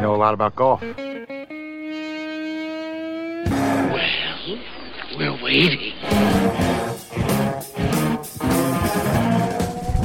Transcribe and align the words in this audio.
know 0.00 0.14
a 0.14 0.16
lot 0.16 0.34
about 0.34 0.56
golf. 0.56 0.80
Well, 0.82 0.96
we're 5.16 5.42
waiting. 5.42 5.92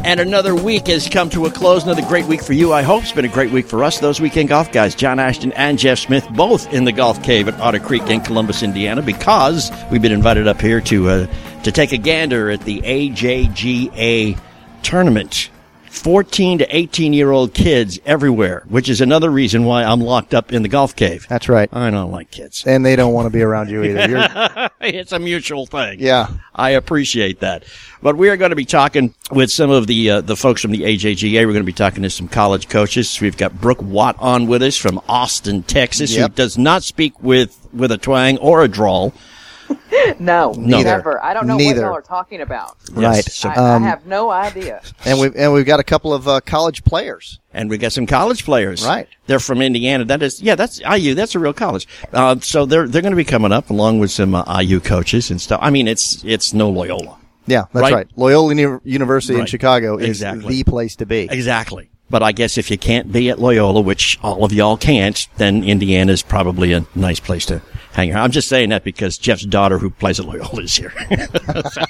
And 0.05 0.19
another 0.19 0.53
week 0.53 0.85
has 0.87 1.09
come 1.09 1.31
to 1.31 1.47
a 1.47 1.51
close. 1.51 1.83
Another 1.83 2.03
great 2.03 2.25
week 2.25 2.43
for 2.43 2.53
you, 2.53 2.71
I 2.71 2.83
hope. 2.83 3.01
It's 3.01 3.11
been 3.11 3.25
a 3.25 3.27
great 3.27 3.51
week 3.51 3.65
for 3.65 3.83
us. 3.83 3.97
Those 3.99 4.21
weekend 4.21 4.49
golf 4.49 4.71
guys, 4.71 4.93
John 4.93 5.17
Ashton 5.19 5.51
and 5.53 5.79
Jeff 5.79 5.97
Smith, 5.97 6.27
both 6.35 6.71
in 6.71 6.83
the 6.85 6.91
golf 6.91 7.23
cave 7.23 7.47
at 7.47 7.59
Otter 7.59 7.79
Creek 7.79 8.07
in 8.07 8.21
Columbus, 8.21 8.61
Indiana, 8.61 9.01
because 9.01 9.71
we've 9.89 10.03
been 10.03 10.11
invited 10.11 10.47
up 10.47 10.61
here 10.61 10.79
to 10.81 11.09
uh, 11.09 11.27
to 11.63 11.71
take 11.71 11.91
a 11.91 11.97
gander 11.97 12.51
at 12.51 12.61
the 12.61 12.81
AJGA 12.81 14.39
tournament. 14.83 15.49
14 15.95 16.59
to 16.59 16.75
18 16.75 17.13
year 17.13 17.31
old 17.31 17.53
kids 17.53 17.99
everywhere, 18.05 18.63
which 18.67 18.89
is 18.89 19.01
another 19.01 19.29
reason 19.29 19.63
why 19.63 19.83
I'm 19.83 20.01
locked 20.01 20.33
up 20.33 20.51
in 20.53 20.61
the 20.61 20.67
golf 20.69 20.95
cave. 20.95 21.25
That's 21.29 21.49
right. 21.49 21.69
I 21.73 21.89
don't 21.89 22.11
like 22.11 22.31
kids. 22.31 22.63
And 22.67 22.85
they 22.85 22.95
don't 22.95 23.13
want 23.13 23.25
to 23.25 23.29
be 23.29 23.41
around 23.41 23.69
you 23.69 23.83
either. 23.83 24.07
You're, 24.09 24.69
it's 24.81 25.11
a 25.11 25.19
mutual 25.19 25.65
thing. 25.65 25.99
yeah. 25.99 26.27
I 26.53 26.71
appreciate 26.71 27.41
that. 27.41 27.65
But 28.01 28.15
we 28.17 28.29
are 28.29 28.37
going 28.37 28.51
to 28.51 28.55
be 28.55 28.65
talking 28.65 29.13
with 29.31 29.51
some 29.51 29.71
of 29.71 29.87
the 29.87 30.09
uh, 30.09 30.21
the 30.21 30.35
folks 30.35 30.61
from 30.61 30.71
the 30.71 30.83
AJGA. 30.83 31.33
We're 31.45 31.47
going 31.47 31.55
to 31.57 31.63
be 31.63 31.73
talking 31.73 32.03
to 32.03 32.09
some 32.09 32.27
college 32.27 32.69
coaches. 32.69 33.19
We've 33.19 33.35
got 33.35 33.59
Brooke 33.59 33.81
Watts 33.81 34.19
on 34.21 34.47
with 34.47 34.61
us 34.63 34.77
from 34.77 35.01
Austin, 35.09 35.63
Texas, 35.63 36.15
who 36.15 36.29
does 36.29 36.57
not 36.57 36.83
speak 36.83 37.21
with 37.21 37.67
with 37.73 37.91
a 37.91 37.97
twang 37.97 38.37
or 38.37 38.63
a 38.63 38.67
drawl. 38.67 39.13
No, 40.19 40.51
Neither. 40.51 40.83
never. 40.83 41.23
I 41.23 41.33
don't 41.33 41.47
know 41.47 41.57
Neither. 41.57 41.81
what 41.81 41.87
y'all 41.87 41.97
are 41.97 42.01
talking 42.01 42.41
about. 42.41 42.75
Right. 42.91 43.23
so- 43.23 43.49
I, 43.49 43.55
Um, 43.75 43.83
I 43.83 43.87
have 43.87 44.05
no 44.05 44.29
idea. 44.29 44.81
And 45.05 45.19
we've, 45.19 45.35
and 45.35 45.51
we've 45.53 45.65
got 45.65 45.79
a 45.79 45.83
couple 45.83 46.13
of 46.13 46.27
uh, 46.27 46.41
college 46.41 46.83
players. 46.83 47.39
And 47.53 47.69
we 47.69 47.77
got 47.77 47.91
some 47.93 48.05
college 48.05 48.43
players. 48.45 48.85
Right. 48.85 49.07
They're 49.27 49.39
from 49.39 49.61
Indiana. 49.61 50.05
That 50.05 50.21
is, 50.21 50.41
yeah, 50.41 50.55
that's 50.55 50.79
IU. 50.81 51.15
That's 51.15 51.33
a 51.35 51.39
real 51.39 51.53
college. 51.53 51.87
Uh, 52.13 52.37
so 52.41 52.65
they're 52.65 52.87
they're 52.87 53.01
going 53.01 53.13
to 53.13 53.17
be 53.17 53.23
coming 53.23 53.51
up 53.53 53.69
along 53.69 53.99
with 53.99 54.11
some 54.11 54.35
uh, 54.35 54.61
IU 54.61 54.79
coaches 54.81 55.31
and 55.31 55.39
stuff. 55.41 55.59
I 55.63 55.69
mean, 55.69 55.87
it's 55.87 56.23
it's 56.25 56.53
no 56.53 56.69
Loyola. 56.69 57.17
Yeah, 57.47 57.61
that's 57.71 57.81
Right. 57.81 57.93
right. 57.93 58.07
Loyola 58.15 58.53
Uni- 58.55 58.79
University 58.83 59.39
in 59.39 59.45
Chicago 59.45 59.97
is 59.97 60.09
Exactly. 60.09 60.55
the 60.55 60.63
place 60.63 60.95
to 60.97 61.05
be. 61.05 61.27
Exactly. 61.31 61.89
But 62.15 62.23
I 62.23 62.31
guess 62.31 62.57
if 62.57 62.71
you 62.71 62.77
can't 62.77 63.11
be 63.11 63.29
at 63.29 63.39
Loyola, 63.39 63.81
which 63.81 64.17
all 64.23 64.45
of 64.45 64.53
y'all 64.53 64.77
can't, 64.77 65.27
then 65.35 65.65
Indiana 65.65 66.13
is 66.13 66.21
probably 66.23 66.71
a 66.71 66.85
nice 66.95 67.19
place 67.19 67.45
to 67.47 67.61
hang 67.91 68.13
out. 68.13 68.23
I'm 68.23 68.31
just 68.31 68.47
saying 68.47 68.69
that 68.69 68.85
because 68.85 69.17
Jeff's 69.17 69.45
daughter, 69.45 69.77
who 69.79 69.89
plays 69.89 70.17
at 70.17 70.25
Loyola, 70.25 70.61
is 70.61 70.77
here. 70.77 70.93
So, 71.73 71.81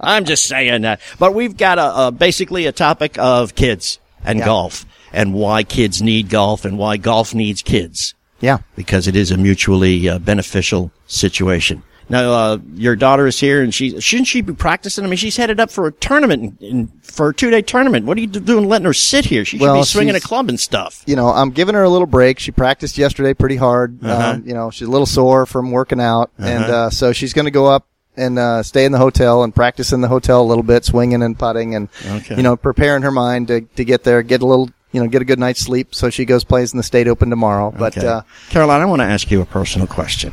I'm 0.00 0.24
just 0.24 0.46
saying 0.46 0.82
that. 0.82 1.00
But 1.20 1.34
we've 1.34 1.56
got 1.56 1.78
a, 1.78 2.06
a 2.08 2.10
basically 2.10 2.66
a 2.66 2.72
topic 2.72 3.16
of 3.20 3.54
kids 3.54 4.00
and 4.24 4.40
Yeah. 4.40 4.46
golf 4.46 4.84
and 5.12 5.34
why 5.34 5.62
kids 5.62 6.02
need 6.02 6.30
golf 6.30 6.64
and 6.64 6.76
why 6.76 6.96
golf 6.96 7.32
needs 7.32 7.62
kids 7.62 8.14
Yeah. 8.40 8.58
because 8.74 9.06
it 9.06 9.14
is 9.14 9.30
a 9.30 9.36
mutually 9.36 10.08
uh, 10.08 10.18
beneficial 10.18 10.90
situation. 11.06 11.84
Now, 12.10 12.32
uh, 12.32 12.58
your 12.74 12.96
daughter 12.96 13.26
is 13.28 13.38
here, 13.38 13.62
and 13.62 13.72
she 13.72 13.98
shouldn't 14.00 14.26
she 14.28 14.40
be 14.40 14.52
practicing? 14.52 15.04
I 15.04 15.08
mean, 15.08 15.16
she's 15.16 15.36
headed 15.36 15.60
up 15.60 15.70
for 15.70 15.86
a 15.86 15.92
tournament, 15.92 16.60
in, 16.60 16.66
in, 16.66 16.86
for 17.02 17.28
a 17.30 17.34
two 17.34 17.50
day 17.50 17.62
tournament. 17.62 18.04
What 18.04 18.18
are 18.18 18.20
you 18.20 18.26
doing, 18.26 18.68
letting 18.68 18.84
her 18.86 18.92
sit 18.92 19.24
here? 19.24 19.44
She 19.44 19.58
should 19.58 19.62
Well, 19.64 19.76
be 19.76 19.84
swinging 19.84 20.16
a 20.16 20.20
club 20.20 20.48
and 20.48 20.58
stuff. 20.58 21.04
You 21.06 21.14
know, 21.16 21.28
I'm 21.28 21.50
giving 21.50 21.74
her 21.76 21.82
a 21.84 21.88
little 21.88 22.08
break. 22.08 22.40
She 22.40 22.50
practiced 22.50 22.98
yesterday 22.98 23.32
pretty 23.32 23.56
hard. 23.56 24.04
Uh-huh. 24.04 24.30
Um, 24.32 24.42
you 24.44 24.54
know, 24.54 24.70
she's 24.70 24.88
a 24.88 24.90
little 24.90 25.06
sore 25.06 25.46
from 25.46 25.70
working 25.70 26.00
out. 26.00 26.30
And, 26.36 26.64
uh, 26.64 26.90
so 26.90 27.12
she's 27.12 27.32
going 27.32 27.44
to 27.46 27.50
go 27.52 27.66
up 27.66 27.86
and, 28.16 28.38
uh, 28.40 28.64
stay 28.64 28.84
in 28.84 28.90
the 28.92 28.98
hotel 28.98 29.44
and 29.44 29.54
practice 29.54 29.92
in 29.92 30.00
the 30.00 30.08
hotel 30.08 30.42
a 30.42 30.48
little 30.48 30.64
bit, 30.64 30.84
swinging 30.84 31.22
and 31.22 31.38
putting 31.38 31.76
and, 31.76 31.88
Okay. 32.04 32.34
you 32.36 32.42
know, 32.42 32.56
preparing 32.56 33.02
her 33.02 33.12
mind 33.12 33.46
to, 33.48 33.60
to 33.60 33.84
get 33.84 34.02
there, 34.02 34.22
get 34.24 34.42
a 34.42 34.46
little, 34.46 34.68
you 34.90 35.00
know, 35.00 35.08
get 35.08 35.22
a 35.22 35.24
good 35.24 35.38
night's 35.38 35.60
sleep. 35.60 35.94
So 35.94 36.10
she 36.10 36.24
goes 36.24 36.42
plays 36.42 36.72
in 36.72 36.76
the 36.76 36.82
state 36.82 37.06
open 37.06 37.30
tomorrow. 37.30 37.70
But, 37.70 37.96
Okay. 37.96 38.04
uh, 38.06 38.22
Caroline, 38.48 38.80
I 38.80 38.84
want 38.86 38.98
to 39.00 39.06
ask 39.06 39.30
you 39.30 39.40
a 39.40 39.46
personal 39.46 39.86
question. 39.86 40.32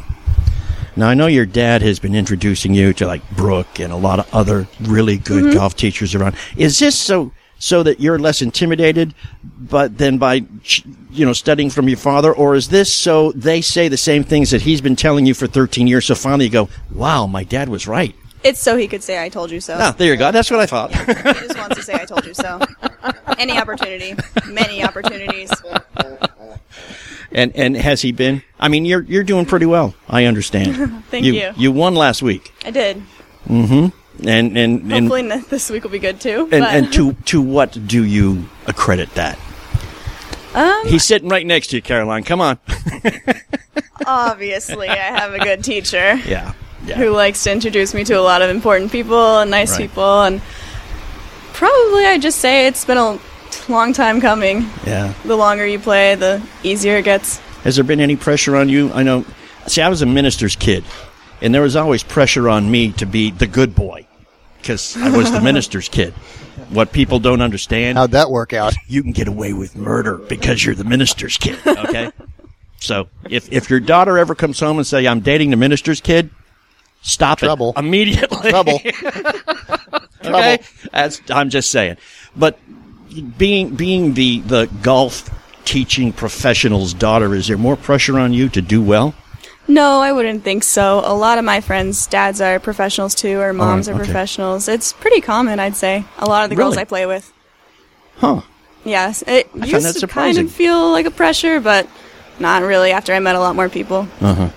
Now, 0.98 1.10
I 1.10 1.14
know 1.14 1.28
your 1.28 1.46
dad 1.46 1.84
has 1.84 2.00
been 2.00 2.16
introducing 2.16 2.74
you 2.74 2.92
to 2.94 3.06
like 3.06 3.22
Brooke 3.32 3.80
and 3.80 3.94
a 3.94 3.96
lot 3.96 4.18
of 4.20 4.34
other 4.34 4.68
really 4.82 5.18
good 5.18 5.44
Mm-hmm. 5.44 5.54
golf 5.54 5.76
teachers 5.76 6.16
around. 6.16 6.36
Is 6.58 6.80
this 6.80 7.00
so 7.00 7.32
so 7.60 7.84
that 7.84 8.00
you're 8.00 8.18
less 8.20 8.42
intimidated, 8.42 9.14
but 9.44 9.98
then 10.00 10.18
by 10.18 10.44
you 11.12 11.26
know 11.26 11.34
studying 11.34 11.70
from 11.70 11.88
your 11.88 11.98
father, 12.00 12.34
or 12.34 12.56
is 12.56 12.70
this 12.70 12.92
so 12.92 13.32
they 13.34 13.62
say 13.62 13.88
the 13.88 13.98
same 13.98 14.24
things 14.24 14.50
that 14.52 14.62
he's 14.64 14.82
been 14.82 14.96
telling 14.96 15.26
you 15.28 15.36
for 15.36 15.46
13 15.46 15.86
years? 15.88 16.06
So 16.06 16.16
finally, 16.16 16.46
you 16.46 16.52
go, 16.52 16.70
"Wow, 16.92 17.28
my 17.28 17.44
dad 17.44 17.70
was 17.70 17.88
right." 17.88 18.16
It's 18.44 18.60
so 18.60 18.76
he 18.78 18.88
could 18.88 19.04
say 19.04 19.24
I 19.24 19.30
told 19.30 19.52
you 19.52 19.60
so. 19.62 19.78
Ah, 19.80 19.94
there 19.98 20.12
you 20.12 20.18
go. 20.18 20.32
That's 20.32 20.50
what 20.50 20.60
I 20.60 20.66
thought. 20.66 20.92
He 20.96 21.14
just 21.48 21.58
wants 21.58 21.76
to 21.76 21.84
say 21.84 21.94
I 21.96 22.06
told 22.06 22.26
you 22.26 22.34
so. 22.34 22.60
Any 23.38 23.58
opportunity, 23.58 24.16
many 24.48 24.84
opportunities. 24.84 25.52
And 27.32 27.56
and 27.56 27.76
has 27.78 28.02
he 28.02 28.12
been? 28.12 28.42
I 28.60 28.68
mean, 28.68 28.86
you're 28.86 29.02
you're 29.04 29.24
doing 29.24 29.46
pretty 29.46 29.66
well. 29.66 29.94
I 30.10 30.26
understand. 30.26 31.04
Thank 31.12 31.26
you. 31.26 31.34
you. 31.34 31.52
You 31.58 31.72
won 31.72 31.96
last 31.96 32.22
week, 32.22 32.54
I 32.66 32.72
did. 32.72 33.02
and 33.50 33.92
and 34.26 34.58
and 34.58 34.92
Hopefully 34.92 35.32
n- 35.32 35.46
this 35.50 35.70
week 35.70 35.84
will 35.84 35.92
be 35.92 36.00
good 36.00 36.20
too. 36.22 36.50
And, 36.52 36.64
and 36.64 36.94
to 36.94 37.14
to 37.26 37.42
what 37.42 37.88
do 37.88 38.04
you 38.04 38.46
accredit 38.66 39.14
that? 39.16 39.38
um, 40.54 40.88
He's 40.88 41.04
sitting 41.04 41.30
right 41.30 41.46
next 41.46 41.68
to 41.68 41.76
you, 41.78 41.82
Caroline. 41.82 42.24
Come 42.24 42.42
on. 42.42 42.58
obviously, 44.06 44.90
I 44.90 44.96
have 44.96 45.34
a 45.34 45.40
good 45.40 45.64
teacher 45.64 46.16
Yeah. 46.26 46.54
who 46.96 47.10
likes 47.12 47.44
to 47.44 47.52
introduce 47.52 47.94
me 47.94 48.04
to 48.06 48.14
a 48.14 48.22
lot 48.22 48.42
of 48.42 48.50
important 48.50 48.92
people 48.92 49.40
and 49.40 49.52
nice 49.52 49.72
Right. 49.72 49.82
people, 49.90 50.22
and 50.24 50.42
probably 51.54 52.06
I 52.06 52.18
just 52.20 52.40
say 52.40 52.68
it's 52.68 52.86
been 52.86 52.98
a 52.98 53.20
long 53.70 53.94
time 53.94 54.22
coming. 54.22 54.70
Yeah. 54.86 55.14
The 55.26 55.36
longer 55.36 55.66
you 55.66 55.80
play, 55.80 56.16
the 56.16 56.42
easier 56.64 56.98
it 56.98 57.06
gets. 57.06 57.38
Has 57.64 57.76
there 57.76 57.84
been 57.84 58.00
any 58.00 58.16
pressure 58.16 58.56
on 58.56 58.70
you? 58.70 58.92
I 58.94 59.04
know. 59.04 59.26
See, 59.68 59.82
I 59.82 59.90
was 59.90 60.02
a 60.02 60.06
minister's 60.06 60.56
kid, 60.56 60.84
and 61.42 61.54
there 61.54 61.62
was 61.62 61.76
always 61.76 62.04
pressure 62.04 62.48
on 62.50 62.70
me 62.72 62.92
to 62.94 63.06
be 63.06 63.32
the 63.32 63.48
good 63.48 63.76
boy 63.76 64.08
because 64.62 64.96
I 64.98 65.10
was 65.16 65.32
the 65.32 65.42
minister's 65.52 65.90
kid. 65.90 66.14
What 66.70 66.92
people 66.92 67.20
don't 67.20 67.42
understand, 67.42 67.98
how'd 67.98 68.12
that 68.12 68.30
work 68.32 68.52
out? 68.54 68.74
you 68.88 69.02
can 69.04 69.12
get 69.12 69.28
away 69.28 69.54
with 69.54 69.76
murder 69.76 70.18
because 70.18 70.66
you're 70.66 70.76
the 70.76 70.84
minister's 70.84 71.38
kid. 71.38 71.58
Okay. 71.66 72.12
so 72.80 73.08
if 73.30 73.52
if 73.52 73.70
your 73.70 73.80
daughter 73.80 74.18
ever 74.18 74.36
comes 74.36 74.60
home 74.60 74.78
and 74.78 74.86
say 74.88 75.08
I'm 75.08 75.20
dating 75.22 75.52
the 75.52 75.58
minister's 75.58 76.02
kid, 76.02 76.30
stop 77.02 77.40
Trouble. 77.40 77.74
it 77.76 77.80
immediately. 77.80 78.50
Trouble. 78.50 78.80
Okay, 80.26 80.60
That's, 80.92 81.22
I'm 81.30 81.50
just 81.50 81.72
saying. 81.72 81.96
But 82.36 82.60
being 83.38 83.76
being 83.76 84.14
the 84.14 84.40
the 84.42 84.66
golf 84.82 85.30
teaching 85.66 86.14
professional's 86.14 86.94
daughter, 86.94 87.34
is 87.36 87.48
there 87.48 87.58
more 87.58 87.76
pressure 87.76 88.18
on 88.20 88.34
you 88.34 88.50
to 88.50 88.62
do 88.62 88.82
well? 88.82 89.14
No, 89.70 90.00
I 90.00 90.14
wouldn't 90.14 90.44
think 90.46 90.64
so. 90.64 91.02
A 91.04 91.14
lot 91.14 91.38
of 91.38 91.44
my 91.44 91.60
friends' 91.60 92.08
dads 92.08 92.40
are 92.40 92.58
professionals 92.60 93.14
too, 93.14 93.40
or 93.40 93.52
moms 93.52 93.90
Oh, 93.90 93.92
are 93.92 93.96
okay. 93.96 94.06
professionals. 94.06 94.70
It's 94.70 94.94
pretty 94.94 95.20
common, 95.20 95.60
I'd 95.60 95.76
say. 95.76 96.06
A 96.20 96.26
lot 96.26 96.46
of 96.46 96.50
the 96.50 96.56
girls 96.56 96.78
I 96.78 96.86
play 96.86 97.06
with. 97.06 97.32
Huh? 98.16 98.42
Yes, 98.86 99.24
it 99.28 99.50
find 99.52 99.68
used 99.68 99.86
to 99.94 100.00
surprising. 100.00 100.44
kind 100.44 100.48
of 100.48 100.54
feel 100.56 100.92
like 100.92 101.06
a 101.06 101.12
pressure, 101.12 101.60
but 101.60 101.86
not 102.40 102.62
really. 102.64 102.92
After 102.92 103.14
I 103.14 103.20
met 103.20 103.36
a 103.36 103.40
lot 103.40 103.56
more 103.58 103.68
people. 103.68 104.08
Uh 104.22 104.34
huh. 104.34 104.50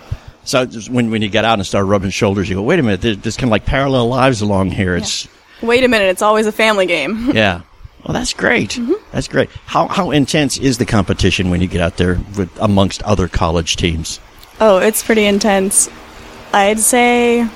So 0.45 0.65
when 0.91 1.11
when 1.11 1.23
you 1.23 1.29
get 1.29 1.45
out 1.45 1.59
and 1.59 1.67
start 1.67 1.87
rubbing 1.87 2.11
shoulders, 2.11 2.49
you 2.49 2.55
go, 2.55 2.63
wait 2.63 2.79
a 2.79 2.83
minute, 2.85 3.01
there's, 3.03 3.19
there's 3.19 3.37
kind 3.37 3.49
of 3.49 3.53
like 3.53 3.67
parallel 3.67 4.07
lives 4.09 4.41
along 4.43 4.71
here. 4.71 4.95
It's 4.97 5.27
Wait 5.61 5.83
a 5.85 5.89
minute, 5.89 6.07
it's 6.09 6.23
always 6.23 6.47
a 6.47 6.53
family 6.53 6.87
game. 6.87 7.31
yeah. 7.35 7.63
Well, 8.05 8.15
that's 8.15 8.33
great. 8.33 8.71
Mm-hmm. 8.71 8.95
That's 9.13 9.29
great. 9.29 9.51
How 9.67 9.89
how 9.89 10.11
intense 10.11 10.59
is 10.59 10.79
the 10.79 10.87
competition 10.87 11.51
when 11.51 11.61
you 11.61 11.67
get 11.69 11.81
out 11.81 11.97
there 11.97 12.19
with 12.37 12.51
amongst 12.61 13.03
other 13.03 13.29
college 13.29 13.77
teams? 13.77 14.21
oh, 14.61 14.79
it's 14.79 15.03
pretty 15.03 15.25
intense. 15.25 15.89
I'd 16.53 16.79
say. 16.79 17.49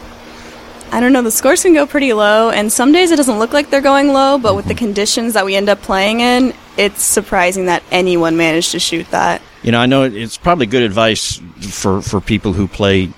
I 0.92 1.00
don't 1.00 1.12
know, 1.12 1.22
the 1.22 1.30
scores 1.32 1.62
can 1.62 1.74
go 1.74 1.86
pretty 1.86 2.12
low, 2.12 2.50
and 2.50 2.72
some 2.72 2.92
days 2.92 3.10
it 3.10 3.16
doesn't 3.16 3.40
look 3.40 3.52
like 3.52 3.68
they're 3.68 3.80
going 3.80 4.12
low, 4.12 4.38
but 4.38 4.54
with 4.54 4.66
the 4.66 4.76
conditions 4.76 5.34
that 5.34 5.44
we 5.44 5.56
end 5.56 5.68
up 5.68 5.80
playing 5.82 6.20
in, 6.20 6.54
it's 6.76 7.02
surprising 7.02 7.66
that 7.66 7.82
anyone 7.90 8.36
managed 8.36 8.70
to 8.72 8.78
shoot 8.78 9.10
that. 9.10 9.42
You 9.64 9.72
know, 9.72 9.80
I 9.80 9.86
know 9.86 10.04
it's 10.04 10.36
probably 10.36 10.66
good 10.66 10.84
advice 10.84 11.40
for, 11.62 12.00
for 12.00 12.20
people 12.20 12.52
who 12.52 12.68
play, 12.68 13.08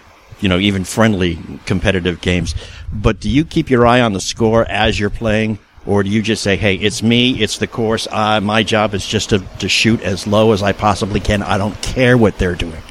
you 0.41 0.49
know, 0.49 0.59
even 0.59 0.85
friendly 0.85 1.39
competitive 1.67 2.23
games. 2.23 2.55
But 2.91 3.21
do 3.21 3.29
you 3.29 3.45
keep 3.45 3.69
your 3.69 3.87
eye 3.87 4.01
on 4.01 4.15
the 4.15 4.21
score 4.21 4.65
as 4.65 4.99
you're 4.99 5.11
playing? 5.11 5.59
Or 5.87 6.03
do 6.03 6.11
you 6.11 6.21
just 6.21 6.43
say, 6.43 6.57
hey, 6.57 6.75
it's 6.75 7.03
me, 7.03 7.41
it's 7.43 7.59
the 7.59 7.67
course, 7.67 8.09
uh, 8.11 8.41
my 8.41 8.63
job 8.63 8.95
is 8.95 9.07
just 9.07 9.31
to, 9.31 9.39
to 9.59 9.69
shoot 9.69 10.03
as 10.03 10.27
low 10.27 10.53
as 10.53 10.63
I 10.63 10.73
possibly 10.73 11.21
can. 11.21 11.43
I 11.43 11.59
don't 11.59 11.81
care 11.81 12.19
what 12.19 12.39
they're 12.39 12.57
doing. 12.57 12.83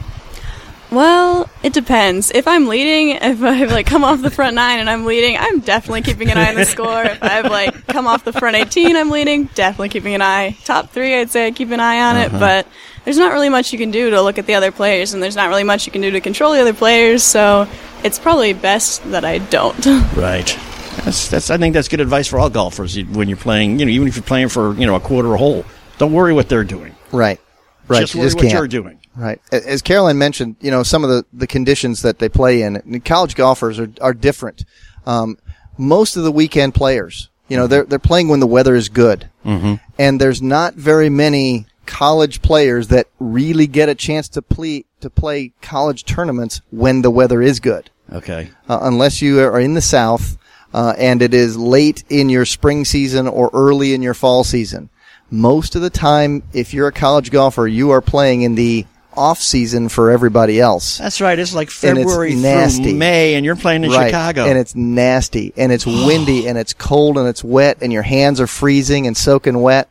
Well, 0.92 1.50
it 1.62 1.74
depends. 1.74 2.32
If 2.32 2.48
I'm 2.48 2.68
leading, 2.68 3.10
if 3.10 3.44
I've 3.44 3.72
like 3.72 3.86
come 3.86 4.06
off 4.06 4.22
the 4.22 4.32
front 4.32 4.56
nine 4.56 4.80
and 4.80 4.90
I'm 4.90 5.04
leading, 5.04 5.36
I'm 5.38 5.60
definitely 5.60 6.04
keeping 6.04 6.30
an 6.32 6.38
eye 6.38 6.50
on 6.50 6.56
the 6.56 6.64
score. 6.64 7.04
If 7.04 7.22
I've 7.22 7.52
like 7.52 7.88
come 7.88 8.08
off 8.08 8.24
the 8.24 8.32
front 8.32 8.56
18, 8.56 8.96
I'm 8.96 9.10
leading, 9.10 9.46
definitely 9.56 9.90
keeping 9.90 10.16
an 10.16 10.22
eye. 10.22 10.56
Top 10.64 10.92
three, 10.92 11.16
I'd 11.16 11.32
say 11.32 11.48
I 11.48 11.52
keep 11.52 11.72
an 11.72 11.82
eye 11.82 12.00
on 12.02 12.18
it, 12.18 12.32
but 12.32 12.68
there's 13.04 13.18
not 13.18 13.34
really 13.34 13.50
much 13.50 13.74
you 13.74 13.80
can 13.80 13.92
do 13.92 14.12
to 14.12 14.22
look 14.22 14.38
at 14.38 14.46
the 14.46 14.56
other 14.56 14.72
players, 14.72 15.14
and 15.14 15.22
there's 15.22 15.36
not 15.36 15.50
really 15.50 15.64
much 15.64 15.86
you 15.86 15.92
can 15.92 16.02
do 16.02 16.12
to 16.12 16.22
control 16.22 16.54
the 16.54 16.62
other 16.62 16.74
players. 16.74 17.24
So 17.24 17.68
it's 18.04 18.20
probably 18.20 18.54
best 18.54 19.04
that 19.12 19.26
I 19.26 19.40
don't. 19.40 19.86
Right. 20.16 20.58
That's, 21.04 21.30
that's, 21.30 21.50
I 21.50 21.58
think 21.58 21.74
that's 21.74 21.88
good 21.88 22.02
advice 22.02 22.28
for 22.28 22.40
all 22.40 22.50
golfers 22.50 23.02
when 23.04 23.28
you're 23.28 23.38
playing, 23.38 23.80
you 23.80 23.86
know, 23.86 23.92
even 23.92 24.08
if 24.08 24.16
you're 24.16 24.24
playing 24.24 24.50
for, 24.50 24.74
you 24.76 24.86
know, 24.86 24.96
a 24.96 25.00
quarter 25.00 25.34
a 25.34 25.38
hole. 25.38 25.66
Don't 25.98 26.14
worry 26.14 26.34
what 26.34 26.50
they're 26.50 26.64
doing. 26.64 26.96
Right. 27.12 27.40
Right, 27.88 28.02
Just 28.02 28.16
you 28.16 28.22
what, 28.22 28.26
just 28.26 28.36
what 28.38 28.42
can't. 28.44 28.54
you're 28.54 28.68
doing. 28.68 29.00
Right. 29.16 29.40
As 29.52 29.82
Caroline 29.82 30.18
mentioned, 30.18 30.56
you 30.60 30.72
know, 30.72 30.84
some 30.84 31.04
of 31.04 31.10
the, 31.10 31.26
the 31.32 31.48
conditions 31.48 32.02
that 32.02 32.20
they 32.20 32.30
play 32.30 32.64
in, 32.64 33.02
college 33.02 33.36
golfers 33.36 33.80
are, 33.80 33.90
are 34.02 34.14
different. 34.14 34.66
Um, 35.06 35.38
most 35.78 36.18
of 36.18 36.24
the 36.24 36.32
weekend 36.32 36.74
players, 36.74 37.30
you 37.48 37.56
know, 37.56 37.68
they're, 37.68 37.86
they're 37.86 38.00
playing 38.00 38.28
when 38.28 38.40
the 38.40 38.48
weather 38.48 38.76
is 38.76 38.90
good. 38.90 39.30
Mm-hmm. 39.46 39.76
And 40.00 40.20
there's 40.20 40.42
not 40.42 40.74
very 40.74 41.10
many 41.10 41.68
college 41.86 42.42
players 42.42 42.88
that 42.88 43.08
really 43.20 43.68
get 43.68 43.88
a 43.88 43.96
chance 43.96 44.28
to 44.30 44.42
play, 44.42 44.86
to 45.02 45.10
play 45.10 45.54
college 45.62 46.06
tournaments 46.06 46.62
when 46.72 47.04
the 47.04 47.12
weather 47.12 47.42
is 47.42 47.60
good. 47.60 47.92
Okay. 48.12 48.50
Uh, 48.68 48.80
unless 48.82 49.22
you 49.22 49.40
are 49.40 49.60
in 49.60 49.76
the 49.76 49.82
South, 49.82 50.38
uh, 50.76 50.94
and 50.98 51.22
it 51.22 51.34
is 51.34 51.56
late 51.56 52.04
in 52.10 52.28
your 52.28 52.44
spring 52.44 52.84
season 52.84 53.30
or 53.30 53.50
early 53.54 53.94
in 53.94 54.02
your 54.02 54.14
fall 54.14 54.44
season. 54.44 54.90
Most 55.32 55.74
of 55.74 55.82
the 55.82 55.90
time, 55.90 56.44
if 56.52 56.74
you're 56.74 56.90
a 56.90 56.92
college 56.92 57.32
golfer, 57.32 57.66
you 57.66 57.92
are 57.92 58.02
playing 58.02 58.42
in 58.42 58.56
the 58.56 58.86
off 59.14 59.40
season 59.40 59.88
for 59.88 60.12
everybody 60.12 60.60
else. 60.60 60.98
That's 60.98 61.22
right. 61.22 61.40
It's 61.40 61.56
like 61.56 61.70
And 61.82 61.98
it's 61.98 62.12
February 62.12 62.36
nasty. 62.36 62.84
through 62.84 62.96
May, 62.96 63.36
and 63.36 63.46
you're 63.46 63.56
playing 63.56 63.86
in 63.86 63.92
right. 63.92 64.10
Chicago. 64.10 64.44
And 64.44 64.58
it's 64.58 64.76
nasty 64.76 65.54
and 65.56 65.72
it's 65.72 65.86
windy 65.86 66.46
and 66.50 66.58
it's 66.58 66.74
cold 66.74 67.18
and 67.18 67.26
it's 67.30 67.42
wet 67.42 67.78
and 67.82 67.94
your 67.94 68.04
hands 68.04 68.42
are 68.42 68.48
freezing 68.48 69.08
and 69.08 69.16
soaking 69.16 69.62
wet. 69.62 69.90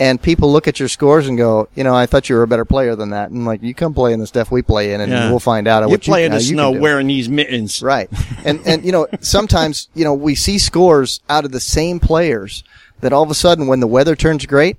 And 0.00 0.20
people 0.20 0.50
look 0.50 0.66
at 0.66 0.80
your 0.80 0.88
scores 0.88 1.28
and 1.28 1.36
go, 1.36 1.68
you 1.74 1.84
know, 1.84 1.94
I 1.94 2.06
thought 2.06 2.30
you 2.30 2.34
were 2.34 2.42
a 2.42 2.48
better 2.48 2.64
player 2.64 2.96
than 2.96 3.10
that. 3.10 3.30
And 3.30 3.44
like, 3.44 3.62
you 3.62 3.74
come 3.74 3.92
play 3.92 4.14
in 4.14 4.18
the 4.18 4.26
stuff 4.26 4.50
we 4.50 4.62
play 4.62 4.94
in 4.94 5.00
and 5.02 5.12
Yeah. 5.12 5.28
we'll 5.28 5.40
find 5.40 5.68
out 5.68 5.82
you 5.82 5.90
what 5.90 6.02
play 6.02 6.20
you, 6.22 6.26
in 6.26 6.32
the 6.32 6.40
snow 6.40 6.70
wearing 6.70 7.06
these 7.06 7.28
mittens. 7.28 7.82
Right. 7.82 8.08
And, 8.44 8.60
and, 8.66 8.82
you 8.82 8.92
know, 8.92 9.06
sometimes, 9.20 9.88
you 9.94 10.02
know, 10.04 10.14
we 10.14 10.34
see 10.34 10.58
scores 10.58 11.20
out 11.28 11.44
of 11.44 11.52
the 11.52 11.60
same 11.60 12.00
players 12.00 12.64
that 13.00 13.12
all 13.12 13.22
of 13.22 13.30
a 13.30 13.34
sudden 13.34 13.66
when 13.66 13.80
the 13.80 13.86
weather 13.86 14.16
turns 14.16 14.46
great, 14.46 14.78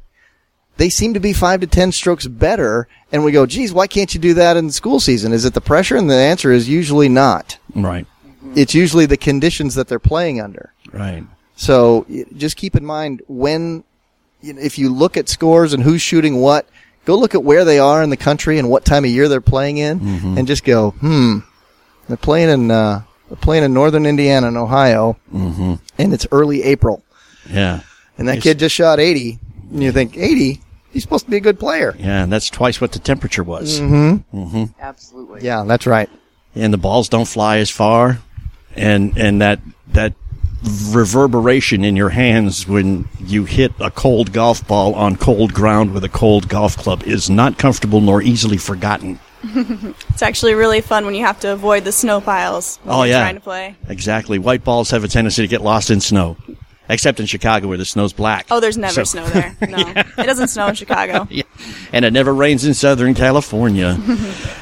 they 0.77 0.89
seem 0.89 1.13
to 1.13 1.19
be 1.19 1.33
five 1.33 1.61
to 1.61 1.67
10 1.67 1.91
strokes 1.91 2.25
better. 2.25 2.87
And 3.11 3.23
we 3.23 3.31
go, 3.31 3.45
geez, 3.45 3.71
why 3.71 3.85
can't 3.85 4.11
you 4.15 4.19
do 4.19 4.33
that 4.33 4.57
in 4.57 4.65
the 4.65 4.73
school 4.73 4.99
season? 4.99 5.33
Is 5.33 5.45
it 5.45 5.53
the 5.53 5.61
pressure? 5.61 5.97
And 5.97 6.09
the 6.09 6.15
answer 6.15 6.51
is 6.51 6.67
usually 6.67 7.09
not. 7.09 7.59
Right. 7.75 8.07
It's 8.55 8.73
usually 8.73 9.05
the 9.05 9.17
conditions 9.17 9.75
that 9.75 9.87
they're 9.87 9.99
playing 9.99 10.41
under. 10.41 10.73
Right. 10.91 11.23
So 11.55 12.07
just 12.35 12.57
keep 12.57 12.75
in 12.75 12.83
mind 12.83 13.21
when, 13.27 13.83
you 14.41 14.53
know, 14.53 14.61
if 14.61 14.77
you 14.79 14.89
look 14.89 15.17
at 15.17 15.29
scores 15.29 15.73
and 15.73 15.81
who's 15.83 16.01
shooting 16.01 16.39
what, 16.41 16.67
go 17.05 17.17
look 17.17 17.33
at 17.35 17.43
where 17.43 17.65
they 17.65 17.79
are 17.79 18.01
in 18.03 18.09
the 18.09 18.17
country 18.17 18.57
and 18.59 18.69
what 18.69 18.85
time 18.85 19.05
of 19.05 19.11
year 19.11 19.27
they're 19.27 19.41
playing 19.41 19.77
in, 19.77 19.99
and 20.37 20.47
just 20.47 20.63
go, 20.63 20.91
hmm, 20.91 21.39
they're 22.07 22.17
playing 22.17 22.49
in 22.49 22.71
uh, 22.71 23.01
they're 23.29 23.37
playing 23.37 23.63
in 23.63 23.73
northern 23.73 24.05
Indiana 24.05 24.47
and 24.47 24.57
Ohio, 24.57 25.17
and 25.31 25.79
it's 25.97 26.27
early 26.31 26.63
April, 26.63 27.03
Yeah. 27.49 27.81
and 28.17 28.27
that 28.27 28.37
It's- 28.37 28.43
kid 28.43 28.59
just 28.59 28.75
shot 28.75 28.99
eighty, 28.99 29.39
and 29.71 29.81
you 29.83 29.91
think 29.91 30.17
eighty, 30.17 30.61
he's 30.91 31.03
supposed 31.03 31.25
to 31.25 31.31
be 31.31 31.37
a 31.37 31.41
good 31.41 31.59
player. 31.59 31.95
Yeah, 31.97 32.23
and 32.23 32.31
that's 32.31 32.49
twice 32.49 32.81
what 32.81 32.91
the 32.91 32.99
temperature 32.99 33.43
was. 33.43 33.79
Mm-hmm. 33.79 34.65
Absolutely. 34.79 35.41
Yeah, 35.43 35.63
that's 35.65 35.87
right. 35.87 36.09
And 36.55 36.73
the 36.73 36.77
balls 36.77 37.07
don't 37.07 37.27
fly 37.27 37.57
as 37.59 37.69
far, 37.69 38.19
and 38.75 39.17
and 39.17 39.39
that 39.41 39.59
that 39.93 40.13
reverberation 40.63 41.83
in 41.83 41.95
your 41.95 42.09
hands 42.09 42.67
when 42.67 43.07
you 43.19 43.45
hit 43.45 43.71
a 43.79 43.89
cold 43.91 44.31
golf 44.31 44.65
ball 44.67 44.93
on 44.95 45.15
cold 45.15 45.53
ground 45.53 45.93
with 45.93 46.03
a 46.03 46.09
cold 46.09 46.47
golf 46.47 46.77
club 46.77 47.03
is 47.03 47.29
not 47.29 47.57
comfortable 47.57 48.01
nor 48.01 48.21
easily 48.21 48.57
forgotten. 48.57 49.19
It's 50.09 50.21
actually 50.21 50.53
really 50.53 50.81
fun 50.81 51.03
when 51.05 51.15
you 51.15 51.25
have 51.25 51.39
to 51.39 51.51
avoid 51.51 51.83
the 51.83 51.91
snow 51.91 52.21
piles 52.21 52.77
when 52.83 52.95
Oh 52.95 52.99
you're 53.03 53.13
yeah, 53.13 53.21
trying 53.21 53.35
to 53.35 53.41
play. 53.41 53.75
Exactly. 53.89 54.37
White 54.37 54.63
balls 54.63 54.91
have 54.91 55.03
a 55.03 55.07
tendency 55.07 55.41
to 55.41 55.47
get 55.47 55.61
lost 55.63 55.89
in 55.89 55.99
snow, 55.99 56.37
except 56.87 57.19
in 57.19 57.25
Chicago 57.25 57.67
where 57.67 57.77
the 57.77 57.85
snow's 57.85 58.13
black. 58.13 58.45
Oh, 58.51 58.59
there's 58.59 58.77
never 58.77 58.93
So- 58.93 59.03
snow 59.03 59.25
there. 59.29 59.57
No, 59.67 59.77
it 59.79 60.25
doesn't 60.27 60.49
snow 60.49 60.67
in 60.67 60.75
Chicago. 60.75 61.27
Yeah. 61.31 61.43
And 61.91 62.05
it 62.05 62.13
never 62.13 62.31
rains 62.35 62.65
in 62.65 62.75
Southern 62.75 63.15
California. 63.15 63.97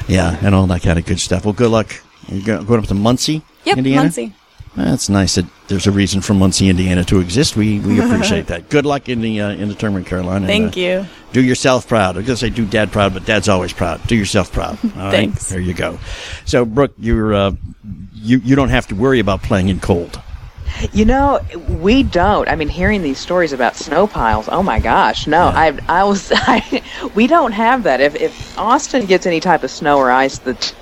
yeah, 0.08 0.38
and 0.42 0.54
all 0.54 0.66
that 0.68 0.80
kind 0.82 0.98
of 0.98 1.04
good 1.04 1.20
stuff. 1.20 1.44
Well, 1.44 1.52
good 1.52 1.70
luck. 1.70 1.92
You're 2.28 2.62
going 2.64 2.80
up 2.80 2.86
to 2.88 2.94
Muncie, 2.94 3.42
Yep, 3.64 3.76
Indiana. 3.78 4.02
Muncie. 4.04 4.32
That's 4.76 5.08
nice 5.08 5.34
that 5.34 5.46
there's 5.66 5.86
a 5.86 5.90
reason 5.90 6.20
for 6.20 6.32
Muncie, 6.32 6.68
Indiana 6.68 7.04
to 7.04 7.20
exist. 7.20 7.56
We 7.56 7.80
we 7.80 8.00
appreciate 8.04 8.46
that. 8.48 8.68
Good 8.68 8.86
luck 8.86 9.08
in 9.08 9.20
the 9.20 9.40
uh, 9.40 9.50
in 9.50 9.68
the 9.68 9.74
tournament, 9.74 10.06
Caroline. 10.06 10.44
and, 10.44 10.46
Thank 10.46 10.76
uh, 10.76 10.80
you. 10.80 11.06
Do 11.32 11.42
yourself 11.42 11.88
proud. 11.88 12.16
I 12.16 12.18
was 12.18 12.26
gonna 12.26 12.36
say 12.36 12.50
do 12.50 12.64
dad 12.64 12.92
proud, 12.92 13.12
but 13.14 13.24
dad's 13.24 13.48
always 13.48 13.72
proud. 13.72 14.06
Do 14.06 14.14
yourself 14.14 14.52
proud. 14.52 14.78
All 14.84 14.90
right? 14.90 15.10
Thanks. 15.10 15.48
There 15.48 15.60
you 15.60 15.74
go. 15.74 15.98
So, 16.44 16.64
Brooke, 16.64 16.94
you're 16.98 17.34
uh, 17.34 17.52
you 18.14 18.38
you 18.38 18.54
don't 18.54 18.68
have 18.68 18.86
to 18.88 18.94
worry 18.94 19.18
about 19.18 19.42
playing 19.42 19.68
in 19.68 19.80
cold. 19.80 20.20
You 20.92 21.04
know, 21.04 21.40
we 21.68 22.04
don't. 22.04 22.48
I 22.48 22.54
mean, 22.54 22.68
hearing 22.68 23.02
these 23.02 23.18
stories 23.18 23.52
about 23.52 23.76
snow 23.76 24.06
piles, 24.06 24.48
oh 24.48 24.62
my 24.62 24.78
gosh, 24.78 25.26
no. 25.26 25.48
I 25.48 25.76
I 25.88 26.04
was 26.04 26.30
I, 26.34 26.82
we 27.14 27.26
don't 27.26 27.52
have 27.52 27.82
that. 27.82 28.00
If 28.00 28.14
if 28.14 28.58
Austin 28.58 29.06
gets 29.06 29.26
any 29.26 29.40
type 29.40 29.64
of 29.64 29.70
snow 29.70 29.98
or 29.98 30.10
ice, 30.10 30.38
the 30.38 30.54
t- 30.54 30.74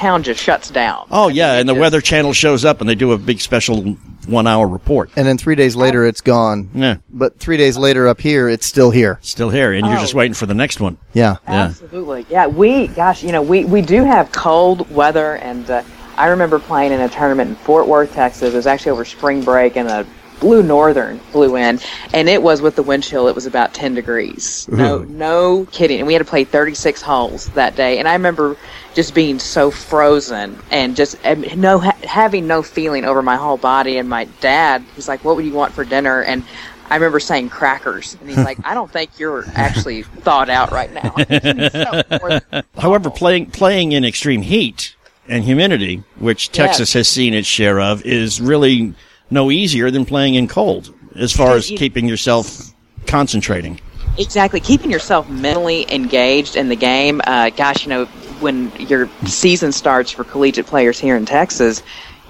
town 0.00 0.22
just 0.22 0.42
shuts 0.42 0.70
down. 0.70 1.06
Oh 1.10 1.28
I 1.28 1.32
yeah, 1.32 1.54
it 1.56 1.60
and 1.60 1.68
the 1.68 1.74
just- 1.74 1.80
Weather 1.80 2.00
Channel 2.00 2.32
shows 2.32 2.64
up 2.64 2.80
and 2.80 2.88
they 2.88 2.94
do 2.94 3.12
a 3.12 3.18
big 3.18 3.40
special 3.40 3.82
one 4.26 4.46
hour 4.46 4.66
report. 4.66 5.10
And 5.16 5.26
then 5.26 5.38
three 5.38 5.54
days 5.54 5.76
later, 5.76 6.04
it's 6.06 6.20
gone. 6.20 6.70
Yeah. 6.74 6.96
But 7.10 7.38
three 7.38 7.56
days 7.56 7.76
later, 7.76 8.06
up 8.08 8.20
here, 8.20 8.48
it's 8.48 8.66
still 8.66 8.90
here. 8.90 9.18
Still 9.22 9.50
here, 9.50 9.72
and 9.72 9.86
you're 9.86 9.96
Oh. 9.96 10.00
just 10.00 10.14
waiting 10.14 10.34
for 10.34 10.46
the 10.46 10.54
next 10.54 10.80
one. 10.80 10.98
Yeah. 11.14 11.36
Yeah. 11.48 11.64
Absolutely. 11.64 12.26
Yeah, 12.30 12.46
we, 12.46 12.88
gosh, 12.88 13.22
you 13.22 13.32
know, 13.32 13.42
we, 13.42 13.64
we 13.64 13.82
do 13.82 14.04
have 14.04 14.30
cold 14.32 14.88
weather, 14.90 15.36
and 15.36 15.68
uh, 15.70 15.82
I 16.16 16.26
remember 16.28 16.58
playing 16.58 16.92
in 16.92 17.00
a 17.00 17.08
tournament 17.08 17.50
in 17.50 17.56
Fort 17.56 17.88
Worth, 17.88 18.12
Texas. 18.12 18.52
It 18.52 18.56
was 18.56 18.66
actually 18.66 18.92
over 18.92 19.04
spring 19.04 19.42
break, 19.42 19.76
and 19.76 19.88
a 19.88 20.06
blue 20.40 20.62
northern 20.62 21.20
blew 21.32 21.56
in, 21.56 21.78
and 22.12 22.28
it 22.28 22.42
was 22.42 22.60
with 22.62 22.74
the 22.76 22.82
wind 22.82 23.04
chill, 23.04 23.28
it 23.28 23.34
was 23.34 23.46
about 23.46 23.74
10 23.74 23.94
degrees. 23.94 24.66
No, 24.68 24.98
no 25.00 25.66
kidding. 25.70 25.98
And 25.98 26.06
we 26.06 26.14
had 26.14 26.20
to 26.20 26.24
play 26.24 26.44
36 26.44 27.02
holes 27.02 27.46
that 27.50 27.76
day, 27.76 27.98
and 27.98 28.08
I 28.08 28.14
remember 28.14 28.56
just 28.94 29.14
being 29.14 29.38
so 29.38 29.70
frozen 29.70 30.58
and 30.70 30.96
just 30.96 31.16
um, 31.24 31.44
no 31.56 31.78
ha- 31.78 31.96
having 32.02 32.46
no 32.46 32.62
feeling 32.62 33.04
over 33.04 33.22
my 33.22 33.36
whole 33.36 33.56
body. 33.56 33.98
And 33.98 34.08
my 34.08 34.24
dad, 34.40 34.82
he's 34.96 35.06
like, 35.06 35.24
"What 35.24 35.36
would 35.36 35.44
you 35.44 35.52
want 35.52 35.72
for 35.74 35.84
dinner?" 35.84 36.22
And 36.24 36.42
I 36.88 36.96
remember 36.96 37.20
saying 37.20 37.50
crackers, 37.50 38.16
and 38.20 38.28
he's 38.28 38.38
like, 38.38 38.58
"I 38.64 38.74
don't 38.74 38.90
think 38.90 39.18
you're 39.18 39.44
actually 39.54 40.02
thawed 40.02 40.50
out 40.50 40.72
right 40.72 40.92
now." 40.92 41.14
So, 41.70 42.60
However, 42.78 43.10
playing 43.10 43.50
playing 43.52 43.92
in 43.92 44.04
extreme 44.04 44.42
heat 44.42 44.96
and 45.28 45.44
humidity, 45.44 46.02
which 46.18 46.50
Texas 46.50 46.90
Yes. 46.90 46.92
has 46.94 47.08
seen 47.08 47.32
its 47.34 47.46
share 47.46 47.78
of, 47.80 48.04
is 48.04 48.40
really 48.40 48.94
no 49.30 49.50
easier 49.50 49.90
than 49.90 50.04
playing 50.04 50.34
in 50.34 50.48
cold 50.48 50.92
as 51.16 51.32
far 51.32 51.56
as 51.56 51.70
You- 51.70 51.78
keeping 51.78 52.06
yourself 52.08 52.72
concentrating. 53.06 53.80
Exactly. 54.18 54.60
Keeping 54.60 54.90
yourself 54.90 55.28
mentally 55.28 55.86
engaged 55.92 56.56
in 56.56 56.68
the 56.68 56.76
game. 56.76 57.20
Uh, 57.26 57.50
gosh, 57.50 57.84
you 57.84 57.90
know, 57.90 58.04
when 58.40 58.72
your 58.78 59.08
season 59.26 59.72
starts 59.72 60.10
for 60.10 60.24
collegiate 60.24 60.66
players 60.66 60.98
here 60.98 61.16
in 61.16 61.24
Texas, 61.24 61.82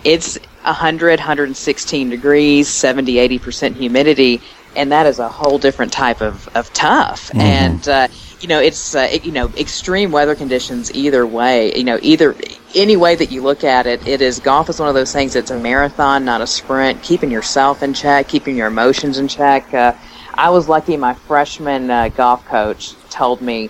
it's 0.04 0.38
100, 0.64 1.18
116 1.18 2.10
degrees, 2.10 2.68
70, 2.68 3.14
80% 3.14 3.76
humidity, 3.76 4.40
and 4.76 4.92
that 4.92 5.06
is 5.06 5.18
a 5.18 5.28
whole 5.28 5.58
different 5.58 5.92
type 5.92 6.20
of, 6.20 6.48
of 6.54 6.72
tough. 6.72 7.30
And, 7.34 7.88
uh, 7.88 8.08
you 8.40 8.48
know, 8.48 8.60
it's, 8.60 8.94
uh, 8.94 9.08
it, 9.10 9.24
you 9.24 9.32
know, 9.32 9.50
extreme 9.56 10.10
weather 10.12 10.34
conditions 10.34 10.92
either 10.94 11.26
way, 11.26 11.74
you 11.74 11.84
know, 11.84 11.98
either, 12.02 12.34
any 12.74 12.96
way 12.96 13.14
that 13.16 13.30
you 13.30 13.42
look 13.42 13.64
at 13.64 13.86
it, 13.86 14.06
it 14.06 14.20
is 14.22 14.38
golf 14.38 14.68
is 14.68 14.78
one 14.80 14.88
of 14.88 14.94
those 14.94 15.12
things 15.12 15.32
that's 15.32 15.50
a 15.50 15.58
marathon, 15.58 16.24
not 16.24 16.40
a 16.40 16.46
sprint. 16.46 17.02
Keeping 17.02 17.30
yourself 17.30 17.82
in 17.82 17.94
check, 17.94 18.28
keeping 18.28 18.56
your 18.56 18.68
emotions 18.68 19.18
in 19.18 19.28
check. 19.28 19.72
Uh, 19.74 19.92
I 20.34 20.50
was 20.50 20.68
lucky. 20.68 20.96
My 20.96 21.14
freshman 21.14 21.90
uh, 21.90 22.08
golf 22.08 22.44
coach 22.46 22.94
told 23.10 23.40
me, 23.42 23.68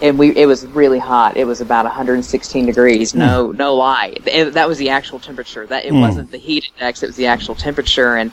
and 0.00 0.18
we 0.18 0.36
it 0.36 0.46
was 0.46 0.66
really 0.66 0.98
hot. 0.98 1.36
It 1.36 1.44
was 1.46 1.60
about 1.60 1.84
116 1.84 2.66
degrees. 2.66 3.14
No, 3.14 3.52
no 3.52 3.74
lie. 3.74 4.14
It- 4.26 4.54
that 4.54 4.68
was 4.68 4.78
the 4.78 4.90
actual 4.90 5.18
temperature. 5.18 5.66
That 5.66 5.84
it 5.84 5.92
wasn't 6.00 6.30
the 6.30 6.38
heat 6.38 6.70
index. 6.74 7.02
It 7.02 7.06
was 7.06 7.16
the 7.16 7.26
actual 7.26 7.54
temperature. 7.54 8.16
And 8.16 8.32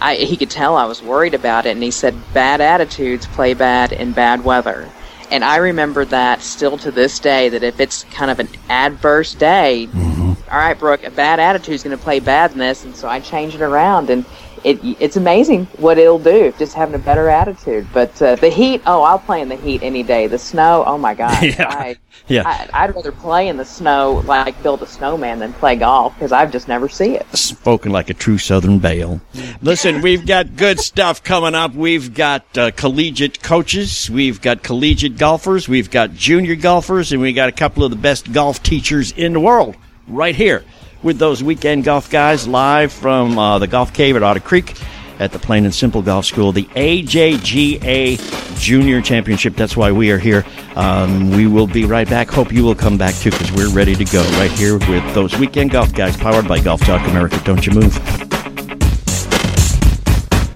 I, 0.00 0.16
he 0.16 0.36
could 0.36 0.50
tell 0.50 0.76
I 0.76 0.84
was 0.84 1.02
worried 1.02 1.34
about 1.34 1.66
it. 1.66 1.70
And 1.70 1.82
he 1.82 1.90
said, 1.90 2.14
"Bad 2.34 2.60
attitudes 2.60 3.26
play 3.26 3.54
bad 3.54 3.92
in 3.92 4.12
bad 4.12 4.44
weather." 4.44 4.88
And 5.34 5.42
I 5.42 5.56
remember 5.56 6.04
that 6.04 6.42
still 6.42 6.78
to 6.78 6.92
this 6.92 7.18
day. 7.18 7.48
That 7.48 7.64
if 7.64 7.80
it's 7.80 8.04
kind 8.04 8.30
of 8.30 8.38
an 8.38 8.48
adverse 8.68 9.34
day, 9.34 9.88
mm-hmm. 9.90 10.34
all 10.48 10.58
right, 10.58 10.78
Brooke, 10.78 11.02
a 11.02 11.10
bad 11.10 11.40
attitude 11.40 11.74
is 11.74 11.82
going 11.82 11.98
to 11.98 12.00
play 12.00 12.20
bad 12.20 12.52
in 12.52 12.58
this, 12.58 12.84
and 12.84 12.94
so 12.94 13.08
I 13.08 13.18
change 13.18 13.52
it 13.56 13.60
around, 13.60 14.10
and 14.10 14.24
it 14.64 14.80
it's 15.00 15.16
amazing 15.16 15.66
what 15.76 15.98
it'll 15.98 16.18
do 16.18 16.52
just 16.58 16.74
having 16.74 16.94
a 16.94 16.98
better 16.98 17.28
attitude. 17.28 17.86
But 17.92 18.20
uh, 18.20 18.36
the 18.36 18.48
heat, 18.48 18.82
oh, 18.86 19.02
I'll 19.02 19.18
play 19.18 19.42
in 19.42 19.48
the 19.48 19.56
heat 19.56 19.82
any 19.82 20.02
day. 20.02 20.26
The 20.26 20.38
snow, 20.38 20.84
oh 20.86 20.98
my 20.98 21.14
god, 21.14 21.42
Yeah. 21.42 21.68
I, 21.68 21.96
Yeah. 22.26 22.42
I, 22.46 22.68
I'd 22.72 22.94
rather 22.94 23.12
play 23.12 23.48
in 23.48 23.56
the 23.56 23.64
snow, 23.64 24.22
like 24.26 24.60
build 24.62 24.82
a 24.82 24.86
snowman, 24.86 25.38
than 25.38 25.52
play 25.52 25.76
golf 25.76 26.14
because 26.14 26.32
I've 26.32 26.50
just 26.50 26.68
never 26.68 26.88
see 26.88 27.16
it. 27.16 27.26
Spoken 27.36 27.92
like 27.92 28.08
a 28.08 28.14
true 28.14 28.38
Southern 28.38 28.78
belle. 28.78 29.20
Listen, 29.60 30.00
we've 30.00 30.26
got 30.26 30.56
good 30.56 30.80
stuff 30.80 31.22
coming 31.22 31.54
up. 31.54 31.74
We've 31.74 32.14
got 32.14 32.56
uh, 32.56 32.70
collegiate 32.70 33.42
coaches, 33.42 34.10
we've 34.10 34.40
got 34.40 34.62
collegiate 34.62 35.18
golfers, 35.18 35.68
we've 35.68 35.90
got 35.90 36.14
junior 36.14 36.56
golfers, 36.56 37.12
and 37.12 37.20
we 37.20 37.32
got 37.32 37.48
a 37.48 37.52
couple 37.52 37.84
of 37.84 37.90
the 37.90 37.96
best 37.96 38.32
golf 38.32 38.62
teachers 38.62 39.12
in 39.12 39.34
the 39.34 39.40
world 39.40 39.76
right 40.06 40.36
here 40.36 40.64
with 41.04 41.18
those 41.18 41.44
weekend 41.44 41.84
golf 41.84 42.10
guys 42.10 42.48
live 42.48 42.92
from 42.92 43.38
uh, 43.38 43.58
the 43.60 43.66
Golf 43.68 43.92
Cave 43.92 44.16
at 44.16 44.22
Otter 44.24 44.40
Creek. 44.40 44.74
at 45.20 45.30
the 45.30 45.38
Plain 45.38 45.64
and 45.64 45.72
Simple 45.72 46.02
Golf 46.02 46.24
School, 46.24 46.50
the 46.50 46.64
AJGA 46.64 48.58
Junior 48.58 49.00
Championship. 49.00 49.54
That's 49.54 49.76
why 49.76 49.92
we 49.92 50.10
are 50.10 50.18
here. 50.18 50.44
Um, 50.74 51.30
we 51.30 51.46
will 51.46 51.68
be 51.68 51.84
right 51.84 52.08
back. 52.08 52.28
Hope 52.28 52.52
you 52.52 52.64
will 52.64 52.74
come 52.74 52.98
back 52.98 53.14
too 53.14 53.30
because 53.30 53.52
we're 53.52 53.70
ready 53.70 53.94
to 53.94 54.04
go 54.04 54.24
right 54.40 54.50
here 54.50 54.76
with 54.76 55.14
those 55.14 55.38
weekend 55.38 55.70
golf 55.70 55.92
guys 55.92 56.16
powered 56.16 56.48
by 56.48 56.58
Golf 56.58 56.80
Talk 56.80 57.06
America. 57.08 57.40
Don't 57.44 57.64
you 57.64 57.74
move. 57.74 58.23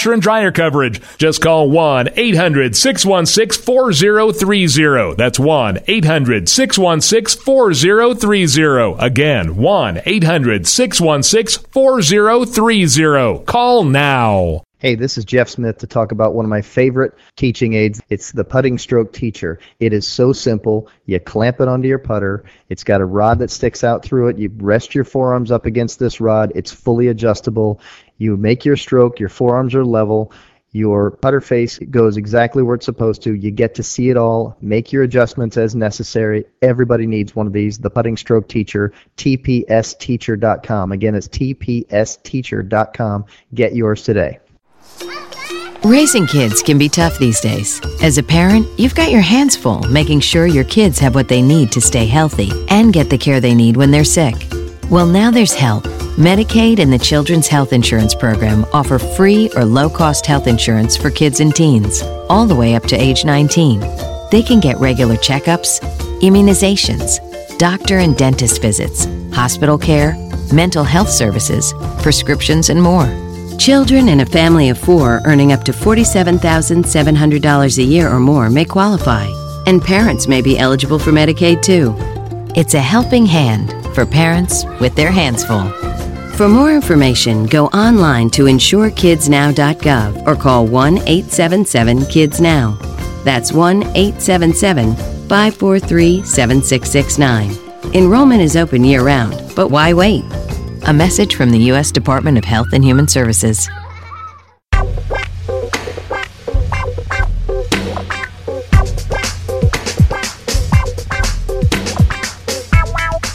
washer 0.00 0.12
and 0.14 0.22
dryer 0.22 0.50
coverage. 0.50 0.98
Just 1.18 1.42
call 1.42 1.68
1 1.68 2.08
800 2.16 2.74
616 2.74 3.62
4030. 3.62 5.14
That's 5.16 5.38
1 5.38 5.80
800 5.86 6.48
616 6.48 7.42
4030. 7.42 8.96
Again, 8.98 9.56
1 9.56 10.00
800 10.06 10.66
616 10.66 11.64
4030. 11.70 13.44
Call 13.44 13.84
now. 13.84 14.62
Hey, 14.80 14.94
this 14.94 15.18
is 15.18 15.26
Jeff 15.26 15.50
Smith 15.50 15.76
to 15.80 15.86
talk 15.86 16.10
about 16.10 16.32
one 16.32 16.46
of 16.46 16.48
my 16.48 16.62
favorite 16.62 17.12
teaching 17.36 17.74
aids. 17.74 18.00
It's 18.08 18.32
the 18.32 18.44
putting 18.44 18.78
stroke 18.78 19.12
teacher. 19.12 19.58
It 19.78 19.92
is 19.92 20.08
so 20.08 20.32
simple. 20.32 20.88
You 21.04 21.20
clamp 21.20 21.60
it 21.60 21.68
onto 21.68 21.86
your 21.86 21.98
putter. 21.98 22.44
It's 22.70 22.82
got 22.82 23.02
a 23.02 23.04
rod 23.04 23.40
that 23.40 23.50
sticks 23.50 23.84
out 23.84 24.02
through 24.02 24.28
it. 24.28 24.38
You 24.38 24.50
rest 24.56 24.94
your 24.94 25.04
forearms 25.04 25.50
up 25.50 25.66
against 25.66 25.98
this 25.98 26.18
rod. 26.18 26.52
It's 26.54 26.72
fully 26.72 27.08
adjustable. 27.08 27.78
You 28.16 28.38
make 28.38 28.64
your 28.64 28.78
stroke. 28.78 29.20
Your 29.20 29.28
forearms 29.28 29.74
are 29.74 29.84
level. 29.84 30.32
Your 30.72 31.10
putter 31.10 31.42
face 31.42 31.78
goes 31.78 32.16
exactly 32.16 32.62
where 32.62 32.76
it's 32.76 32.86
supposed 32.86 33.20
to. 33.24 33.34
You 33.34 33.50
get 33.50 33.74
to 33.74 33.82
see 33.82 34.08
it 34.08 34.16
all. 34.16 34.56
Make 34.62 34.92
your 34.92 35.02
adjustments 35.02 35.58
as 35.58 35.74
necessary. 35.74 36.46
Everybody 36.62 37.06
needs 37.06 37.36
one 37.36 37.46
of 37.46 37.52
these. 37.52 37.76
The 37.76 37.90
Putting 37.90 38.16
Stroke 38.16 38.48
Teacher, 38.48 38.94
tpsteacher.com. 39.18 40.92
Again, 40.92 41.14
it's 41.16 41.28
tpsteacher.com. 41.28 43.26
Get 43.52 43.74
yours 43.74 44.04
today. 44.04 44.38
Raising 45.84 46.26
kids 46.26 46.62
can 46.62 46.76
be 46.76 46.88
tough 46.90 47.18
these 47.18 47.40
days. 47.40 47.80
As 48.02 48.18
a 48.18 48.22
parent, 48.22 48.66
you've 48.78 48.94
got 48.94 49.10
your 49.10 49.22
hands 49.22 49.56
full 49.56 49.80
making 49.88 50.20
sure 50.20 50.46
your 50.46 50.64
kids 50.64 50.98
have 50.98 51.14
what 51.14 51.26
they 51.26 51.40
need 51.40 51.72
to 51.72 51.80
stay 51.80 52.06
healthy 52.06 52.50
and 52.68 52.92
get 52.92 53.08
the 53.08 53.16
care 53.16 53.40
they 53.40 53.54
need 53.54 53.76
when 53.76 53.90
they're 53.90 54.04
sick. 54.04 54.34
Well, 54.90 55.06
now 55.06 55.30
there's 55.30 55.54
help. 55.54 55.84
Medicaid 56.18 56.80
and 56.80 56.92
the 56.92 56.98
Children's 56.98 57.48
Health 57.48 57.72
Insurance 57.72 58.14
Program 58.14 58.66
offer 58.74 58.98
free 58.98 59.48
or 59.56 59.64
low 59.64 59.88
cost 59.88 60.26
health 60.26 60.46
insurance 60.46 60.96
for 60.96 61.10
kids 61.10 61.40
and 61.40 61.54
teens, 61.54 62.02
all 62.28 62.44
the 62.44 62.54
way 62.54 62.74
up 62.74 62.82
to 62.84 62.96
age 62.96 63.24
19. 63.24 63.80
They 64.30 64.42
can 64.42 64.60
get 64.60 64.76
regular 64.76 65.16
checkups, 65.16 65.80
immunizations, 66.20 67.18
doctor 67.58 67.98
and 67.98 68.16
dentist 68.16 68.60
visits, 68.60 69.06
hospital 69.32 69.78
care, 69.78 70.14
mental 70.52 70.84
health 70.84 71.08
services, 71.08 71.72
prescriptions, 72.02 72.68
and 72.68 72.82
more. 72.82 73.29
Children 73.60 74.08
in 74.08 74.20
a 74.20 74.26
family 74.26 74.70
of 74.70 74.78
four 74.78 75.20
earning 75.26 75.52
up 75.52 75.64
to 75.64 75.72
$47,700 75.72 77.76
a 77.76 77.82
year 77.82 78.08
or 78.08 78.18
more 78.18 78.48
may 78.48 78.64
qualify, 78.64 79.26
and 79.66 79.84
parents 79.84 80.26
may 80.26 80.40
be 80.40 80.58
eligible 80.58 80.98
for 80.98 81.12
Medicaid 81.12 81.60
too. 81.60 81.94
It's 82.58 82.72
a 82.72 82.80
helping 82.80 83.26
hand 83.26 83.74
for 83.94 84.06
parents 84.06 84.64
with 84.80 84.94
their 84.94 85.10
hands 85.10 85.44
full. 85.44 85.68
For 86.38 86.48
more 86.48 86.72
information, 86.72 87.44
go 87.44 87.66
online 87.66 88.30
to 88.30 88.44
insurekidsnow.gov 88.44 90.26
or 90.26 90.36
call 90.36 90.66
1 90.66 90.96
877 90.96 92.06
Kids 92.06 92.40
Now. 92.40 92.78
That's 93.26 93.52
1 93.52 93.82
877 93.94 94.96
543 95.28 96.22
7669. 96.22 97.92
Enrollment 97.92 98.40
is 98.40 98.56
open 98.56 98.84
year 98.84 99.04
round, 99.04 99.52
but 99.54 99.68
why 99.68 99.92
wait? 99.92 100.24
A 100.86 100.92
message 100.92 101.36
from 101.36 101.50
the 101.50 101.58
U.S. 101.58 101.92
Department 101.92 102.38
of 102.38 102.44
Health 102.44 102.68
and 102.72 102.84
Human 102.84 103.06
Services. 103.06 103.68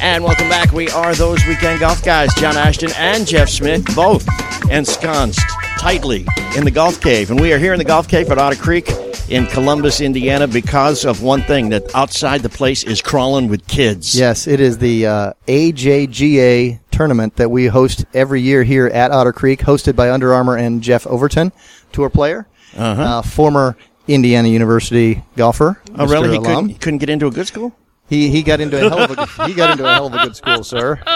And 0.01 0.23
welcome 0.23 0.49
back. 0.49 0.71
We 0.71 0.89
are 0.89 1.13
those 1.15 1.45
weekend 1.45 1.79
golf 1.79 2.03
guys, 2.03 2.33
John 2.35 2.57
Ashton 2.57 2.91
and 2.97 3.25
Jeff 3.25 3.49
Smith, 3.49 3.95
both 3.95 4.27
ensconced 4.69 5.39
tightly 5.77 6.25
in 6.57 6.65
the 6.65 6.71
golf 6.71 6.99
cave. 6.99 7.31
And 7.31 7.39
we 7.39 7.53
are 7.53 7.59
here 7.59 7.73
in 7.73 7.79
the 7.79 7.85
golf 7.85 8.07
cave 8.07 8.29
at 8.31 8.37
Otter 8.37 8.55
Creek 8.55 8.87
in 9.29 9.45
Columbus, 9.47 10.01
Indiana, 10.01 10.47
because 10.47 11.05
of 11.05 11.21
one 11.23 11.41
thing 11.41 11.69
that 11.69 11.93
outside 11.95 12.41
the 12.41 12.49
place 12.49 12.83
is 12.83 13.01
crawling 13.01 13.47
with 13.49 13.65
kids. 13.67 14.17
Yes, 14.17 14.47
it 14.47 14.59
is 14.59 14.77
the 14.77 15.07
uh, 15.07 15.33
AJGA 15.47 16.79
tournament 16.91 17.35
that 17.37 17.49
we 17.49 17.67
host 17.67 18.05
every 18.13 18.41
year 18.41 18.63
here 18.63 18.87
at 18.87 19.11
Otter 19.11 19.33
Creek, 19.33 19.59
hosted 19.61 19.95
by 19.95 20.11
Under 20.11 20.33
Armour 20.33 20.57
and 20.57 20.81
Jeff 20.81 21.05
Overton, 21.07 21.51
tour 21.91 22.09
player, 22.09 22.47
Uh-huh. 22.77 23.01
uh, 23.01 23.21
former 23.21 23.75
Indiana 24.07 24.47
University 24.47 25.23
golfer. 25.35 25.81
Oh, 25.89 26.05
Mr. 26.05 26.09
really? 26.11 26.31
He 26.31 26.37
couldn't, 26.39 26.69
he 26.69 26.75
couldn't 26.75 26.99
get 26.99 27.09
into 27.09 27.27
a 27.27 27.31
good 27.31 27.47
school? 27.47 27.73
He 28.07 28.29
he 28.29 28.43
got 28.43 28.61
into 28.61 28.77
a 28.77 28.89
hell 28.89 28.99
of 29.03 29.11
a 29.11 29.15
good- 29.15 29.47
he 29.49 29.53
got 29.55 29.71
into 29.71 29.85
a 29.85 29.93
hell 29.93 30.07
of 30.07 30.13
a 30.13 30.17
good 30.25 30.35
school, 30.35 30.63
sir. 30.63 30.99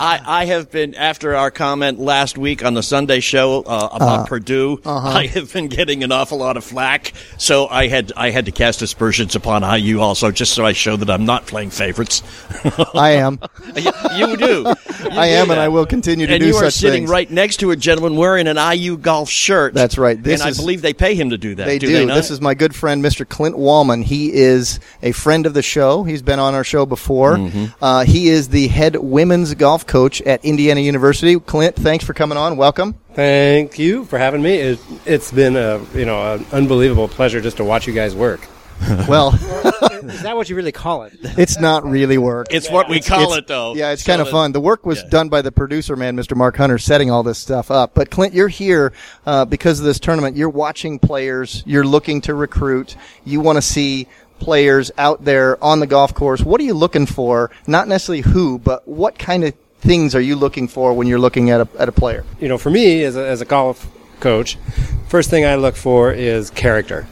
I, 0.00 0.20
I 0.26 0.44
have 0.46 0.70
been 0.70 0.94
after 0.96 1.36
our 1.36 1.50
comment 1.52 2.00
last 2.00 2.36
week 2.36 2.64
on 2.64 2.74
the 2.74 2.82
Sunday 2.82 3.20
show 3.20 3.62
uh, 3.62 3.88
about 3.92 4.26
Purdue. 4.26 4.80
I 4.84 5.26
have 5.26 5.52
been 5.52 5.68
getting 5.68 6.02
an 6.02 6.10
awful 6.10 6.38
lot 6.38 6.56
of 6.56 6.64
flack, 6.64 7.12
so 7.38 7.68
I 7.68 7.86
had 7.86 8.12
I 8.16 8.30
had 8.30 8.46
to 8.46 8.52
cast 8.52 8.82
aspersions 8.82 9.36
upon 9.36 9.62
IU 9.62 10.00
also, 10.00 10.30
just 10.32 10.54
so 10.54 10.64
I 10.66 10.72
show 10.72 10.96
that 10.96 11.08
I'm 11.08 11.24
not 11.24 11.46
playing 11.46 11.70
favorites. 11.70 12.22
I 12.94 13.10
am. 13.12 13.38
you, 13.76 13.92
you 14.16 14.36
do. 14.36 14.46
You 14.62 14.74
I 15.12 15.28
do 15.28 15.34
am, 15.34 15.50
and. 15.52 15.60
I 15.60 15.68
will 15.68 15.86
continue 15.86 16.26
to 16.26 16.32
and 16.32 16.40
do 16.40 16.46
And 16.48 16.54
you 16.54 16.60
are 16.60 16.70
sitting 16.70 17.02
things. 17.02 17.10
right 17.10 17.30
next 17.30 17.58
to 17.58 17.70
a 17.70 17.76
gentleman 17.76 18.16
wearing 18.16 18.48
an 18.48 18.56
IU 18.56 18.96
golf 18.96 19.30
shirt. 19.30 19.72
That's 19.72 19.96
right. 19.98 20.20
This 20.20 20.40
and 20.40 20.50
is- 20.50 20.58
I 20.58 20.62
believe 20.62 20.82
they 20.82 20.94
pay 20.94 21.14
him 21.14 21.30
to 21.30 21.38
do 21.38 21.54
that. 21.54 21.64
They 21.66 21.78
do. 21.78 21.86
do. 21.86 22.06
They 22.06 22.14
this 22.14 22.30
is 22.30 22.40
my 22.40 22.54
good 22.54 22.74
friend, 22.74 23.04
Mr. 23.04 23.28
Clint 23.28 23.56
Wallman. 23.56 24.02
He 24.02 24.32
is 24.32 24.80
a 25.02 25.12
friend 25.12 25.46
of 25.46 25.54
the 25.54 25.61
show. 25.62 26.02
He's 26.04 26.22
been 26.22 26.38
on 26.38 26.54
our 26.54 26.64
show 26.64 26.86
before. 26.86 27.36
Mm-hmm. 27.36 27.84
Uh, 27.84 28.04
he 28.04 28.28
is 28.28 28.48
the 28.48 28.68
head 28.68 28.96
women's 28.96 29.54
golf 29.54 29.86
coach 29.86 30.20
at 30.22 30.44
Indiana 30.44 30.80
University. 30.80 31.38
Clint, 31.38 31.76
thanks 31.76 32.04
for 32.04 32.14
coming 32.14 32.38
on. 32.38 32.56
Welcome. 32.56 32.94
Thank 33.14 33.78
you 33.78 34.04
for 34.06 34.18
having 34.18 34.42
me. 34.42 34.54
It, 34.56 34.80
it's 35.04 35.30
been 35.30 35.56
a 35.56 35.80
you 35.94 36.04
know 36.06 36.34
an 36.34 36.46
unbelievable 36.52 37.08
pleasure 37.08 37.40
just 37.40 37.58
to 37.58 37.64
watch 37.64 37.86
you 37.86 37.92
guys 37.94 38.14
work. 38.14 38.40
Well, 39.08 39.32
Is 39.34 40.22
that 40.22 40.34
what 40.34 40.48
you 40.48 40.56
really 40.56 40.72
call 40.72 41.04
it? 41.04 41.12
it's 41.22 41.60
not 41.60 41.84
really 41.84 42.18
work. 42.18 42.48
It's 42.50 42.68
what 42.68 42.88
we 42.88 43.00
call 43.00 43.22
It's- 43.22 43.38
it, 43.38 43.46
though. 43.46 43.74
Yeah, 43.76 43.92
it's 43.92 44.02
So 44.02 44.10
kind 44.12 44.20
of 44.20 44.28
fun. 44.28 44.50
The 44.50 44.60
work 44.60 44.84
was 44.84 45.02
yeah. 45.02 45.08
done 45.08 45.28
by 45.28 45.40
the 45.42 45.52
producer 45.52 45.94
man, 45.94 46.16
Mr. 46.16 46.36
Mark 46.36 46.56
Hunter, 46.56 46.78
setting 46.78 47.08
all 47.08 47.22
this 47.22 47.38
stuff 47.38 47.70
up. 47.70 47.94
But 47.94 48.10
Clint, 48.10 48.34
you're 48.34 48.48
here 48.48 48.92
uh, 49.24 49.44
because 49.44 49.78
of 49.78 49.84
this 49.86 50.00
tournament. 50.00 50.36
You're 50.36 50.48
watching 50.48 50.98
players. 50.98 51.62
You're 51.64 51.84
looking 51.86 52.20
to 52.22 52.34
recruit. 52.34 52.96
You 53.24 53.40
want 53.40 53.56
to 53.56 53.62
see 53.62 54.08
players 54.42 54.90
out 54.98 55.24
there 55.24 55.62
on 55.62 55.80
the 55.80 55.86
golf 55.86 56.12
course. 56.14 56.42
What 56.42 56.60
are 56.60 56.64
you 56.64 56.74
looking 56.74 57.06
for? 57.06 57.50
Not 57.66 57.86
necessarily 57.86 58.22
who, 58.22 58.58
but 58.58 58.86
what 58.86 59.18
kind 59.18 59.44
of 59.44 59.54
things 59.80 60.14
are 60.14 60.20
you 60.20 60.36
looking 60.36 60.68
for 60.68 60.92
when 60.94 61.06
you're 61.06 61.20
looking 61.20 61.50
at 61.50 61.60
a 61.60 61.68
at 61.78 61.88
a 61.88 61.92
player? 61.92 62.24
You 62.40 62.48
know, 62.48 62.58
for 62.58 62.70
me 62.70 63.04
as 63.04 63.16
a, 63.16 63.26
as 63.26 63.40
a 63.40 63.44
golf 63.44 63.86
coach, 64.20 64.58
first 65.08 65.30
thing 65.30 65.44
I 65.44 65.54
look 65.54 65.76
for 65.76 66.12
is 66.12 66.50
character. 66.50 67.06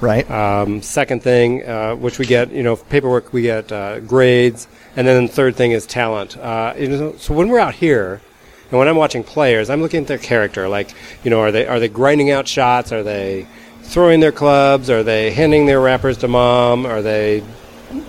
Right. 0.00 0.28
Um, 0.28 0.82
second 0.82 1.22
thing, 1.22 1.64
uh, 1.64 1.94
which 1.94 2.18
we 2.18 2.26
get, 2.26 2.50
you 2.50 2.64
know, 2.64 2.74
paperwork, 2.74 3.32
we 3.32 3.42
get 3.42 3.70
uh, 3.70 4.00
grades, 4.00 4.66
and 4.96 5.06
then 5.06 5.26
the 5.26 5.32
third 5.32 5.54
thing 5.54 5.70
is 5.70 5.86
talent. 5.86 6.36
Uh, 6.36 6.74
you 6.76 6.88
know, 6.88 7.14
so 7.18 7.32
when 7.34 7.48
we're 7.48 7.60
out 7.60 7.74
here, 7.74 8.20
and 8.70 8.78
when 8.78 8.88
I'm 8.88 8.96
watching 8.96 9.22
players, 9.22 9.70
I'm 9.70 9.80
looking 9.80 10.00
at 10.00 10.08
their 10.08 10.18
character. 10.18 10.68
Like, 10.68 10.90
you 11.22 11.30
know, 11.30 11.40
are 11.40 11.52
they 11.52 11.66
are 11.66 11.78
they 11.78 11.88
grinding 11.88 12.30
out 12.32 12.48
shots? 12.48 12.90
Are 12.90 13.04
they 13.04 13.46
throwing 13.82 14.20
their 14.20 14.32
clubs? 14.32 14.90
Are 14.90 15.02
they 15.02 15.30
handing 15.30 15.66
their 15.66 15.80
wrappers 15.80 16.18
to 16.18 16.28
mom? 16.28 16.86
Are 16.86 17.02
they, 17.02 17.42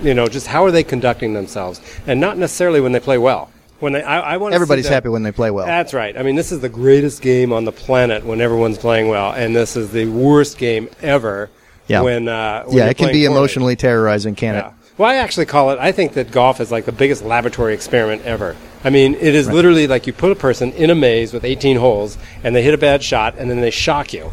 you 0.02 0.14
know, 0.14 0.28
just 0.28 0.48
how 0.48 0.64
are 0.66 0.72
they 0.72 0.84
conducting 0.84 1.34
themselves? 1.34 1.82
And 2.08 2.20
not 2.20 2.38
necessarily 2.38 2.80
when 2.82 2.92
they 2.92 3.00
play 3.00 3.18
well. 3.18 3.52
When 3.80 3.94
they, 3.94 4.04
I, 4.04 4.36
I 4.36 4.38
want 4.38 4.54
Everybody's 4.54 4.88
happy 4.88 5.10
when 5.10 5.24
they 5.24 5.34
play 5.34 5.52
well. 5.52 5.66
That's 5.66 5.94
right. 5.94 6.18
I 6.18 6.24
mean, 6.24 6.36
this 6.36 6.54
is 6.54 6.62
the 6.62 6.70
greatest 6.70 7.22
game 7.22 7.52
on 7.52 7.66
the 7.66 7.74
planet 7.74 8.24
when 8.26 8.40
everyone's 8.40 8.78
playing 8.78 9.10
well, 9.10 9.34
and 9.34 9.54
this 9.54 9.76
is 9.76 9.92
the 9.92 10.06
worst 10.06 10.58
game 10.58 10.90
ever. 11.02 11.50
Yeah. 11.88 12.02
When, 12.02 12.30
uh, 12.30 12.64
when 12.64 12.78
yeah, 12.78 12.86
it 12.86 12.96
can 12.96 13.08
be 13.08 13.26
poorly. 13.26 13.26
emotionally 13.26 13.76
terrorizing, 13.76 14.36
can 14.36 14.56
Yeah. 14.56 14.68
it? 14.70 14.74
Well, 14.98 15.10
I 15.10 15.16
actually 15.16 15.48
call 15.48 15.72
it. 15.72 15.80
I 15.80 15.92
think 15.92 16.14
that 16.14 16.32
golf 16.32 16.62
is 16.62 16.72
like 16.72 16.86
the 16.86 16.92
biggest 16.94 17.26
laboratory 17.26 17.74
experiment 17.74 18.22
ever. 18.26 18.56
I 18.86 18.90
mean, 18.90 19.16
it 19.16 19.34
is 19.36 19.50
literally 19.50 19.88
like 19.88 20.08
you 20.08 20.14
put 20.14 20.32
a 20.32 20.36
person 20.36 20.72
in 20.74 20.90
a 20.90 20.96
maze 20.96 21.34
with 21.34 21.44
18 21.44 21.78
holes, 21.78 22.18
and 22.44 22.56
they 22.56 22.62
hit 22.62 22.74
a 22.74 22.78
bad 22.78 23.02
shot, 23.04 23.36
and 23.38 23.50
then 23.50 23.60
they 23.60 23.72
shock 23.72 24.14
you. 24.14 24.30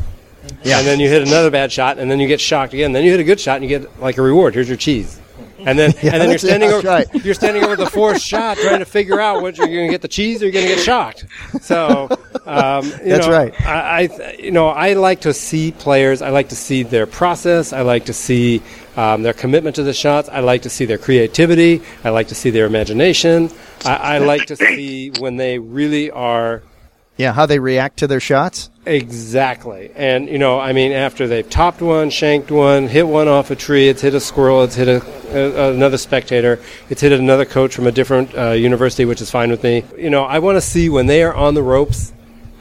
Yeah. 0.62 0.78
And 0.78 0.86
then 0.86 1.00
you 1.00 1.08
hit 1.08 1.22
another 1.22 1.50
bad 1.50 1.72
shot, 1.72 1.98
and 1.98 2.10
then 2.10 2.20
you 2.20 2.28
get 2.28 2.40
shocked 2.40 2.74
again. 2.74 2.92
Then 2.92 3.04
you 3.04 3.10
hit 3.10 3.20
a 3.20 3.24
good 3.24 3.40
shot, 3.40 3.60
and 3.60 3.64
you 3.68 3.78
get 3.78 4.00
like 4.00 4.18
a 4.18 4.22
reward. 4.22 4.54
Here's 4.54 4.68
your 4.68 4.76
cheese. 4.76 5.20
And 5.64 5.78
then, 5.78 5.92
Yeah, 6.02 6.12
and 6.12 6.22
then 6.22 6.30
you're 6.30 6.38
standing 6.38 6.70
over, 6.70 6.86
right. 6.86 7.24
you're 7.24 7.34
standing 7.34 7.64
over 7.64 7.76
the 7.76 7.90
fourth 7.90 8.20
shot, 8.22 8.56
trying 8.58 8.78
to 8.78 8.84
figure 8.84 9.20
out 9.20 9.42
what 9.42 9.56
you're 9.58 9.66
going 9.66 9.86
to 9.86 9.90
get 9.90 10.02
the 10.02 10.08
cheese 10.08 10.42
or 10.42 10.46
you're 10.46 10.52
going 10.52 10.66
to 10.66 10.74
get 10.74 10.82
shocked. 10.82 11.26
So, 11.60 12.08
um, 12.46 12.84
you 12.84 12.90
That's 12.90 13.26
know, 13.26 13.32
right. 13.32 13.60
I, 13.60 14.08
I, 14.08 14.36
you 14.38 14.50
know, 14.50 14.68
I 14.68 14.94
like 14.94 15.22
to 15.22 15.34
see 15.34 15.72
players. 15.72 16.22
I 16.22 16.30
like 16.30 16.48
to 16.50 16.56
see 16.56 16.82
their 16.82 17.06
process. 17.06 17.72
I 17.72 17.82
like 17.82 18.06
to 18.06 18.12
see 18.12 18.62
um, 18.96 19.22
their 19.22 19.34
commitment 19.34 19.76
to 19.76 19.82
the 19.82 19.92
shots. 19.92 20.28
I 20.28 20.40
like 20.40 20.62
to 20.62 20.70
see 20.70 20.84
their 20.84 20.98
creativity. 20.98 21.82
I 22.04 22.10
like 22.10 22.28
to 22.28 22.34
see 22.34 22.50
their 22.50 22.66
imagination. 22.66 23.50
I, 23.84 23.94
I 23.94 24.18
like 24.18 24.46
to 24.46 24.56
see 24.56 25.10
when 25.18 25.36
they 25.36 25.58
really 25.58 26.10
are 26.10 26.62
Yeah, 27.16 27.32
how 27.34 27.44
they 27.44 27.58
react 27.58 27.98
to 27.98 28.06
their 28.06 28.20
shots. 28.20 28.70
Exactly. 28.86 29.90
And, 29.94 30.26
you 30.28 30.38
know, 30.38 30.58
I 30.58 30.72
mean, 30.72 30.92
after 30.92 31.28
they've 31.28 31.48
topped 31.48 31.82
one, 31.82 32.08
shanked 32.08 32.50
one, 32.50 32.88
hit 32.88 33.06
one 33.06 33.28
off 33.28 33.50
a 33.50 33.56
tree, 33.56 33.88
it's 33.88 34.00
hit 34.00 34.14
a 34.14 34.20
squirrel, 34.20 34.62
it's 34.64 34.74
hit 34.74 34.88
a, 34.88 35.70
another 35.70 35.98
spectator, 35.98 36.58
it's 36.88 37.02
hit 37.02 37.12
another 37.12 37.44
coach 37.44 37.74
from 37.74 37.86
a 37.86 37.92
different 37.92 38.34
uh, 38.36 38.52
university, 38.52 39.04
which 39.04 39.20
is 39.20 39.30
fine 39.30 39.50
with 39.50 39.62
me. 39.62 39.84
You 39.98 40.08
know, 40.08 40.24
I 40.24 40.38
want 40.38 40.56
to 40.56 40.62
see 40.62 40.88
when 40.88 41.06
they 41.06 41.22
are 41.22 41.34
on 41.34 41.52
the 41.52 41.62
ropes 41.62 42.12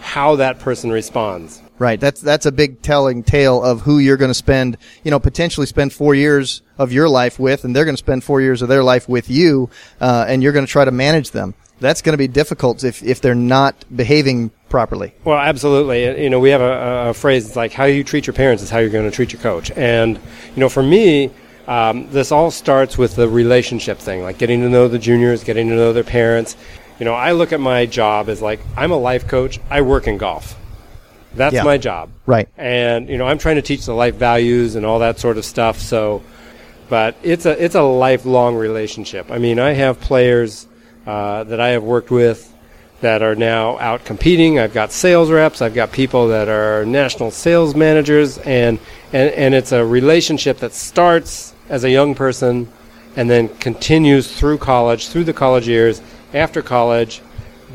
how 0.01 0.35
that 0.37 0.59
person 0.59 0.91
responds. 0.91 1.61
Right. 1.77 1.99
That's 1.99 2.19
that's 2.19 2.45
a 2.45 2.51
big 2.51 2.81
telling 2.81 3.23
tale 3.23 3.63
of 3.63 3.81
who 3.81 3.99
you're 3.99 4.17
going 4.17 4.29
to 4.29 4.35
spend, 4.35 4.77
you 5.05 5.11
know, 5.11 5.19
potentially 5.19 5.65
spend 5.65 5.93
four 5.93 6.13
years 6.13 6.61
of 6.77 6.91
your 6.91 7.07
life 7.07 7.39
with, 7.39 7.63
and 7.63 7.73
they're 7.73 7.85
going 7.85 7.95
to 7.95 8.03
spend 8.03 8.25
four 8.25 8.41
years 8.41 8.61
of 8.61 8.67
their 8.67 8.83
life 8.83 9.07
with 9.07 9.29
you, 9.29 9.69
uh, 10.01 10.25
and 10.27 10.43
you're 10.43 10.51
going 10.51 10.65
to 10.65 10.71
try 10.71 10.83
to 10.83 10.91
manage 10.91 11.31
them. 11.31 11.55
That's 11.79 12.01
going 12.01 12.13
to 12.13 12.17
be 12.17 12.27
difficult 12.27 12.83
if 12.83 13.01
if 13.03 13.21
they're 13.21 13.35
not 13.35 13.73
behaving 13.95 14.51
properly. 14.69 15.13
Well, 15.23 15.37
absolutely. 15.37 16.23
You 16.23 16.29
know, 16.29 16.39
we 16.39 16.49
have 16.49 16.61
a, 16.61 17.09
a 17.09 17.13
phrase. 17.13 17.47
It's 17.47 17.55
like 17.55 17.71
how 17.73 17.85
you 17.85 18.03
treat 18.03 18.27
your 18.27 18.33
parents 18.33 18.61
is 18.61 18.69
how 18.69 18.79
you're 18.79 18.89
going 18.89 19.09
to 19.09 19.15
treat 19.15 19.31
your 19.33 19.41
coach. 19.41 19.71
And 19.71 20.17
you 20.17 20.59
know, 20.59 20.69
for 20.69 20.83
me, 20.83 21.31
um, 21.67 22.09
this 22.11 22.31
all 22.31 22.51
starts 22.51 22.97
with 22.97 23.15
the 23.15 23.27
relationship 23.29 23.97
thing, 23.99 24.23
like 24.23 24.37
getting 24.37 24.61
to 24.61 24.69
know 24.69 24.87
the 24.87 24.99
juniors, 24.99 25.43
getting 25.43 25.69
to 25.69 25.75
know 25.75 25.93
their 25.93 26.03
parents. 26.03 26.55
You 26.99 27.05
know, 27.05 27.13
I 27.13 27.31
look 27.31 27.53
at 27.53 27.59
my 27.59 27.85
job 27.85 28.27
as 28.29 28.41
like 28.41 28.59
I'm 28.75 28.91
a 28.91 28.97
life 28.97 29.27
coach. 29.27 29.59
I 29.69 29.81
work 29.81 30.07
in 30.07 30.17
golf. 30.17 30.55
That's 31.35 31.53
Yeah. 31.53 31.63
my 31.63 31.77
job. 31.77 32.09
Right. 32.25 32.49
And 32.57 33.07
you 33.07 33.17
know, 33.17 33.25
I'm 33.27 33.37
trying 33.37 33.55
to 33.55 33.61
teach 33.61 33.85
the 33.85 33.93
life 33.93 34.15
values 34.15 34.75
and 34.75 34.85
all 34.85 34.99
that 34.99 35.19
sort 35.19 35.37
of 35.37 35.45
stuff. 35.45 35.79
So, 35.79 36.23
but 36.89 37.15
it's 37.23 37.45
a 37.45 37.63
it's 37.63 37.75
a 37.75 37.83
lifelong 37.83 38.55
relationship. 38.55 39.29
I 39.31 39.37
mean, 39.37 39.59
I 39.59 39.73
have 39.73 39.99
players 40.01 40.65
uh, 41.09 41.43
that 41.45 41.59
I 41.59 41.69
have 41.69 41.83
worked 41.83 42.11
with 42.11 42.45
that 43.01 43.21
are 43.21 43.35
now 43.35 43.79
out 43.79 44.03
competing. 44.05 44.59
I've 44.59 44.73
got 44.73 44.91
sales 44.91 45.31
reps. 45.31 45.61
I've 45.61 45.73
got 45.73 45.91
people 45.91 46.27
that 46.27 46.49
are 46.49 46.85
national 46.85 47.31
sales 47.31 47.73
managers, 47.75 48.37
and 48.39 48.77
and, 49.11 49.31
and 49.33 49.55
it's 49.55 49.71
a 49.71 49.83
relationship 49.85 50.57
that 50.59 50.73
starts 50.73 51.53
as 51.69 51.83
a 51.83 51.89
young 51.89 52.13
person 52.15 52.67
and 53.15 53.29
then 53.29 53.49
continues 53.59 54.31
through 54.31 54.59
college, 54.59 55.07
through 55.07 55.23
the 55.23 55.33
college 55.33 55.67
years, 55.67 56.01
after 56.33 56.61
college, 56.61 57.21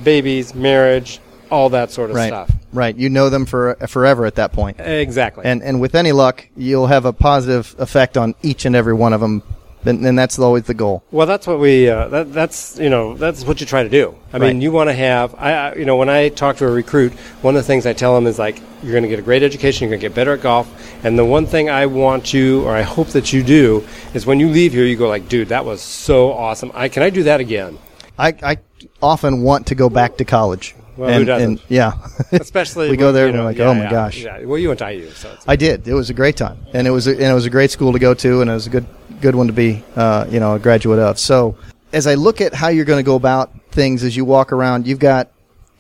babies, 0.05 0.55
marriage, 0.55 1.19
all 1.51 1.71
that 1.71 1.91
sort 1.91 2.11
of 2.11 2.17
Right. 2.17 2.29
stuff. 2.29 2.51
Right. 2.73 2.97
You 2.97 3.09
know 3.09 3.31
them 3.31 3.47
for 3.47 3.77
forever 3.89 4.27
at 4.27 4.35
that 4.37 4.53
point. 4.53 4.79
Exactly. 4.81 5.45
And 5.45 5.63
and 5.63 5.81
with 5.81 5.95
any 5.95 6.13
luck, 6.13 6.47
you'll 6.57 6.87
have 6.89 7.05
a 7.05 7.13
positive 7.13 7.75
effect 7.79 8.17
on 8.17 8.35
each 8.43 8.65
and 8.65 8.77
every 8.77 8.95
one 8.95 9.13
of 9.13 9.21
them. 9.21 9.43
And, 9.87 10.05
and 10.07 10.19
that's 10.19 10.39
always 10.39 10.65
the 10.65 10.75
goal. 10.75 11.03
Well, 11.11 11.27
that's 11.27 11.47
what 11.47 11.59
we. 11.61 11.89
Uh, 11.89 12.09
that, 12.09 12.33
that's 12.33 12.79
you 12.79 12.89
know 12.91 13.15
that's 13.17 13.45
what 13.45 13.61
you 13.61 13.67
try 13.67 13.83
to 13.83 13.89
do. 13.89 14.15
I 14.33 14.39
Right. 14.39 14.49
mean, 14.49 14.61
you 14.63 14.73
want 14.73 14.89
to 14.91 14.95
have. 14.95 15.35
I 15.39 15.53
I- 15.53 15.75
you 15.75 15.85
know 15.85 15.97
when 15.97 16.09
I 16.09 16.29
talk 16.31 16.57
to 16.59 16.67
a 16.67 16.71
recruit, 16.71 17.13
one 17.43 17.55
of 17.57 17.63
the 17.63 17.67
things 17.67 17.85
I 17.87 17.93
tell 17.93 18.15
them 18.15 18.27
is 18.27 18.39
like, 18.39 18.61
you're 18.83 18.93
going 18.93 19.03
to 19.03 19.09
get 19.09 19.19
a 19.19 19.23
great 19.23 19.43
education. 19.43 19.85
You're 19.85 19.91
going 19.91 20.01
to 20.01 20.09
get 20.09 20.15
better 20.15 20.33
at 20.33 20.41
golf. 20.43 20.67
And 21.05 21.19
the 21.19 21.25
one 21.25 21.47
thing 21.47 21.69
I 21.71 21.87
want 21.87 22.33
you, 22.33 22.65
or 22.65 22.75
I 22.75 22.83
hope 22.83 23.09
that 23.09 23.33
you 23.33 23.43
do, 23.43 23.85
is 24.15 24.25
when 24.27 24.41
you 24.41 24.49
leave 24.49 24.73
here, 24.73 24.85
you 24.85 24.97
go 24.97 25.09
like, 25.09 25.29
dude, 25.29 25.49
that 25.49 25.65
was 25.65 25.81
so 25.83 26.33
awesome. 26.33 26.71
I 26.75 26.89
can 26.89 27.03
I 27.03 27.11
do 27.11 27.25
that 27.25 27.41
again? 27.41 27.79
I, 28.19 28.29
I 28.43 28.57
often 29.03 29.43
want 29.43 29.67
to 29.67 29.75
go 29.75 29.89
back 29.91 30.17
to 30.19 30.25
college. 30.25 30.75
Well, 30.97 31.13
who 31.19 31.25
doesn't? 31.25 31.49
and 31.51 31.63
yeah, 31.69 31.95
Especially 32.33 32.89
we 32.89 32.97
go 32.97 33.11
there 33.11 33.25
you 33.25 33.31
and 33.31 33.37
know, 33.39 33.43
we're 33.43 33.49
like, 33.51 33.59
yeah, 33.59 33.65
oh 33.67 33.75
my 33.75 33.83
yeah, 33.83 33.91
gosh. 33.91 34.23
Yeah. 34.23 34.45
Well, 34.45 34.59
you 34.59 34.69
went 34.69 34.79
to 34.79 34.93
IU, 34.93 35.11
so 35.11 35.33
it's, 35.33 35.45
I 35.49 35.57
did. 35.57 35.89
It 35.89 35.93
was 35.95 36.09
a 36.09 36.15
great 36.15 36.37
time, 36.37 36.57
and 36.73 36.87
it 36.87 36.91
was 36.93 37.09
a, 37.09 37.11
and 37.11 37.23
it 37.23 37.35
was 37.35 37.47
a 37.47 37.51
great 37.51 37.73
school 37.73 37.93
to 37.93 37.99
go 37.99 38.15
to, 38.15 38.41
and 38.43 38.49
it 38.49 38.53
was 38.53 38.69
a 38.69 38.71
good 38.71 38.87
good 39.25 39.35
one 39.35 39.47
to 39.47 39.53
be, 39.55 39.83
uh, 39.97 40.27
you 40.31 40.39
know, 40.39 40.55
a 40.55 40.59
graduate 40.59 40.99
of. 40.99 41.19
So, 41.19 41.57
as 41.95 42.07
I 42.07 42.15
look 42.15 42.41
at 42.43 42.53
how 42.53 42.69
you're 42.69 42.85
going 42.85 42.99
to 42.99 43.07
go 43.07 43.15
about 43.17 43.51
things 43.71 44.05
as 44.05 44.15
you 44.15 44.25
walk 44.27 44.53
around, 44.53 44.87
you've 44.87 44.99
got 44.99 45.31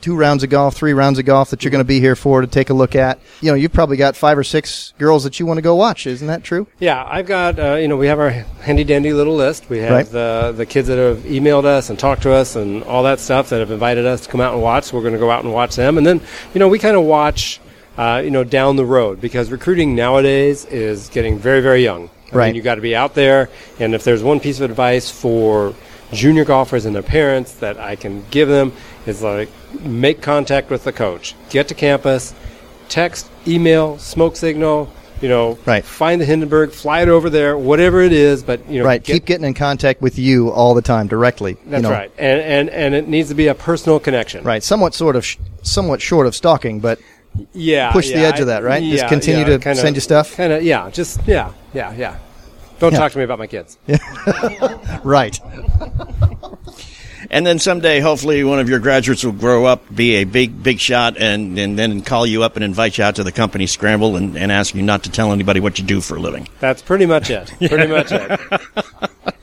two 0.00 0.16
rounds 0.16 0.42
of 0.42 0.48
golf, 0.50 0.74
three 0.74 0.92
rounds 0.94 1.18
of 1.18 1.26
golf 1.26 1.50
that 1.50 1.62
you're 1.62 1.70
going 1.70 1.84
to 1.84 1.86
be 1.86 2.00
here 2.00 2.16
for 2.16 2.40
to 2.40 2.46
take 2.46 2.70
a 2.70 2.74
look 2.74 2.94
at. 2.96 3.18
You 3.42 3.50
know, 3.50 3.54
you've 3.54 3.72
probably 3.72 3.96
got 3.98 4.16
five 4.16 4.38
or 4.38 4.44
six 4.44 4.94
girls 4.98 5.24
that 5.24 5.38
you 5.38 5.44
want 5.44 5.58
to 5.58 5.62
go 5.62 5.74
watch. 5.74 6.06
Isn't 6.06 6.26
that 6.28 6.42
true? 6.42 6.66
Yeah, 6.78 7.04
I've 7.06 7.26
got 7.26 7.58
uh, 7.58 7.74
you 7.74 7.88
know 7.88 7.96
we 7.98 8.06
have 8.06 8.18
our 8.18 8.30
handy 8.30 8.84
dandy 8.84 9.12
little 9.12 9.36
list. 9.36 9.68
We 9.68 9.78
have 9.80 9.90
Right. 9.92 10.06
the 10.06 10.54
the 10.56 10.64
kids 10.66 10.88
that 10.88 10.98
have 10.98 11.18
emailed 11.24 11.64
us 11.66 11.90
and 11.90 11.98
talked 11.98 12.22
to 12.22 12.32
us 12.32 12.56
and 12.56 12.82
all 12.84 13.02
that 13.02 13.20
stuff 13.20 13.50
that 13.50 13.60
have 13.60 13.70
invited 13.70 14.06
us 14.06 14.22
to 14.22 14.30
come 14.30 14.40
out 14.40 14.54
and 14.54 14.62
watch. 14.62 14.84
So 14.84 14.96
we're 14.96 15.02
going 15.02 15.14
to 15.14 15.20
go 15.20 15.30
out 15.30 15.44
and 15.44 15.52
watch 15.52 15.76
them, 15.76 15.98
and 15.98 16.06
then 16.06 16.20
you 16.54 16.58
know 16.60 16.68
we 16.68 16.78
kind 16.78 16.96
of 16.96 17.02
watch 17.04 17.60
uh, 17.98 18.20
you 18.24 18.30
know 18.30 18.44
down 18.44 18.76
the 18.76 18.84
road 18.86 19.20
because 19.20 19.50
recruiting 19.50 19.94
nowadays 19.94 20.64
is 20.66 21.08
getting 21.10 21.38
very 21.38 21.60
very 21.60 21.82
young. 21.82 22.08
I 22.34 22.38
Right. 22.38 22.46
mean, 22.48 22.54
you 22.56 22.62
got 22.62 22.74
to 22.76 22.80
be 22.80 22.96
out 22.96 23.14
there, 23.14 23.48
and 23.78 23.94
if 23.94 24.04
there's 24.04 24.22
one 24.22 24.40
piece 24.40 24.60
of 24.60 24.70
advice 24.70 25.10
for 25.10 25.74
junior 26.12 26.44
golfers 26.44 26.84
and 26.86 26.94
their 26.94 27.02
parents 27.02 27.52
that 27.54 27.78
I 27.78 27.96
can 27.96 28.24
give 28.30 28.48
them 28.48 28.72
is 29.06 29.22
like 29.22 29.48
make 29.82 30.20
contact 30.20 30.70
with 30.70 30.84
the 30.84 30.92
coach, 30.92 31.34
get 31.50 31.68
to 31.68 31.74
campus, 31.74 32.34
text, 32.88 33.28
email, 33.46 33.98
smoke 33.98 34.36
signal. 34.36 34.90
You 35.20 35.28
know, 35.30 35.58
Right. 35.64 35.82
find 35.84 36.20
the 36.20 36.24
Hindenburg, 36.26 36.72
fly 36.72 37.00
it 37.00 37.08
over 37.08 37.30
there, 37.30 37.56
whatever 37.56 38.02
it 38.02 38.12
is. 38.12 38.42
But 38.42 38.60
you 38.68 38.80
know, 38.80 38.84
right. 38.84 39.02
get- 39.02 39.14
Keep 39.14 39.24
getting 39.24 39.46
in 39.46 39.54
contact 39.54 40.02
with 40.02 40.18
you 40.18 40.50
all 40.50 40.74
the 40.74 40.82
time 40.82 41.06
directly. 41.06 41.56
that's 41.66 41.82
you 41.82 41.88
know. 41.88 41.94
right, 41.94 42.10
and, 42.18 42.40
and 42.40 42.68
and 42.68 42.94
it 42.94 43.08
needs 43.08 43.28
to 43.30 43.34
be 43.34 43.46
a 43.46 43.54
personal 43.54 43.98
connection. 44.00 44.44
Right. 44.44 44.62
Somewhat 44.62 44.92
sort 44.92 45.16
of, 45.16 45.24
sh- 45.24 45.36
somewhat 45.62 46.02
short 46.02 46.26
of 46.26 46.34
stalking, 46.34 46.80
but 46.80 46.98
Yeah. 47.54 47.90
Push 47.92 48.10
the 48.10 48.20
yeah, 48.20 48.28
edge 48.28 48.40
of 48.40 48.46
that, 48.48 48.62
right? 48.64 48.82
Just 48.82 49.08
continue 49.08 49.40
yeah, 49.40 49.56
to 49.56 49.58
kinda- 49.58 49.80
send 49.80 49.96
you 49.96 50.00
stuff? 50.00 50.36
Kind 50.36 50.52
of. 50.52 50.62
Yeah. 50.62 50.90
Just 50.90 51.20
yeah. 51.26 51.48
Yeah. 51.72 51.92
Yeah. 51.96 52.14
Don't 52.84 52.92
Yeah. 52.92 52.98
talk 52.98 53.12
to 53.12 53.18
me 53.18 53.24
about 53.24 53.38
my 53.38 53.46
kids. 53.46 53.78
right. 55.04 55.40
And 57.30 57.46
then 57.46 57.58
someday, 57.58 58.00
hopefully, 58.00 58.44
one 58.44 58.58
of 58.60 58.68
your 58.68 58.78
graduates 58.78 59.24
will 59.24 59.32
grow 59.32 59.64
up, 59.64 59.82
be 59.94 60.16
a 60.16 60.24
big, 60.24 60.62
big 60.62 60.78
shot, 60.78 61.16
and, 61.16 61.58
and 61.58 61.78
then 61.78 62.02
call 62.02 62.26
you 62.26 62.42
up 62.42 62.56
and 62.56 62.64
invite 62.64 62.98
you 62.98 63.04
out 63.04 63.16
to 63.16 63.24
the 63.24 63.32
company 63.32 63.66
scramble 63.66 64.16
and, 64.16 64.36
and 64.36 64.52
ask 64.52 64.74
you 64.74 64.82
not 64.82 65.04
to 65.04 65.10
tell 65.10 65.32
anybody 65.32 65.58
what 65.60 65.78
you 65.78 65.86
do 65.86 66.02
for 66.02 66.16
a 66.16 66.20
living. 66.20 66.46
That's 66.60 66.82
pretty 66.82 67.06
much 67.06 67.30
it. 67.30 67.50
Pretty 67.58 67.86
much 67.86 68.12
it. 68.12 68.38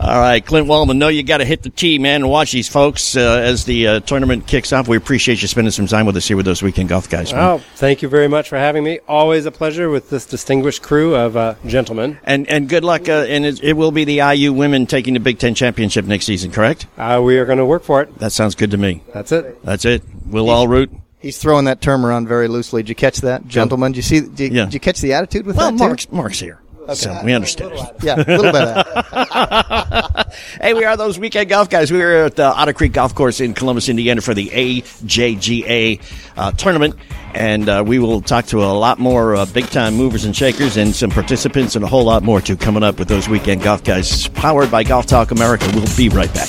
All 0.00 0.20
right, 0.20 0.44
Clint 0.44 0.66
Wallman, 0.66 0.96
know 0.96 1.08
you 1.08 1.22
got 1.22 1.38
to 1.38 1.44
hit 1.44 1.62
the 1.62 1.70
tee, 1.70 1.98
man, 1.98 2.22
and 2.22 2.30
watch 2.30 2.52
these 2.52 2.68
folks 2.68 3.16
uh, 3.16 3.20
as 3.44 3.64
the 3.64 3.86
uh, 3.86 4.00
tournament 4.00 4.46
kicks 4.46 4.72
off. 4.72 4.88
We 4.88 4.96
appreciate 4.96 5.42
you 5.42 5.48
spending 5.48 5.70
some 5.70 5.86
time 5.86 6.06
with 6.06 6.16
us 6.16 6.26
here 6.28 6.36
with 6.36 6.46
those 6.46 6.62
weekend 6.62 6.88
golf 6.88 7.08
guys. 7.08 7.32
man. 7.32 7.42
Oh, 7.42 7.58
thank 7.76 8.02
you 8.02 8.08
very 8.08 8.28
much 8.28 8.48
for 8.48 8.56
having 8.58 8.84
me. 8.84 9.00
Always 9.08 9.46
a 9.46 9.50
pleasure 9.50 9.90
with 9.90 10.10
this 10.10 10.24
distinguished 10.26 10.82
crew 10.82 11.14
of 11.14 11.36
uh, 11.36 11.54
gentlemen. 11.66 12.18
And 12.24 12.48
and 12.48 12.68
good 12.68 12.84
luck. 12.84 13.08
Uh, 13.08 13.26
and 13.28 13.44
it, 13.44 13.62
it 13.62 13.72
will 13.74 13.92
be 13.92 14.04
the 14.04 14.18
IU 14.34 14.52
women 14.52 14.86
taking 14.86 15.14
the 15.14 15.20
Big 15.20 15.38
Ten 15.38 15.54
championship 15.54 16.04
next 16.06 16.24
season, 16.26 16.50
correct? 16.50 16.86
Uh, 16.96 17.20
we 17.24 17.38
are 17.38 17.44
going 17.44 17.58
to 17.58 17.66
work 17.66 17.82
for 17.82 18.00
it. 18.02 18.18
That 18.18 18.32
sounds 18.32 18.54
good 18.54 18.70
to 18.70 18.76
me. 18.76 19.02
That's 19.12 19.32
it. 19.32 19.62
That's 19.64 19.84
it. 19.84 20.02
We'll 20.26 20.48
all 20.50 20.66
root. 20.68 20.90
He's 21.18 21.38
throwing 21.38 21.66
that 21.66 21.80
term 21.80 22.04
around 22.06 22.26
very 22.26 22.48
loosely. 22.48 22.82
Did 22.82 22.88
you 22.88 22.94
catch 22.96 23.18
that, 23.20 23.46
gentlemen? 23.46 23.92
Did 23.92 23.96
you 23.98 24.02
see? 24.02 24.20
Did, 24.22 24.52
Yeah. 24.52 24.64
did 24.64 24.74
you 24.74 24.80
catch 24.80 25.00
the 25.00 25.12
attitude 25.12 25.46
with 25.46 25.56
Well, 25.56 25.70
that? 25.70 25.78
too? 25.78 25.84
Mark's, 25.84 26.10
Mark's 26.10 26.40
here. 26.40 26.58
So 26.94 27.20
we 27.24 27.32
understand. 27.32 27.72
Yeah, 28.02 28.16
a 28.16 28.36
little 28.36 28.52
bit. 28.52 30.16
Hey, 30.60 30.72
we 30.74 30.84
are 30.84 30.96
those 30.96 31.18
weekend 31.18 31.50
golf 31.50 31.68
guys. 31.68 31.92
We 31.92 32.02
are 32.02 32.24
at 32.24 32.36
the 32.36 32.44
Otter 32.44 32.72
Creek 32.72 32.92
Golf 32.92 33.14
Course 33.14 33.40
in 33.40 33.52
Columbus, 33.52 33.88
Indiana 33.88 34.20
for 34.20 34.32
the 34.32 34.48
AJGA 34.48 36.00
uh, 36.36 36.52
tournament. 36.52 36.94
And 37.34 37.68
uh, 37.68 37.84
we 37.86 37.98
will 37.98 38.20
talk 38.20 38.46
to 38.46 38.62
a 38.62 38.72
lot 38.72 38.98
more 38.98 39.36
uh, 39.36 39.46
big 39.46 39.66
time 39.66 39.94
movers 39.94 40.24
and 40.24 40.34
shakers 40.34 40.76
and 40.76 40.94
some 40.94 41.10
participants 41.10 41.76
and 41.76 41.84
a 41.84 41.88
whole 41.88 42.04
lot 42.04 42.22
more 42.22 42.40
too 42.40 42.56
coming 42.56 42.82
up 42.82 42.98
with 42.98 43.08
those 43.08 43.28
weekend 43.28 43.62
golf 43.62 43.84
guys. 43.84 44.28
Powered 44.28 44.70
by 44.70 44.84
Golf 44.84 45.06
Talk 45.06 45.30
America. 45.30 45.70
We'll 45.74 45.84
be 45.96 46.08
right 46.08 46.32
back. 46.32 46.48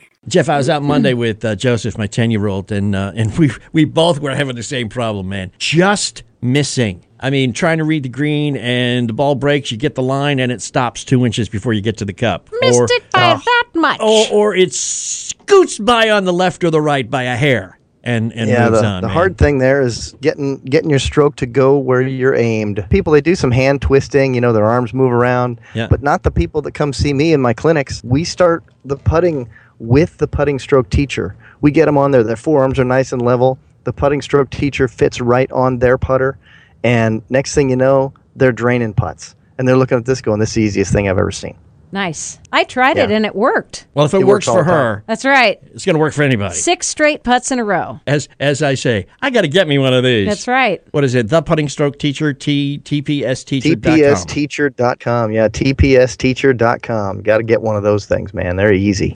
Jeff, 0.27 0.49
I 0.49 0.57
was 0.57 0.69
out 0.69 0.83
Monday 0.83 1.13
with 1.15 1.43
uh, 1.43 1.55
Joseph, 1.55 1.97
my 1.97 2.05
ten-year-old, 2.05 2.71
and 2.71 2.95
uh, 2.95 3.11
and 3.15 3.35
we 3.37 3.51
we 3.73 3.85
both 3.85 4.19
were 4.19 4.35
having 4.35 4.55
the 4.55 4.63
same 4.63 4.89
problem, 4.89 5.29
man. 5.29 5.51
Just 5.57 6.23
missing. 6.41 7.05
I 7.19 7.29
mean, 7.29 7.53
trying 7.53 7.77
to 7.77 7.83
read 7.83 8.03
the 8.03 8.09
green, 8.09 8.57
and 8.57 9.07
the 9.09 9.13
ball 9.13 9.35
breaks. 9.35 9.71
You 9.71 9.77
get 9.77 9.95
the 9.95 10.03
line, 10.03 10.39
and 10.39 10.51
it 10.51 10.61
stops 10.61 11.03
two 11.03 11.25
inches 11.25 11.49
before 11.49 11.73
you 11.73 11.81
get 11.81 11.97
to 11.97 12.05
the 12.05 12.13
cup. 12.13 12.49
Missed 12.61 12.79
or, 12.81 12.87
it 12.89 13.11
by 13.11 13.39
that 13.43 13.63
much. 13.75 13.99
Or, 13.99 14.27
or 14.31 14.55
it 14.55 14.73
scoots 14.73 15.77
by 15.79 16.09
on 16.09 16.25
the 16.25 16.33
left 16.33 16.63
or 16.63 16.71
the 16.71 16.81
right 16.81 17.09
by 17.09 17.23
a 17.23 17.35
hair, 17.35 17.79
and 18.03 18.31
and 18.33 18.49
yeah, 18.49 18.69
moves 18.69 18.81
the, 18.81 18.87
on. 18.87 19.01
the 19.01 19.07
man. 19.07 19.13
hard 19.15 19.37
thing 19.37 19.57
there 19.57 19.81
is 19.81 20.15
getting 20.21 20.57
getting 20.59 20.89
your 20.89 20.99
stroke 20.99 21.35
to 21.37 21.47
go 21.47 21.77
where 21.77 22.01
you're 22.01 22.35
aimed. 22.35 22.85
People 22.89 23.13
they 23.13 23.21
do 23.21 23.35
some 23.35 23.51
hand 23.51 23.81
twisting, 23.81 24.33
you 24.35 24.41
know, 24.41 24.53
their 24.53 24.65
arms 24.65 24.93
move 24.93 25.11
around, 25.11 25.59
Yeah. 25.73 25.87
but 25.87 26.03
not 26.03 26.23
the 26.23 26.31
people 26.31 26.61
that 26.63 26.73
come 26.73 26.93
see 26.93 27.13
me 27.13 27.33
in 27.33 27.41
my 27.41 27.53
clinics. 27.53 28.03
We 28.03 28.23
start 28.23 28.63
the 28.85 28.97
putting 28.97 29.47
with 29.81 30.17
the 30.17 30.27
putting 30.27 30.59
stroke 30.59 30.89
teacher. 30.89 31.35
We 31.61 31.71
get 31.71 31.85
them 31.85 31.97
on 31.97 32.11
there. 32.11 32.23
Their 32.23 32.35
forearms 32.35 32.79
are 32.79 32.83
nice 32.85 33.11
and 33.11 33.21
level. 33.21 33.57
The 33.83 33.93
putting 33.93 34.21
stroke 34.21 34.49
teacher 34.51 34.87
fits 34.87 35.19
right 35.19 35.51
on 35.51 35.79
their 35.79 35.97
putter, 35.97 36.37
and 36.83 37.21
next 37.29 37.55
thing 37.55 37.69
you 37.69 37.75
know, 37.75 38.13
they're 38.35 38.51
draining 38.51 38.93
putts, 38.93 39.35
and 39.57 39.67
they're 39.67 39.75
looking 39.77 39.97
at 39.97 40.05
this 40.05 40.21
going, 40.21 40.39
"This 40.39 40.49
is 40.49 40.55
the 40.55 40.61
easiest 40.61 40.93
thing 40.93 41.09
I've 41.09 41.17
ever 41.17 41.31
seen." 41.31 41.55
Nice. 41.93 42.39
I 42.53 42.63
tried 42.63 42.95
it 42.95 43.11
and 43.11 43.25
it 43.25 43.35
worked. 43.35 43.85
Well, 43.95 44.05
if 44.05 44.13
it, 44.13 44.21
It 44.21 44.23
works 44.23 44.47
works 44.47 44.57
for 44.57 44.63
the 44.63 44.69
time. 44.71 44.79
her, 44.79 45.03
That's 45.07 45.25
right. 45.25 45.59
it's 45.73 45.83
going 45.83 45.95
to 45.95 45.99
work 45.99 46.13
for 46.13 46.23
anybody. 46.23 46.55
Six 46.55 46.87
straight 46.87 47.21
putts 47.21 47.51
in 47.51 47.59
a 47.59 47.65
row. 47.65 47.99
As 48.07 48.29
as 48.39 48.63
I 48.63 48.75
say, 48.75 49.07
I 49.21 49.29
got 49.29 49.41
to 49.41 49.49
get 49.49 49.67
me 49.67 49.77
one 49.77 49.93
of 49.93 50.01
these. 50.01 50.25
That's 50.25 50.47
right. 50.47 50.81
What 50.91 51.03
is 51.03 51.15
it? 51.15 51.27
The 51.27 51.41
putting 51.41 51.67
stroke 51.67 51.99
teacher, 51.99 52.31
T 52.31 52.79
TPS 52.85 53.43
teacher. 53.43 53.75
TPSteacher.com. 53.75 55.33
Yeah, 55.33 55.49
TPSteacher.com. 55.49 57.21
Got 57.23 57.37
to 57.37 57.43
get 57.43 57.61
one 57.61 57.75
of 57.75 57.83
those 57.83 58.05
things, 58.05 58.33
man. 58.33 58.55
They're 58.55 58.71
easy. 58.73 59.15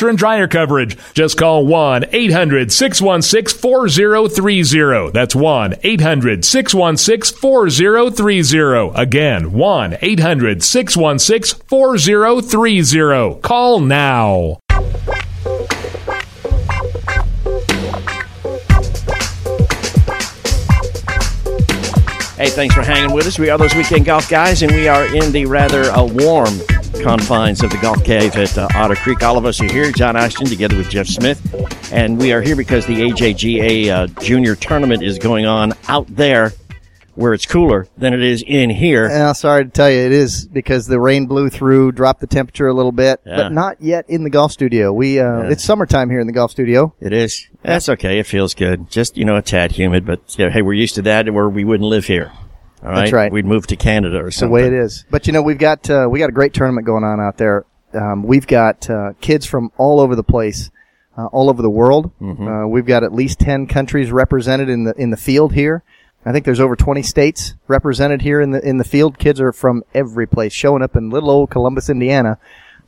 washer 0.01 0.09
and 0.09 0.17
dryer 0.17 0.47
coverage. 0.47 0.97
Just 1.13 1.37
call 1.37 1.65
1 1.65 2.05
800 2.11 2.71
616 2.71 3.59
4030. 3.59 5.11
That's 5.11 5.35
1 5.35 5.75
800 5.83 6.43
616 6.45 7.37
4030. 7.37 8.91
Again, 8.95 9.51
1 9.51 9.97
800 10.01 10.63
616 10.63 11.61
4030. 11.67 13.41
Call 13.41 13.79
now. 13.79 14.57
Hey, 22.37 22.49
thanks 22.49 22.73
for 22.73 22.81
hanging 22.81 23.13
with 23.13 23.27
us. 23.27 23.37
We 23.37 23.51
are 23.51 23.57
those 23.59 23.75
weekend 23.75 24.05
golf 24.05 24.27
guys, 24.27 24.63
and 24.63 24.71
we 24.71 24.87
are 24.87 25.05
in 25.15 25.31
the 25.31 25.45
rather 25.45 25.83
uh, 25.91 26.03
warm 26.03 26.59
confines 27.01 27.63
of 27.63 27.71
the 27.71 27.77
golf 27.77 28.03
cave 28.03 28.35
at 28.35 28.57
uh, 28.57 28.67
Otter 28.75 28.95
Creek. 28.95 29.23
All 29.23 29.37
of 29.37 29.45
us 29.45 29.59
are 29.59 29.65
here. 29.71 29.91
John 29.91 30.15
Ashton 30.15 30.45
together 30.47 30.77
with 30.77 30.89
Jeff 30.89 31.07
Smith, 31.07 31.41
and 31.91 32.17
we 32.17 32.31
are 32.31 32.41
here 32.41 32.55
because 32.55 32.85
the 32.85 32.95
AJGA 32.95 33.89
uh, 33.89 34.07
Junior 34.21 34.55
Tournament 34.55 35.03
is 35.03 35.17
going 35.17 35.45
on 35.45 35.73
out 35.87 36.05
there, 36.07 36.53
where 37.15 37.33
it's 37.33 37.45
cooler 37.45 37.87
than 37.97 38.13
it 38.13 38.21
is 38.21 38.43
in 38.45 38.69
here. 38.69 39.09
Yeah, 39.09 39.33
sorry 39.33 39.65
to 39.65 39.71
tell 39.71 39.89
you, 39.89 39.97
it 39.99 40.11
is 40.11 40.45
because 40.47 40.85
the 40.85 40.99
rain 40.99 41.25
blew 41.25 41.49
through, 41.49 41.93
dropped 41.93 42.21
the 42.21 42.27
temperature 42.27 42.67
a 42.67 42.73
little 42.73 42.91
bit, 42.91 43.19
Yeah. 43.25 43.37
but 43.37 43.51
not 43.51 43.81
yet 43.81 44.05
in 44.09 44.23
the 44.23 44.29
golf 44.29 44.51
studio. 44.51 44.93
We 44.93 45.19
uh, 45.19 45.43
it's 45.43 45.63
summertime 45.63 46.09
here 46.09 46.19
in 46.19 46.27
the 46.27 46.33
golf 46.33 46.51
studio. 46.51 46.93
It 46.99 47.13
is. 47.13 47.47
That's 47.63 47.89
okay. 47.89 48.19
It 48.19 48.27
feels 48.27 48.53
good. 48.53 48.89
Just 48.91 49.17
you 49.17 49.25
know, 49.25 49.35
a 49.37 49.41
tad 49.41 49.71
humid, 49.71 50.05
but 50.05 50.21
you 50.37 50.45
know, 50.45 50.51
hey, 50.51 50.61
we're 50.61 50.73
used 50.73 50.95
to 50.95 51.01
that, 51.03 51.27
or 51.27 51.49
we 51.49 51.63
wouldn't 51.63 51.89
live 51.89 52.05
here. 52.05 52.31
All 52.83 52.89
right, 52.89 53.01
That's 53.01 53.13
right. 53.13 53.31
We'd 53.31 53.45
move 53.45 53.67
to 53.67 53.75
Canada 53.75 54.17
or 54.17 54.27
It's 54.29 54.39
the 54.39 54.47
way 54.47 54.65
it 54.65 54.73
is. 54.73 55.05
But 55.09 55.27
you 55.27 55.33
know, 55.33 55.41
we've 55.41 55.57
got 55.57 55.89
uh, 55.89 56.07
we 56.09 56.19
got 56.19 56.29
a 56.29 56.33
great 56.33 56.53
tournament 56.53 56.85
going 56.85 57.03
on 57.03 57.19
out 57.19 57.37
there. 57.37 57.65
Um, 57.93 58.23
we've 58.23 58.47
got 58.47 58.89
uh, 58.89 59.13
kids 59.21 59.45
from 59.45 59.71
all 59.77 59.99
over 59.99 60.15
the 60.15 60.23
place, 60.23 60.71
uh, 61.17 61.27
all 61.27 61.49
over 61.49 61.61
the 61.61 61.69
world. 61.69 62.11
Mm-hmm. 62.19 62.47
Uh, 62.47 62.67
we've 62.67 62.85
got 62.85 63.03
at 63.03 63.13
least 63.13 63.39
ten 63.39 63.67
countries 63.67 64.11
represented 64.11 64.69
in 64.69 64.85
the 64.85 64.93
in 64.93 65.11
the 65.11 65.17
field 65.17 65.53
here. 65.53 65.83
I 66.23 66.31
think 66.31 66.45
there's 66.45 66.59
over 66.59 66.75
20 66.75 67.01
states 67.01 67.55
represented 67.67 68.21
here 68.21 68.41
in 68.41 68.51
the 68.51 68.67
in 68.67 68.77
the 68.77 68.83
field. 68.83 69.17
Kids 69.17 69.41
are 69.41 69.51
from 69.51 69.83
every 69.93 70.27
place 70.27 70.53
showing 70.53 70.83
up 70.83 70.95
in 70.95 71.09
little 71.09 71.29
old 71.29 71.49
Columbus, 71.49 71.89
Indiana, 71.89 72.37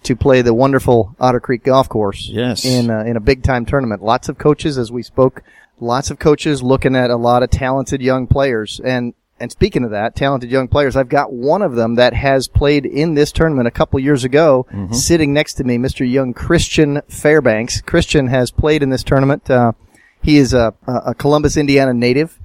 to 0.03 0.15
play 0.15 0.41
the 0.41 0.53
wonderful 0.53 1.15
Otter 1.19 1.39
Creek 1.39 1.63
Golf 1.63 1.89
Course. 1.89 2.29
Yes. 2.31 2.65
in 2.65 2.89
uh, 2.89 3.03
in 3.03 3.15
a 3.15 3.19
big 3.21 3.43
time 3.43 3.65
tournament. 3.65 4.03
Lots 4.03 4.29
of 4.29 4.37
coaches, 4.37 4.77
as 4.77 4.91
we 4.91 5.03
spoke. 5.03 5.43
Lots 5.79 6.11
of 6.11 6.19
coaches 6.19 6.61
looking 6.61 6.95
at 6.95 7.09
a 7.09 7.15
lot 7.15 7.43
of 7.43 7.49
talented 7.49 8.01
young 8.01 8.27
players. 8.27 8.79
And 8.83 9.13
and 9.43 9.51
speaking 9.51 9.83
of 9.83 9.91
that, 9.91 10.15
talented 10.15 10.49
young 10.49 10.69
players, 10.69 10.95
I've 10.95 11.09
got 11.09 11.33
one 11.33 11.61
of 11.61 11.75
them 11.75 11.95
that 11.95 12.13
has 12.13 12.47
played 12.47 12.85
in 12.85 13.13
this 13.13 13.33
tournament 13.33 13.67
a 13.67 13.71
couple 13.71 13.99
years 13.99 14.23
ago, 14.23 14.65
sitting 14.93 15.33
next 15.33 15.55
to 15.55 15.65
me, 15.65 15.77
Mr. 15.77 16.09
Young 16.09 16.33
Christian 16.33 17.01
Fairbanks. 17.09 17.81
Christian 17.81 18.27
has 18.27 18.51
played 18.51 18.81
in 18.81 18.89
this 18.89 19.03
tournament. 19.03 19.49
Uh, 19.49 19.73
he 20.21 20.37
is 20.37 20.53
a, 20.53 20.73
a 20.87 21.13
Columbus, 21.13 21.57
Indiana 21.57 21.93
native, 21.93 22.39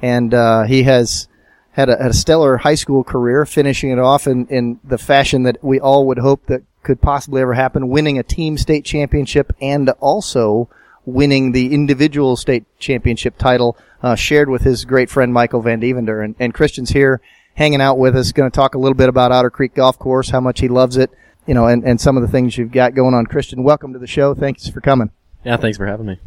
and 0.00 0.32
uh, 0.32 0.62
he 0.62 0.84
has 0.84 1.26
had 1.72 1.88
a, 1.88 2.00
had 2.00 2.12
a 2.12 2.14
stellar 2.14 2.58
high 2.58 2.76
school 2.76 3.02
career, 3.02 3.44
finishing 3.44 3.90
it 3.90 3.98
off 3.98 4.28
in, 4.28 4.46
in 4.46 4.78
the 4.84 4.96
fashion 4.96 5.42
that 5.42 5.56
we 5.60 5.80
all 5.80 6.06
would 6.06 6.18
hope 6.18 6.46
that 6.46 6.62
could 6.84 7.00
possibly 7.00 7.42
ever 7.42 7.54
happen, 7.54 7.88
winning 7.88 8.16
a 8.16 8.22
team 8.22 8.56
state 8.56 8.84
championship 8.84 9.52
and 9.60 9.90
also 9.98 10.68
winning 11.06 11.52
the 11.52 11.72
individual 11.74 12.36
state 12.36 12.64
championship 12.78 13.36
title, 13.38 13.76
uh, 14.02 14.14
shared 14.14 14.48
with 14.48 14.62
his 14.62 14.84
great 14.84 15.10
friend 15.10 15.32
Michael 15.32 15.62
Van 15.62 15.80
Devender. 15.80 16.24
And, 16.24 16.34
and 16.38 16.54
Christian's 16.54 16.90
here 16.90 17.20
hanging 17.54 17.80
out 17.80 17.98
with 17.98 18.16
us, 18.16 18.32
going 18.32 18.50
to 18.50 18.54
talk 18.54 18.74
a 18.74 18.78
little 18.78 18.96
bit 18.96 19.08
about 19.08 19.32
Otter 19.32 19.50
Creek 19.50 19.74
Golf 19.74 19.98
Course, 19.98 20.30
how 20.30 20.40
much 20.40 20.60
he 20.60 20.68
loves 20.68 20.96
it, 20.96 21.10
you 21.46 21.54
know, 21.54 21.66
and, 21.66 21.84
and 21.84 22.00
some 22.00 22.16
of 22.16 22.22
the 22.22 22.28
things 22.28 22.58
you've 22.58 22.72
got 22.72 22.94
going 22.94 23.14
on. 23.14 23.26
Christian, 23.26 23.62
welcome 23.62 23.92
to 23.92 23.98
the 23.98 24.06
show. 24.06 24.34
Thanks 24.34 24.68
for 24.68 24.80
coming. 24.80 25.10
Yeah, 25.44 25.56
thanks 25.56 25.78
for 25.78 25.86
having 25.86 26.06
me. 26.06 26.18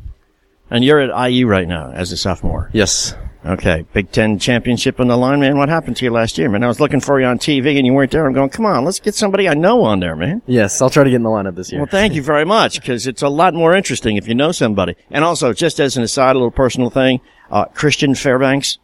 And 0.69 0.83
you're 0.83 0.99
at 0.99 1.29
IU 1.29 1.47
right 1.47 1.67
now 1.67 1.91
as 1.91 2.11
a 2.11 2.17
sophomore. 2.17 2.69
Yes. 2.73 3.15
Okay, 3.47 3.85
Big 3.93 4.11
Ten 4.11 4.39
championship 4.39 4.99
on 4.99 5.07
the 5.07 5.15
line, 5.15 5.39
man. 5.39 5.57
What 5.57 5.69
happened 5.69 5.95
to 5.97 6.05
you 6.05 6.11
last 6.11 6.37
year, 6.37 6.49
man? 6.49 6.65
I 6.65 6.67
was 6.67 6.81
looking 6.81 6.99
for 6.99 7.17
you 7.17 7.25
on 7.25 7.39
TV 7.39 7.77
and 7.77 7.85
you 7.85 7.93
weren't 7.93 8.11
there. 8.11 8.25
I'm 8.25 8.33
going, 8.33 8.49
come 8.49 8.65
on, 8.65 8.83
let's 8.83 8.99
get 8.99 9.15
somebody 9.15 9.47
I 9.47 9.53
know 9.53 9.83
on 9.83 10.01
there, 10.01 10.17
man. 10.17 10.41
Yes, 10.47 10.81
I'll 10.81 10.89
try 10.89 11.05
to 11.05 11.09
get 11.09 11.15
in 11.15 11.23
the 11.23 11.29
lineup 11.29 11.55
this 11.55 11.71
year. 11.71 11.79
Well, 11.79 11.89
thank 11.89 12.13
you 12.13 12.21
very 12.21 12.43
much 12.43 12.81
because 12.81 13.07
it's 13.07 13.21
a 13.21 13.29
lot 13.29 13.53
more 13.53 13.73
interesting 13.73 14.17
if 14.17 14.27
you 14.27 14.35
know 14.35 14.51
somebody. 14.51 14.95
And 15.11 15.23
also, 15.23 15.53
just 15.53 15.79
as 15.79 15.95
an 15.95 16.03
aside, 16.03 16.31
a 16.31 16.39
little 16.39 16.51
personal 16.51 16.89
thing, 16.89 17.21
uh, 17.49 17.65
Christian 17.65 18.15
Fairbanks, 18.15 18.79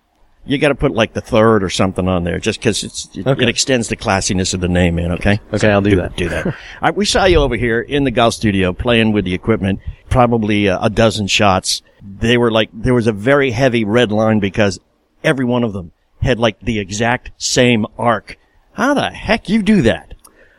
you 0.45 0.58
got 0.58 0.69
to 0.69 0.75
put 0.75 0.93
like 0.93 1.13
the 1.13 1.21
third 1.21 1.63
or 1.63 1.69
something 1.69 2.08
on 2.08 2.23
there 2.23 2.39
just 2.39 2.60
because 2.60 2.84
it's 2.84 3.08
it, 3.15 3.25
Okay. 3.25 3.43
it 3.43 3.49
extends 3.49 3.88
the 3.88 3.95
classiness 3.95 4.53
of 4.53 4.60
the 4.62 4.67
name, 4.67 4.95
man. 4.95 5.12
Okay. 5.13 5.39
Okay, 5.53 5.69
I'll 5.71 5.82
do 5.82 5.95
that. 5.97 6.15
Do 6.17 6.29
that. 6.29 6.45
All 6.47 6.53
right, 6.82 6.95
we 6.95 7.06
saw 7.06 7.25
you 7.25 7.38
over 7.38 7.56
here 7.56 7.79
in 7.82 8.03
the 8.03 8.12
golf 8.12 8.34
studio 8.34 8.73
playing 8.73 9.12
with 9.13 9.25
the 9.25 9.34
equipment, 9.34 9.79
probably 10.10 10.67
uh, 10.69 10.86
a 10.86 10.89
dozen 10.89 11.27
shots. 11.27 11.82
They 12.01 12.38
were 12.38 12.51
like 12.51 12.69
there 12.73 12.93
was 12.93 13.08
a 13.08 13.13
very 13.13 13.51
heavy 13.51 13.86
red 13.86 14.12
line 14.12 14.39
because 14.39 14.79
every 15.23 15.45
one 15.45 15.63
of 15.63 15.71
them 15.73 15.91
had 16.21 16.39
like 16.39 16.60
the 16.60 16.79
exact 16.79 17.32
same 17.38 17.86
arc. 17.97 18.38
How 18.73 18.93
the 18.93 19.10
heck 19.12 19.49
you 19.49 19.62
do 19.62 19.84
that? 19.84 20.13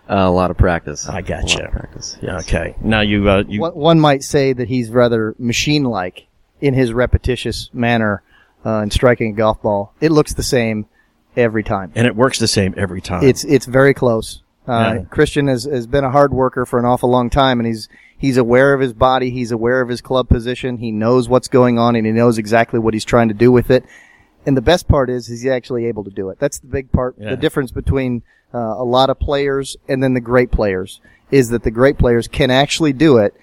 Uh, 0.09 0.17
a 0.17 0.31
lot 0.31 0.51
of 0.51 0.57
practice. 0.59 1.09
I 1.09 1.23
got 1.23 1.45
lot 1.45 1.59
you. 1.59 1.69
practice. 1.69 2.19
Yes. 2.23 2.43
Okay. 2.47 2.77
Now 2.83 3.01
you 3.01 3.29
uh, 3.29 3.43
you 3.49 3.61
One, 3.61 3.75
one 3.75 4.01
might 4.01 4.23
say 4.23 4.53
that 4.53 4.69
he's 4.69 4.91
rather 4.91 5.35
machine-like 5.39 6.27
in 6.61 6.75
his 6.75 6.93
repetitious 6.93 7.71
manner 7.73 8.23
uh, 8.65 8.81
in 8.83 8.91
striking 8.91 9.33
a 9.33 9.37
golf 9.37 9.61
ball. 9.63 9.93
It 10.01 10.11
looks 10.13 10.35
the 10.35 10.43
same 10.43 10.87
every 11.37 11.63
time. 11.65 11.93
and 11.95 12.07
it 12.07 12.15
works 12.17 12.39
the 12.39 12.49
same 12.49 12.75
every 12.77 13.01
time. 13.01 13.25
It's 13.25 13.45
it's 13.45 13.67
very 13.67 13.95
close. 13.95 14.43
Uh, 14.67 14.73
Yeah. 14.73 15.05
Christian 15.11 15.49
has, 15.49 15.65
has 15.65 15.87
been 15.87 16.05
a 16.05 16.11
hard 16.11 16.33
worker 16.33 16.65
for 16.65 16.79
an 16.79 16.85
awful 16.85 17.11
long 17.11 17.29
time, 17.31 17.61
and 17.61 17.67
he's 17.67 17.89
he's 18.17 18.37
aware 18.37 18.73
of 18.73 18.81
his 18.81 18.93
body. 18.93 19.31
He's 19.31 19.53
aware 19.53 19.81
of 19.81 19.89
his 19.89 20.01
club 20.01 20.29
position. 20.29 20.79
He 20.79 20.91
knows 20.93 21.29
what's 21.29 21.49
going 21.49 21.79
on, 21.79 21.97
and 21.97 22.07
he 22.07 22.13
knows 22.13 22.39
exactly 22.39 22.79
what 22.79 22.95
he's 22.95 23.05
trying 23.05 23.29
to 23.29 23.35
do 23.35 23.51
with 23.53 23.71
it. 23.71 23.85
And 24.47 24.57
the 24.57 24.63
best 24.63 24.89
part 24.89 25.09
is 25.11 25.27
he's 25.27 25.47
actually 25.47 25.87
able 25.87 26.05
to 26.05 26.11
do 26.11 26.29
it. 26.31 26.39
That's 26.39 26.59
the 26.59 26.67
big 26.67 26.93
part. 26.93 27.17
Yeah. 27.19 27.31
The 27.31 27.37
difference 27.37 27.71
between 27.73 28.23
uh, 28.55 28.59
a 28.59 28.85
lot 28.85 29.11
of 29.11 29.19
players 29.19 29.77
and 29.89 30.03
then 30.03 30.15
the 30.15 30.21
great 30.21 30.51
players 30.51 31.01
is 31.31 31.49
that 31.49 31.63
the 31.65 31.71
great 31.71 31.99
players 31.99 32.29
can 32.29 32.51
actually 32.51 32.93
do 32.93 33.17
it, 33.19 33.35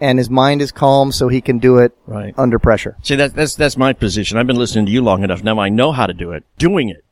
and 0.00 0.18
his 0.18 0.30
mind 0.30 0.62
is 0.62 0.72
calm, 0.72 1.12
so 1.12 1.28
he 1.28 1.40
can 1.40 1.58
do 1.58 1.78
it 1.78 1.92
Right. 2.06 2.34
under 2.38 2.58
pressure. 2.58 2.96
See, 3.02 3.16
that, 3.16 3.34
that's 3.34 3.54
that's 3.54 3.76
my 3.76 3.92
position. 3.92 4.38
I've 4.38 4.46
been 4.46 4.56
listening 4.58 4.86
to 4.86 4.92
you 4.92 5.02
long 5.02 5.22
enough. 5.24 5.42
Now 5.44 5.58
I 5.58 5.68
know 5.68 5.92
how 5.92 6.06
to 6.06 6.14
do 6.14 6.32
it. 6.32 6.44
Doing 6.58 6.88
it, 6.88 7.04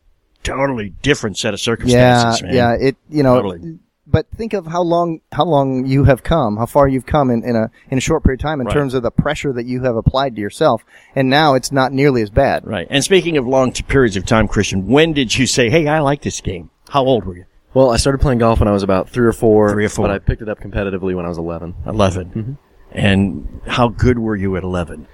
totally 0.43 0.91
different 1.03 1.39
set 1.39 1.55
of 1.55 1.61
Yeah, 1.61 1.65
circumstances, 1.65 2.43
man. 2.43 2.55
yeah. 2.55 2.73
It 2.79 2.97
you 3.11 3.23
know, 3.23 3.35
Totally. 3.37 3.79
but 4.07 4.27
think 4.37 4.53
of 4.53 4.67
how 4.67 4.83
long 4.83 5.21
how 5.33 5.45
long 5.45 5.87
you 5.87 6.05
have 6.05 6.23
come, 6.23 6.57
how 6.57 6.67
far 6.67 6.87
you've 6.89 7.07
come 7.07 7.31
in, 7.31 7.43
in 7.43 7.57
a 7.57 7.71
in 7.91 7.99
a 7.99 8.01
short 8.01 8.23
period 8.23 8.41
of 8.41 8.43
time 8.45 8.61
in 8.61 8.67
Right. 8.67 8.73
terms 8.75 8.95
of 8.95 9.03
the 9.03 9.11
pressure 9.11 9.53
that 9.53 9.67
you 9.67 9.83
have 9.83 9.97
applied 9.97 10.35
to 10.37 10.41
yourself, 10.41 10.85
and 11.15 11.29
now 11.29 11.55
it's 11.55 11.73
not 11.73 11.93
nearly 11.93 12.23
as 12.23 12.31
bad. 12.31 12.67
Right. 12.67 12.87
And 12.91 13.03
speaking 13.03 13.37
of 13.37 13.47
long 13.47 13.73
periods 13.73 14.17
of 14.17 14.25
time, 14.27 14.47
Christian, 14.49 14.87
when 14.87 15.13
did 15.13 15.37
you 15.37 15.47
say, 15.47 15.71
"Hey, 15.71 15.87
I 15.89 16.01
like 16.01 16.23
this 16.23 16.41
game"? 16.41 16.71
How 16.91 17.05
old 17.05 17.25
were 17.25 17.37
you? 17.37 17.45
Well, 17.75 17.91
I 17.91 17.99
started 17.99 18.21
playing 18.23 18.39
golf 18.39 18.61
when 18.61 18.69
I 18.69 18.73
was 18.73 18.83
about 18.83 19.11
three 19.11 19.27
or 19.27 19.33
four. 19.35 19.71
Three 19.71 19.85
or 19.85 19.91
four. 19.91 20.07
But 20.07 20.15
I 20.15 20.19
picked 20.19 20.41
it 20.41 20.49
up 20.49 20.61
competitively 20.61 21.15
when 21.15 21.27
I 21.27 21.29
was 21.29 21.37
11. 21.37 21.75
11 21.87 22.29
Mm-hmm. 22.29 22.53
And 22.97 23.61
how 23.67 23.89
good 23.89 24.19
were 24.19 24.35
you 24.35 24.57
at 24.57 24.65
eleven? 24.65 25.07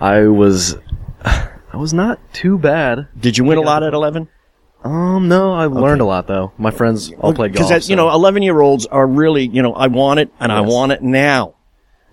I 0.00 0.22
was, 0.28 0.76
I 1.24 1.76
was 1.76 1.92
not 1.92 2.20
too 2.32 2.56
bad. 2.58 3.08
Did 3.18 3.36
you 3.36 3.44
win 3.44 3.58
a 3.58 3.62
lot 3.62 3.82
at 3.82 3.92
eleven? 3.92 4.28
Um, 4.82 5.28
no, 5.28 5.52
I 5.52 5.66
learned 5.66 6.00
a 6.00 6.04
lot 6.04 6.26
though. 6.26 6.52
My 6.58 6.70
friends 6.70 7.12
all 7.18 7.34
played 7.34 7.54
golf. 7.54 7.68
Because 7.68 7.90
you 7.90 7.96
know, 7.96 8.10
eleven-year-olds 8.10 8.86
are 8.86 9.06
really, 9.06 9.46
you 9.46 9.62
know, 9.62 9.72
I 9.72 9.88
want 9.88 10.20
it 10.20 10.32
and 10.38 10.52
I 10.52 10.60
want 10.60 10.92
it 10.92 11.02
now. 11.02 11.56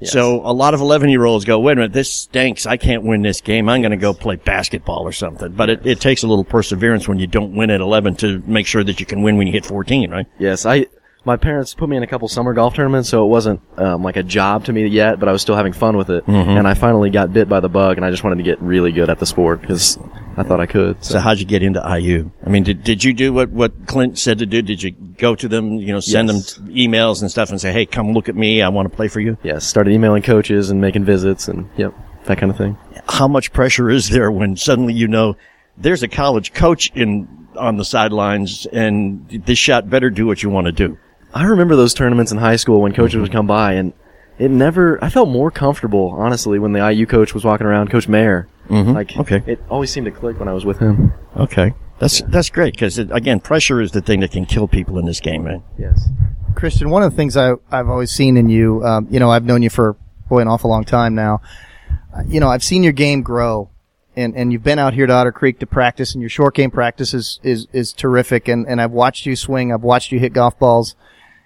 So 0.03 0.41
a 0.43 0.51
lot 0.51 0.73
of 0.73 0.81
eleven-year-olds 0.81 1.45
go, 1.45 1.59
"Wait 1.59 1.73
a 1.73 1.75
minute, 1.75 1.93
this 1.93 2.11
stinks. 2.11 2.65
I 2.65 2.77
can't 2.77 3.03
win 3.03 3.21
this 3.21 3.39
game. 3.41 3.69
I'm 3.69 3.81
going 3.81 3.91
to 3.91 3.97
go 3.97 4.15
play 4.15 4.35
basketball 4.35 5.03
or 5.03 5.11
something." 5.11 5.51
But 5.51 5.69
it, 5.69 5.85
it 5.85 5.99
takes 6.01 6.23
a 6.23 6.27
little 6.27 6.43
perseverance 6.43 7.07
when 7.07 7.19
you 7.19 7.27
don't 7.27 7.55
win 7.55 7.69
at 7.69 7.81
eleven 7.81 8.15
to 8.15 8.41
make 8.47 8.65
sure 8.65 8.83
that 8.83 8.99
you 8.99 9.05
can 9.05 9.21
win 9.21 9.37
when 9.37 9.45
you 9.45 9.53
hit 9.53 9.63
fourteen, 9.63 10.09
right? 10.09 10.25
Yes, 10.39 10.65
I. 10.65 10.87
My 11.23 11.37
parents 11.37 11.75
put 11.75 11.87
me 11.87 11.97
in 11.97 12.01
a 12.01 12.07
couple 12.07 12.27
summer 12.27 12.51
golf 12.53 12.73
tournaments, 12.73 13.07
so 13.09 13.23
it 13.23 13.27
wasn't 13.27 13.61
um, 13.77 14.01
like 14.01 14.15
a 14.15 14.23
job 14.23 14.65
to 14.65 14.73
me 14.73 14.87
yet, 14.87 15.19
but 15.19 15.29
I 15.29 15.31
was 15.31 15.43
still 15.43 15.55
having 15.55 15.71
fun 15.71 15.95
with 15.95 16.09
it. 16.09 16.25
Mhm. 16.25 16.57
And 16.57 16.67
I 16.67 16.73
finally 16.73 17.11
got 17.11 17.31
bit 17.31 17.47
by 17.47 17.59
the 17.59 17.69
bug, 17.69 17.97
and 17.97 18.05
I 18.05 18.09
just 18.09 18.23
wanted 18.23 18.37
to 18.37 18.43
get 18.43 18.59
really 18.59 18.91
good 18.91 19.07
at 19.07 19.19
the 19.19 19.27
sport 19.27 19.61
because 19.61 19.99
I 20.35 20.41
thought 20.41 20.59
I 20.59 20.65
could. 20.65 21.03
So 21.05 21.19
how'd 21.19 21.37
you 21.37 21.45
get 21.45 21.61
into 21.61 21.79
IU? 21.79 22.31
I 22.43 22.49
mean, 22.49 22.63
did, 22.63 22.83
did 22.83 23.03
you 23.03 23.13
do 23.13 23.33
what, 23.33 23.49
what 23.51 23.85
Clint 23.85 24.17
said 24.17 24.39
to 24.39 24.47
do? 24.47 24.63
Did 24.63 24.81
you 24.81 24.91
go 24.91 25.35
to 25.35 25.47
them, 25.47 25.73
you 25.75 25.93
know, 25.93 25.99
send 25.99 26.29
Yes. 26.29 26.53
them 26.55 26.69
emails 26.69 27.21
and 27.21 27.29
stuff 27.29 27.51
and 27.51 27.61
say, 27.61 27.71
hey, 27.71 27.85
come 27.85 28.13
look 28.13 28.27
at 28.27 28.35
me. 28.35 28.63
I 28.63 28.69
want 28.69 28.89
to 28.89 28.95
play 28.95 29.07
for 29.07 29.19
you? 29.19 29.37
Yes, 29.43 29.63
started 29.63 29.93
emailing 29.93 30.23
coaches 30.23 30.71
and 30.71 30.81
making 30.81 31.05
visits, 31.05 31.47
and 31.47 31.69
yep, 31.77 31.93
that 32.25 32.39
kind 32.39 32.51
of 32.51 32.57
thing. 32.57 32.77
How 33.07 33.27
much 33.27 33.53
pressure 33.53 33.91
is 33.91 34.09
there 34.09 34.31
when 34.31 34.57
suddenly 34.57 34.93
you 34.95 35.07
know 35.07 35.37
there's 35.77 36.01
a 36.01 36.07
college 36.07 36.53
coach 36.53 36.91
in 36.95 37.27
on 37.55 37.77
the 37.77 37.85
sidelines 37.85 38.65
and 38.73 39.27
this 39.45 39.59
shot 39.59 39.87
better 39.87 40.09
do 40.09 40.25
what 40.25 40.41
you 40.41 40.49
want 40.49 40.65
to 40.65 40.71
do? 40.71 40.97
I 41.33 41.43
remember 41.43 41.75
those 41.75 41.93
tournaments 41.93 42.31
in 42.31 42.37
high 42.37 42.55
school 42.57 42.81
when 42.81 42.93
coaches 42.93 43.19
would 43.21 43.31
come 43.31 43.47
by, 43.47 43.73
and 43.73 43.93
it 44.37 44.51
never. 44.51 45.03
I 45.03 45.09
felt 45.09 45.29
more 45.29 45.51
comfortable, 45.51 46.09
honestly, 46.17 46.59
when 46.59 46.73
the 46.73 46.79
IU 46.91 47.05
coach 47.05 47.33
was 47.33 47.45
walking 47.45 47.67
around, 47.67 47.89
Coach 47.89 48.07
Mayer. 48.07 48.47
Mhm. 48.69 48.93
Like, 48.93 49.17
Okay. 49.17 49.41
it 49.45 49.61
always 49.69 49.91
seemed 49.91 50.05
to 50.05 50.11
click 50.11 50.39
when 50.39 50.47
I 50.47 50.53
was 50.53 50.65
with 50.65 50.79
him. 50.79 51.13
Okay. 51.37 51.73
That's, 51.99 52.21
that's 52.23 52.49
great 52.49 52.73
because 52.73 52.97
again, 52.97 53.39
pressure 53.39 53.79
is 53.79 53.91
the 53.91 54.01
thing 54.01 54.21
that 54.21 54.31
can 54.31 54.45
kill 54.45 54.67
people 54.67 54.97
in 54.97 55.05
this 55.05 55.19
game, 55.19 55.43
man. 55.43 55.61
Yes. 55.77 56.09
Christian, 56.55 56.89
one 56.89 57.03
of 57.03 57.11
the 57.11 57.15
things 57.15 57.37
I, 57.37 57.53
I've 57.71 57.89
always 57.89 58.11
seen 58.11 58.37
in 58.37 58.49
you, 58.49 58.83
um, 58.83 59.07
you 59.11 59.19
know, 59.19 59.29
I've 59.29 59.45
known 59.45 59.61
you 59.61 59.69
for 59.69 59.95
boy 60.27 60.39
an 60.39 60.47
awful 60.47 60.69
long 60.69 60.83
time 60.83 61.13
now. 61.13 61.41
Uh, 62.15 62.21
You 62.27 62.39
know, 62.39 62.47
I've 62.49 62.63
seen 62.63 62.81
your 62.83 62.93
game 62.93 63.21
grow, 63.21 63.69
and, 64.15 64.35
and 64.35 64.51
you've 64.51 64.63
been 64.63 64.79
out 64.79 64.93
here 64.95 65.05
to 65.05 65.13
Otter 65.13 65.31
Creek 65.31 65.59
to 65.59 65.65
practice, 65.67 66.13
and 66.15 66.21
your 66.21 66.29
short 66.29 66.55
game 66.55 66.71
practice 66.71 67.13
is 67.13 67.39
is, 67.43 67.67
is 67.71 67.93
terrific. 67.93 68.47
And, 68.47 68.65
and 68.67 68.81
I've 68.81 68.91
watched 68.91 69.25
you 69.27 69.35
swing, 69.35 69.71
I've 69.73 69.83
watched 69.83 70.11
you 70.11 70.19
hit 70.19 70.33
golf 70.33 70.57
balls. 70.57 70.95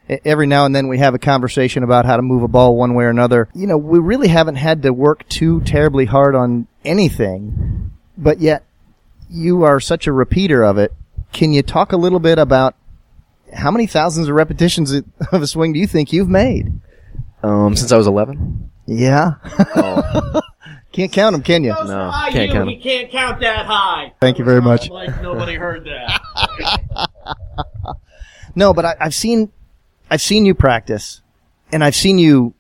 E- 0.09 0.17
Every 0.25 0.47
now 0.47 0.65
and 0.65 0.75
then 0.75 0.87
we 0.87 0.97
have 0.99 1.13
a 1.13 1.19
conversation 1.19 1.83
about 1.83 2.05
how 2.05 2.15
to 2.15 2.21
move 2.21 2.43
a 2.43 2.47
ball 2.47 2.75
one 2.75 2.93
way 2.95 3.05
or 3.05 3.09
another. 3.09 3.47
You 3.55 3.67
know, 3.67 3.77
we 3.77 3.99
really 3.99 4.27
haven't 4.27 4.55
had 4.55 4.81
to 4.83 4.93
work 4.93 5.27
too 5.29 5.61
terribly 5.61 6.05
hard 6.05 6.35
on 6.35 6.67
anything, 6.83 7.91
but 8.17 8.39
yet 8.39 8.63
you 9.29 9.63
are 9.63 9.79
such 9.79 10.07
a 10.07 10.11
repeater 10.11 10.63
of 10.63 10.77
it. 10.77 10.93
Can 11.33 11.51
you 11.53 11.61
talk 11.63 11.91
a 11.91 11.97
little 11.97 12.19
bit 12.19 12.37
about 12.39 12.75
how 13.53 13.71
many 13.71 13.87
thousands 13.87 14.27
of 14.27 14.35
repetitions 14.35 14.91
of 15.31 15.41
a 15.41 15.47
swing 15.47 15.73
do 15.73 15.79
you 15.79 15.87
think 15.87 16.13
you've 16.13 16.29
made? 16.29 16.71
Um, 17.43 17.75
since 17.75 17.91
I 17.91 17.97
was 17.97 18.07
11. 18.07 18.71
Yeah. 18.87 19.33
Can't 20.91 21.11
count 21.11 21.33
them, 21.33 21.43
can 21.43 21.63
you? 21.63 21.71
No, 21.71 22.11
can't 22.29 22.51
count 22.51 22.69
'em. 22.71 22.79
can't 22.79 23.11
count 23.11 23.41
that 23.41 23.65
high. 23.65 24.13
Thank 24.21 24.39
you 24.39 24.45
very 24.45 24.61
much. 24.61 24.89
Like 24.89 25.21
nobody 25.21 25.55
heard 25.55 25.85
that. 25.85 27.09
No, 28.57 28.73
but 28.73 28.85
I, 28.85 28.95
I've 29.01 29.13
seen, 29.13 29.51
I've 30.09 30.21
seen 30.21 30.45
you 30.45 30.53
practice, 30.53 31.21
and 31.71 31.83
I've 31.83 31.95
seen 31.95 32.17
you 32.17 32.53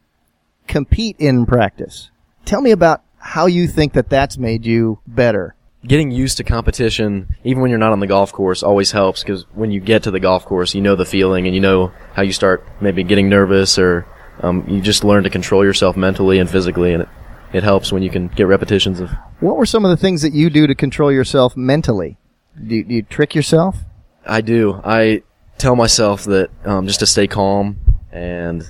compete 0.67 1.15
in 1.19 1.45
practice. 1.45 2.09
Tell 2.45 2.61
me 2.61 2.71
about 2.71 3.03
how 3.17 3.45
you 3.45 3.67
think 3.67 3.93
that 3.93 4.09
that's 4.09 4.37
made 4.37 4.65
you 4.65 4.99
better. 5.07 5.55
Getting 5.85 6.09
used 6.09 6.37
to 6.37 6.43
competition, 6.43 7.35
even 7.43 7.61
when 7.61 7.69
you're 7.69 7.79
not 7.79 7.91
on 7.91 7.99
the 7.99 8.07
golf 8.07 8.31
course, 8.31 8.63
always 8.63 8.91
helps 8.91 9.21
because 9.21 9.45
when 9.53 9.71
you 9.71 9.79
get 9.79 10.03
to 10.03 10.11
the 10.11 10.19
golf 10.19 10.45
course, 10.45 10.73
you 10.73 10.81
know 10.81 10.95
the 10.95 11.05
feeling 11.05 11.45
and 11.45 11.53
you 11.53 11.61
know 11.61 11.91
how 12.13 12.23
you 12.23 12.33
start 12.33 12.65
maybe 12.81 13.03
getting 13.03 13.29
nervous 13.29 13.77
or 13.77 14.07
um, 14.41 14.65
you 14.67 14.81
just 14.81 15.03
learn 15.03 15.23
to 15.23 15.29
control 15.29 15.63
yourself 15.63 15.95
mentally 15.95 16.39
and 16.39 16.49
physically, 16.49 16.93
and 16.93 17.03
it, 17.03 17.09
it 17.53 17.63
helps 17.63 17.91
when 17.91 18.01
you 18.01 18.09
can 18.09 18.27
get 18.29 18.47
repetitions 18.47 18.99
of 18.99 19.11
What 19.39 19.57
were 19.57 19.65
some 19.65 19.85
of 19.85 19.91
the 19.91 19.97
things 19.97 20.23
that 20.23 20.33
you 20.33 20.49
do 20.49 20.65
to 20.65 20.75
control 20.75 21.11
yourself 21.11 21.55
mentally? 21.55 22.17
Do 22.55 22.83
do 22.83 22.95
you 22.95 23.03
trick 23.03 23.35
yourself? 23.35 23.77
I 24.25 24.41
do. 24.41 24.81
I 24.83 25.21
tell 25.57 25.75
myself 25.75 26.23
that 26.25 26.49
um, 26.65 26.87
just 26.87 26.99
to 26.99 27.05
stay 27.05 27.27
calm 27.27 27.77
and 28.11 28.63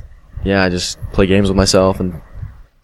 yeah, 0.44 0.64
I 0.64 0.70
just 0.70 1.00
play 1.12 1.26
games 1.26 1.48
with 1.50 1.58
myself 1.58 2.00
and 2.00 2.22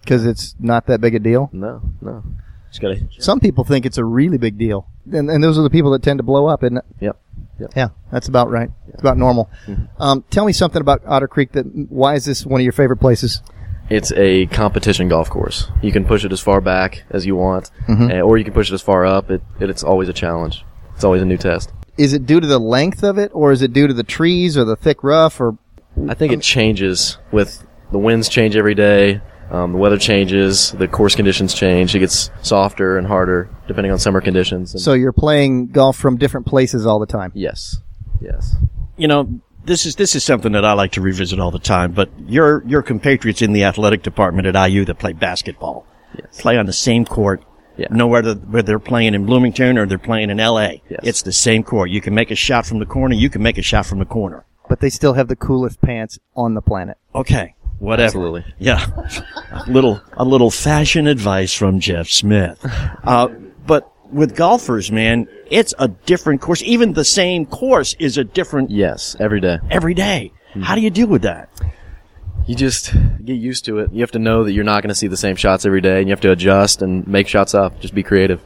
Because 0.01 0.25
it's 0.25 0.55
not 0.59 0.87
that 0.87 1.01
big 1.01 1.15
a 1.15 1.19
deal. 1.19 1.49
no, 1.53 1.81
no. 2.01 2.23
Just 2.69 2.81
gotta, 2.81 3.01
Some 3.19 3.39
people 3.41 3.63
think 3.65 3.85
it's 3.85 3.97
a 3.97 4.05
really 4.05 4.37
big 4.37 4.57
deal, 4.57 4.87
and, 5.11 5.29
and 5.29 5.43
those 5.43 5.57
are 5.59 5.61
the 5.61 5.69
people 5.69 5.91
that 5.91 6.01
tend 6.03 6.19
to 6.19 6.23
blow 6.23 6.47
up, 6.47 6.63
isn't 6.63 6.77
it? 6.77 6.85
Yep. 7.01 7.19
Yep. 7.59 7.71
Yeah, 7.75 7.89
that's 8.13 8.29
about 8.29 8.49
right. 8.49 8.69
It's 8.87 9.01
about 9.01 9.17
normal. 9.17 9.49
Um, 9.99 10.23
tell 10.29 10.45
me 10.45 10.53
something 10.53 10.79
about 10.81 11.01
Otter 11.05 11.27
Creek. 11.27 11.51
That 11.51 11.63
why 11.89 12.15
is 12.15 12.23
this 12.25 12.45
one 12.45 12.61
of 12.61 12.63
your 12.63 12.71
favorite 12.71 12.97
places? 13.01 13.41
It's 13.89 14.13
a 14.13 14.45
competition 14.47 15.09
golf 15.09 15.29
course. 15.29 15.67
You 15.83 15.91
can 15.91 16.05
push 16.05 16.23
it 16.23 16.31
as 16.31 16.39
far 16.39 16.61
back 16.61 17.03
as 17.09 17.25
you 17.25 17.35
want, 17.35 17.69
Mhm. 17.89 18.09
eh, 18.09 18.21
or 18.21 18.37
you 18.37 18.45
can 18.45 18.53
push 18.53 18.71
it 18.71 18.73
as 18.73 18.81
far 18.81 19.05
up. 19.05 19.29
It, 19.29 19.43
it 19.59 19.69
it's 19.69 19.83
always 19.83 20.07
a 20.07 20.13
challenge. 20.13 20.63
It's 20.95 21.03
always 21.03 21.21
a 21.21 21.25
new 21.25 21.37
test. 21.37 21.73
Is 21.97 22.13
it 22.13 22.25
due 22.25 22.39
to 22.39 22.47
the 22.47 22.59
length 22.59 23.03
of 23.03 23.17
it, 23.17 23.31
or 23.33 23.51
is 23.51 23.61
it 23.61 23.73
due 23.73 23.87
to 23.87 23.93
the 23.93 24.03
trees 24.03 24.57
or 24.57 24.65
the 24.65 24.75
thick 24.75 25.03
rough, 25.03 25.39
or 25.39 25.57
I 26.07 26.13
think 26.13 26.31
it 26.31 26.41
changes 26.41 27.17
with 27.31 27.65
the 27.91 27.99
winds 27.99 28.29
change 28.29 28.55
every 28.55 28.75
day. 28.75 29.21
Um, 29.49 29.73
the 29.73 29.77
weather 29.77 29.97
changes, 29.97 30.71
the 30.71 30.87
course 30.87 31.13
conditions 31.13 31.53
change. 31.53 31.93
It 31.93 31.99
gets 31.99 32.31
softer 32.41 32.97
and 32.97 33.05
harder 33.05 33.49
depending 33.67 33.91
on 33.91 33.99
summer 33.99 34.21
conditions. 34.21 34.73
And 34.73 34.81
so 34.81 34.93
you're 34.93 35.11
playing 35.11 35.67
golf 35.67 35.97
from 35.97 36.17
different 36.17 36.47
places 36.47 36.85
all 36.85 36.99
the 36.99 37.05
time? 37.05 37.31
yes, 37.35 37.77
yes. 38.21 38.55
you 38.95 39.09
know, 39.09 39.41
this 39.65 39.85
is 39.85 39.97
this 39.97 40.15
is 40.15 40.23
something 40.23 40.53
that 40.53 40.63
I 40.63 40.73
like 40.73 40.93
to 40.93 41.01
revisit 41.01 41.39
all 41.39 41.51
the 41.51 41.59
time. 41.59 41.91
But 41.91 42.09
your 42.27 42.63
your 42.65 42.81
compatriots 42.81 43.41
in 43.41 43.51
the 43.51 43.65
athletic 43.65 44.03
department 44.03 44.47
at 44.47 44.69
IU 44.69 44.85
that 44.85 44.99
play 44.99 45.13
basketball 45.13 45.85
play 46.39 46.57
on 46.57 46.65
the 46.65 46.73
same 46.73 47.05
court 47.05 47.43
Yeah. 47.77 47.87
No 47.91 48.07
whether 48.07 48.33
whether 48.35 48.65
they're 48.65 48.79
playing 48.79 49.13
in 49.15 49.25
Bloomington 49.25 49.77
or 49.77 49.85
they're 49.85 49.97
playing 49.97 50.29
in 50.29 50.39
L.A. 50.39 50.81
Yes. 50.89 50.99
It's 51.03 51.21
the 51.21 51.31
same 51.31 51.63
court. 51.63 51.89
You 51.89 52.01
can 52.01 52.13
make 52.13 52.29
a 52.31 52.35
shot 52.35 52.65
from 52.65 52.79
the 52.79 52.85
corner. 52.85 53.15
You 53.15 53.29
can 53.29 53.41
make 53.41 53.57
a 53.57 53.61
shot 53.61 53.85
from 53.85 53.99
the 53.99 54.05
corner. 54.05 54.45
But 54.69 54.79
they 54.79 54.89
still 54.89 55.13
have 55.13 55.27
the 55.27 55.35
coolest 55.35 55.81
pants 55.81 56.19
on 56.35 56.53
the 56.53 56.61
planet. 56.61 56.97
Okay, 57.15 57.55
whatever. 57.79 58.05
Absolutely. 58.05 58.45
Yeah, 58.59 58.85
a 59.51 59.63
little 59.67 60.01
a 60.13 60.23
little 60.25 60.51
fashion 60.51 61.07
advice 61.07 61.53
from 61.53 61.79
Jeff 61.79 62.07
Smith. 62.07 62.59
Uh, 63.03 63.27
but 63.65 63.91
with 64.11 64.35
golfers, 64.35 64.91
man, 64.91 65.27
it's 65.49 65.73
a 65.79 65.87
different 65.87 66.41
course. 66.41 66.61
Even 66.63 66.93
the 66.93 67.05
same 67.05 67.45
course 67.45 67.95
is 67.99 68.17
a 68.17 68.23
different 68.23 68.69
Yes, 68.69 69.15
every 69.19 69.39
day. 69.41 69.57
every 69.69 69.93
day. 69.93 70.31
How 70.61 70.75
do 70.75 70.81
you 70.81 70.89
deal 70.89 71.07
with 71.07 71.21
that? 71.21 71.49
You 72.47 72.55
just 72.55 72.93
get 73.23 73.33
used 73.33 73.65
to 73.65 73.79
it. 73.79 73.93
You 73.93 74.01
have 74.01 74.11
to 74.11 74.19
know 74.19 74.43
that 74.43 74.51
you're 74.51 74.63
not 74.63 74.81
going 74.83 74.89
to 74.89 74.95
see 74.95 75.07
the 75.07 75.17
same 75.17 75.35
shots 75.35 75.65
every 75.65 75.81
day, 75.81 75.99
and 75.99 76.07
you 76.07 76.11
have 76.11 76.21
to 76.21 76.31
adjust 76.31 76.81
and 76.81 77.07
make 77.07 77.27
shots 77.27 77.53
up. 77.53 77.79
Just 77.79 77.93
be 77.93 78.03
creative. 78.03 78.41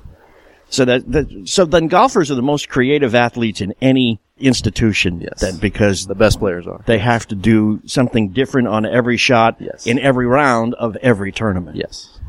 So 0.70 0.84
that, 0.86 1.12
that 1.12 1.48
so 1.48 1.66
then 1.66 1.88
golfers 1.88 2.30
are 2.32 2.36
the 2.36 2.42
most 2.42 2.70
creative 2.70 3.16
athletes 3.16 3.62
in 3.62 3.74
any 3.82 4.20
institution. 4.38 5.22
Yes. 5.22 5.40
Then 5.40 5.58
because 5.58 6.08
The 6.08 6.16
best 6.16 6.40
players 6.40 6.68
are. 6.68 6.84
they 6.88 6.98
have 6.98 7.28
to 7.28 7.36
do 7.36 7.82
something 7.86 8.30
different 8.30 8.68
on 8.68 8.86
every 8.86 9.16
shot 9.18 9.56
Yes. 9.60 9.88
in 9.88 9.98
every 10.00 10.26
round 10.28 10.74
of 10.74 10.96
every 10.98 11.32
tournament. 11.32 11.78
Yes. 11.78 12.20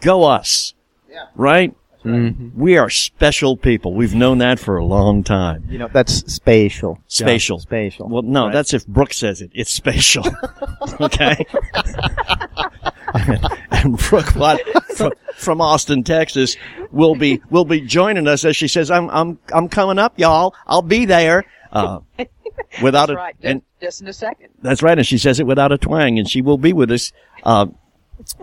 Go 0.00 0.24
us. 0.24 0.74
Yeah. 1.10 1.26
Right? 1.36 1.74
Mm-hmm. 2.04 2.60
We 2.60 2.76
are 2.78 2.90
special 2.90 3.56
people. 3.56 3.94
We've 3.94 4.14
known 4.14 4.38
that 4.38 4.58
for 4.58 4.76
a 4.76 4.84
long 4.84 5.22
time. 5.22 5.64
You 5.68 5.78
know, 5.78 5.88
that's 5.92 6.32
spatial. 6.32 6.98
Spatial. 7.06 7.58
Spatial. 7.60 8.08
Well, 8.08 8.22
no, 8.22 8.46
Right. 8.46 8.52
that's 8.52 8.74
if 8.74 8.86
Brooke 8.86 9.12
says 9.12 9.40
it. 9.40 9.50
It's 9.54 9.70
spatial. 9.72 10.24
okay? 11.00 11.46
and 13.70 13.96
Brooke 13.98 14.34
Watts 14.36 14.62
from, 14.96 15.12
from 15.36 15.60
Austin, 15.60 16.02
Texas, 16.04 16.56
will 16.90 17.14
be 17.14 17.40
will 17.50 17.64
be 17.64 17.80
joining 17.80 18.26
us 18.26 18.44
as 18.44 18.56
she 18.56 18.68
says, 18.68 18.90
"I'm 18.90 19.08
I'm 19.10 19.38
I'm 19.52 19.68
coming 19.68 19.98
up, 19.98 20.18
y'all. 20.18 20.54
I'll 20.66 20.82
be 20.82 21.04
there." 21.04 21.44
Uh, 21.72 22.00
without 22.82 23.06
That's 23.06 23.10
a 23.12 23.14
right. 23.16 23.36
and 23.42 23.62
Just, 23.80 23.80
just 23.80 24.00
in 24.02 24.08
a 24.08 24.12
second. 24.12 24.48
that's 24.60 24.82
right, 24.82 24.96
and 24.98 25.06
she 25.06 25.16
says 25.18 25.40
it 25.40 25.46
without 25.46 25.72
a 25.72 25.78
twang, 25.78 26.18
and 26.18 26.28
she 26.28 26.42
will 26.42 26.58
be 26.58 26.72
with 26.72 26.90
us. 26.90 27.12
Uh, 27.44 27.66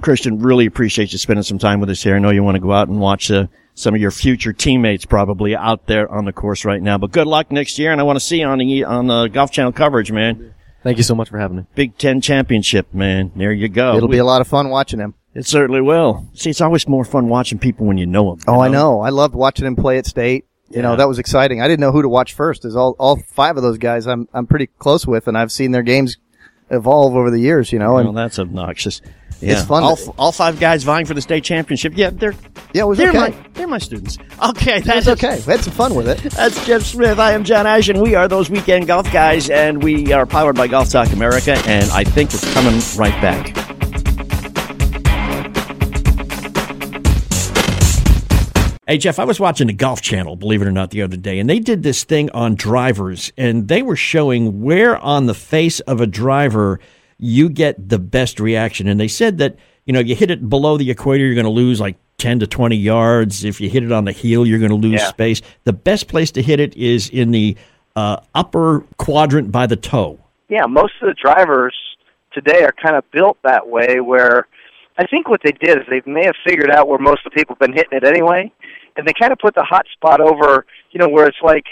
Christian, 0.01 0.39
really 0.39 0.65
appreciate 0.65 1.11
you 1.11 1.17
spending 1.17 1.43
some 1.43 1.59
time 1.59 1.79
with 1.79 1.89
us 1.89 2.03
here. 2.03 2.15
I 2.15 2.19
know 2.19 2.29
you 2.29 2.43
want 2.43 2.55
to 2.55 2.61
go 2.61 2.71
out 2.71 2.87
and 2.87 2.99
watch 2.99 3.29
uh, 3.31 3.47
some 3.75 3.95
of 3.95 4.01
your 4.01 4.11
future 4.11 4.53
teammates 4.53 5.05
probably 5.05 5.55
out 5.55 5.85
there 5.87 6.09
on 6.11 6.25
the 6.25 6.33
course 6.33 6.65
right 6.65 6.81
now. 6.81 6.97
But 6.97 7.11
good 7.11 7.27
luck 7.27 7.51
next 7.51 7.79
year, 7.79 7.91
and 7.91 7.99
I 7.99 8.03
want 8.03 8.17
to 8.17 8.25
see 8.25 8.39
you 8.39 8.45
on 8.45 8.57
the 8.59 8.83
on 8.83 9.07
the 9.07 9.27
Golf 9.27 9.51
Channel 9.51 9.71
coverage, 9.71 10.11
man. 10.11 10.53
Thank 10.83 10.97
you 10.97 11.03
so 11.03 11.13
much 11.15 11.29
for 11.29 11.37
having 11.39 11.57
me. 11.57 11.65
Big 11.75 11.97
Ten 11.97 12.21
championship, 12.21 12.93
man. 12.93 13.31
There 13.35 13.51
you 13.51 13.67
go. 13.67 13.95
It'll 13.97 14.07
be 14.07 14.17
a 14.17 14.25
lot 14.25 14.39
of 14.41 14.47
fun 14.47 14.69
watching 14.69 14.99
him. 14.99 15.13
It 15.33 15.45
certainly 15.45 15.81
will. 15.81 16.27
See, 16.33 16.49
it's 16.49 16.61
always 16.61 16.87
more 16.87 17.05
fun 17.05 17.27
watching 17.29 17.59
people 17.59 17.85
when 17.85 17.97
you 17.97 18.05
know 18.07 18.31
them. 18.35 18.43
Oh, 18.47 18.59
I 18.61 18.67
know. 18.67 19.01
I 19.01 19.09
loved 19.09 19.35
watching 19.35 19.65
him 19.67 19.75
play 19.75 19.97
at 19.97 20.05
state. 20.05 20.45
You 20.69 20.77
Yeah. 20.77 20.81
know, 20.83 20.95
that 20.95 21.07
was 21.07 21.19
exciting. 21.19 21.61
I 21.61 21.67
didn't 21.67 21.81
know 21.81 21.91
who 21.91 22.01
to 22.01 22.09
watch 22.09 22.33
first. 22.33 22.63
Is 22.65 22.75
all 22.75 22.95
all 22.99 23.17
five 23.27 23.57
of 23.57 23.63
those 23.63 23.77
guys 23.77 24.07
I'm 24.07 24.27
I'm 24.33 24.47
pretty 24.47 24.67
close 24.67 25.05
with, 25.05 25.27
and 25.27 25.37
I've 25.37 25.51
seen 25.51 25.71
their 25.71 25.83
games 25.83 26.17
evolve 26.69 27.15
over 27.15 27.29
the 27.31 27.39
years. 27.39 27.71
You 27.73 27.79
know, 27.79 27.93
Well, 27.95 28.07
and 28.09 28.17
that's 28.17 28.39
obnoxious. 28.39 29.01
Yeah. 29.41 29.63
fun 29.63 29.83
All, 29.83 29.93
f- 29.93 30.09
all 30.17 30.31
five 30.31 30.59
guys 30.59 30.83
vying 30.83 31.05
for 31.05 31.13
the 31.13 31.21
state 31.21 31.43
championship. 31.43 31.93
Yeah, 31.95 32.09
they're 32.09 32.33
yeah, 32.73 32.83
it 32.83 32.87
was 32.87 32.97
they're 32.97 33.09
okay. 33.09 33.19
my 33.19 33.35
they're 33.53 33.67
my 33.67 33.77
students. 33.77 34.17
Okay, 34.49 34.81
that's 34.81 35.07
okay. 35.07 35.41
We 35.45 35.53
had 35.53 35.61
some 35.61 35.73
fun 35.73 35.95
with 35.95 36.09
it. 36.09 36.31
That's 36.31 36.65
Jeff 36.65 36.83
Smith. 36.83 37.19
I 37.19 37.31
am 37.31 37.43
John 37.43 37.65
Ash, 37.65 37.87
and 37.89 38.01
we 38.01 38.15
are 38.15 38.27
those 38.27 38.49
weekend 38.49 38.87
golf 38.87 39.11
guys, 39.13 39.49
and 39.49 39.81
we 39.81 40.11
are 40.11 40.25
powered 40.25 40.55
by 40.55 40.67
Golf 40.67 40.89
Talk 40.89 41.11
America, 41.13 41.53
and 41.65 41.89
I 41.91 42.03
think 42.03 42.31
we're 42.33 42.53
coming 42.53 42.81
right 42.97 43.21
back. 43.21 43.55
Hey, 48.87 48.97
Jeff, 48.97 49.19
I 49.19 49.23
was 49.23 49.39
watching 49.39 49.67
the 49.67 49.73
Golf 49.73 50.01
Channel, 50.01 50.35
believe 50.35 50.63
it 50.63 50.67
or 50.67 50.71
not, 50.71 50.89
the 50.89 51.03
other 51.03 51.15
day, 51.15 51.37
and 51.37 51.47
they 51.47 51.59
did 51.59 51.83
this 51.83 52.03
thing 52.03 52.31
on 52.31 52.55
drivers, 52.55 53.31
and 53.37 53.67
they 53.67 53.83
were 53.83 53.95
showing 53.95 54.63
where 54.63 54.97
on 54.97 55.27
the 55.27 55.35
face 55.35 55.79
of 55.81 56.01
a 56.01 56.07
driver 56.07 56.79
you 57.19 57.49
get 57.49 57.89
the 57.89 57.99
best 57.99 58.39
reaction. 58.39 58.87
And 58.87 58.99
they 58.99 59.07
said 59.07 59.37
that, 59.39 59.57
you 59.85 59.93
know, 59.93 59.99
you 59.99 60.15
hit 60.15 60.31
it 60.31 60.47
below 60.49 60.77
the 60.77 60.89
equator, 60.89 61.25
you're 61.25 61.35
going 61.35 61.45
to 61.45 61.51
lose 61.51 61.79
like 61.79 61.97
10 62.17 62.39
to 62.39 62.47
20 62.47 62.75
yards. 62.75 63.43
If 63.43 63.59
you 63.61 63.69
hit 63.69 63.83
it 63.83 63.91
on 63.91 64.05
the 64.05 64.11
heel, 64.11 64.45
you're 64.45 64.59
going 64.59 64.69
to 64.71 64.75
lose 64.75 65.01
Yeah. 65.01 65.07
space. 65.07 65.41
The 65.65 65.73
best 65.73 66.07
place 66.07 66.31
to 66.31 66.41
hit 66.41 66.59
it 66.59 66.75
is 66.77 67.09
in 67.09 67.31
the 67.31 67.57
uh, 67.95 68.17
upper 68.33 68.85
quadrant 68.97 69.51
by 69.51 69.67
the 69.67 69.75
toe. 69.75 70.19
yeah, 70.47 70.65
most 70.65 70.93
of 71.01 71.07
the 71.07 71.13
drivers 71.21 71.75
today 72.33 72.63
are 72.63 72.71
kind 72.71 72.95
of 72.95 73.03
built 73.11 73.37
that 73.43 73.67
way 73.67 73.99
where 73.99 74.47
I 74.97 75.05
think 75.07 75.27
what 75.29 75.41
they 75.43 75.51
did 75.51 75.77
is 75.77 75.83
they 75.89 76.01
may 76.05 76.25
have 76.25 76.35
figured 76.45 76.71
out 76.71 76.87
where 76.87 76.99
most 76.99 77.25
of 77.25 77.31
the 77.31 77.35
people 77.35 77.55
have 77.55 77.59
been 77.59 77.73
hitting 77.73 77.97
it 77.97 78.03
anyway, 78.03 78.51
and 78.95 79.07
they 79.07 79.13
kind 79.19 79.31
of 79.31 79.39
put 79.39 79.55
the 79.55 79.63
hot 79.63 79.85
spot 79.93 80.21
over, 80.21 80.65
you 80.91 80.99
know, 80.99 81.07
where 81.09 81.25
it's 81.27 81.37
like 81.43 81.65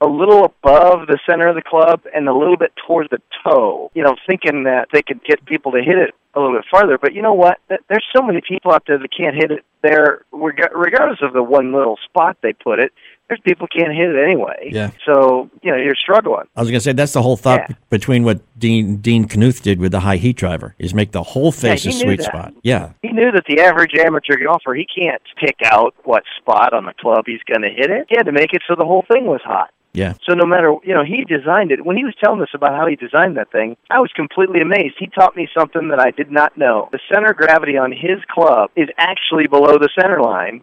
a 0.00 0.06
little 0.06 0.44
above 0.44 1.06
the 1.06 1.18
center 1.28 1.48
of 1.48 1.54
the 1.54 1.62
club 1.62 2.02
and 2.14 2.28
a 2.28 2.34
little 2.34 2.56
bit 2.56 2.72
towards 2.86 3.08
the 3.10 3.18
toe, 3.44 3.90
you 3.94 4.02
know, 4.02 4.14
thinking 4.26 4.64
that 4.64 4.88
they 4.92 5.02
could 5.02 5.22
get 5.24 5.44
people 5.46 5.72
to 5.72 5.78
hit 5.82 5.96
it 5.96 6.14
a 6.34 6.40
little 6.40 6.54
bit 6.54 6.66
farther. 6.70 6.98
But 6.98 7.14
you 7.14 7.22
know 7.22 7.32
what? 7.32 7.58
There's 7.68 8.04
so 8.14 8.20
many 8.22 8.42
people 8.46 8.72
out 8.72 8.84
there 8.86 8.98
that 8.98 9.08
can't 9.16 9.34
hit 9.34 9.50
it 9.50 9.64
there, 9.82 10.24
regardless 10.32 11.20
of 11.22 11.32
the 11.32 11.42
one 11.42 11.72
little 11.72 11.96
spot 12.04 12.36
they 12.42 12.52
put 12.52 12.78
it. 12.78 12.92
There's 13.28 13.40
people 13.40 13.66
can't 13.66 13.92
hit 13.92 14.10
it 14.14 14.22
anyway. 14.22 14.68
Yeah. 14.70 14.90
So, 15.04 15.50
you 15.62 15.72
know, 15.72 15.78
you're 15.78 15.96
struggling. 15.96 16.44
I 16.54 16.60
was 16.60 16.70
going 16.70 16.78
to 16.78 16.84
say 16.84 16.92
that's 16.92 17.14
the 17.14 17.22
whole 17.22 17.36
thought 17.36 17.64
Yeah. 17.68 17.76
between 17.90 18.22
what 18.22 18.40
Dean 18.58 18.96
Dean 18.98 19.26
Knuth 19.26 19.62
did 19.62 19.80
with 19.80 19.90
the 19.92 20.00
high 20.00 20.16
heat 20.18 20.36
driver 20.36 20.74
is 20.78 20.94
make 20.94 21.10
the 21.10 21.22
whole 21.24 21.50
face 21.50 21.82
he 21.84 21.88
a 21.88 21.92
sweet 21.92 22.18
that. 22.18 22.26
spot. 22.26 22.54
Yeah, 22.62 22.92
He 23.02 23.08
knew 23.10 23.32
that 23.32 23.44
the 23.48 23.60
average 23.62 23.94
amateur 23.98 24.36
golfer, 24.36 24.74
he 24.74 24.86
can't 24.86 25.22
pick 25.40 25.56
out 25.64 25.94
what 26.04 26.22
spot 26.38 26.72
on 26.72 26.84
the 26.84 26.92
club 27.00 27.24
he's 27.26 27.42
going 27.50 27.62
to 27.62 27.70
hit 27.70 27.90
it. 27.90 28.06
He 28.08 28.16
had 28.16 28.26
to 28.26 28.32
make 28.32 28.52
it 28.52 28.62
so 28.68 28.76
the 28.76 28.84
whole 28.84 29.04
thing 29.10 29.24
was 29.26 29.40
hot. 29.42 29.70
Yeah. 29.96 30.12
So 30.28 30.34
no 30.34 30.44
matter, 30.44 30.76
you 30.84 30.92
know, 30.92 31.04
he 31.04 31.24
designed 31.24 31.72
it. 31.72 31.84
When 31.84 31.96
he 31.96 32.04
was 32.04 32.14
telling 32.22 32.42
us 32.42 32.50
about 32.52 32.76
how 32.76 32.86
he 32.86 32.96
designed 32.96 33.38
that 33.38 33.50
thing, 33.50 33.78
I 33.90 33.98
was 33.98 34.12
completely 34.14 34.60
amazed. 34.60 34.96
He 34.98 35.06
taught 35.06 35.34
me 35.34 35.48
something 35.56 35.88
that 35.88 35.98
I 35.98 36.10
did 36.10 36.30
not 36.30 36.56
know. 36.58 36.90
The 36.92 37.00
center 37.10 37.30
of 37.30 37.38
gravity 37.38 37.78
on 37.78 37.92
his 37.92 38.20
club 38.30 38.70
is 38.76 38.88
actually 38.98 39.46
below 39.46 39.78
the 39.78 39.88
center 39.98 40.20
line. 40.20 40.62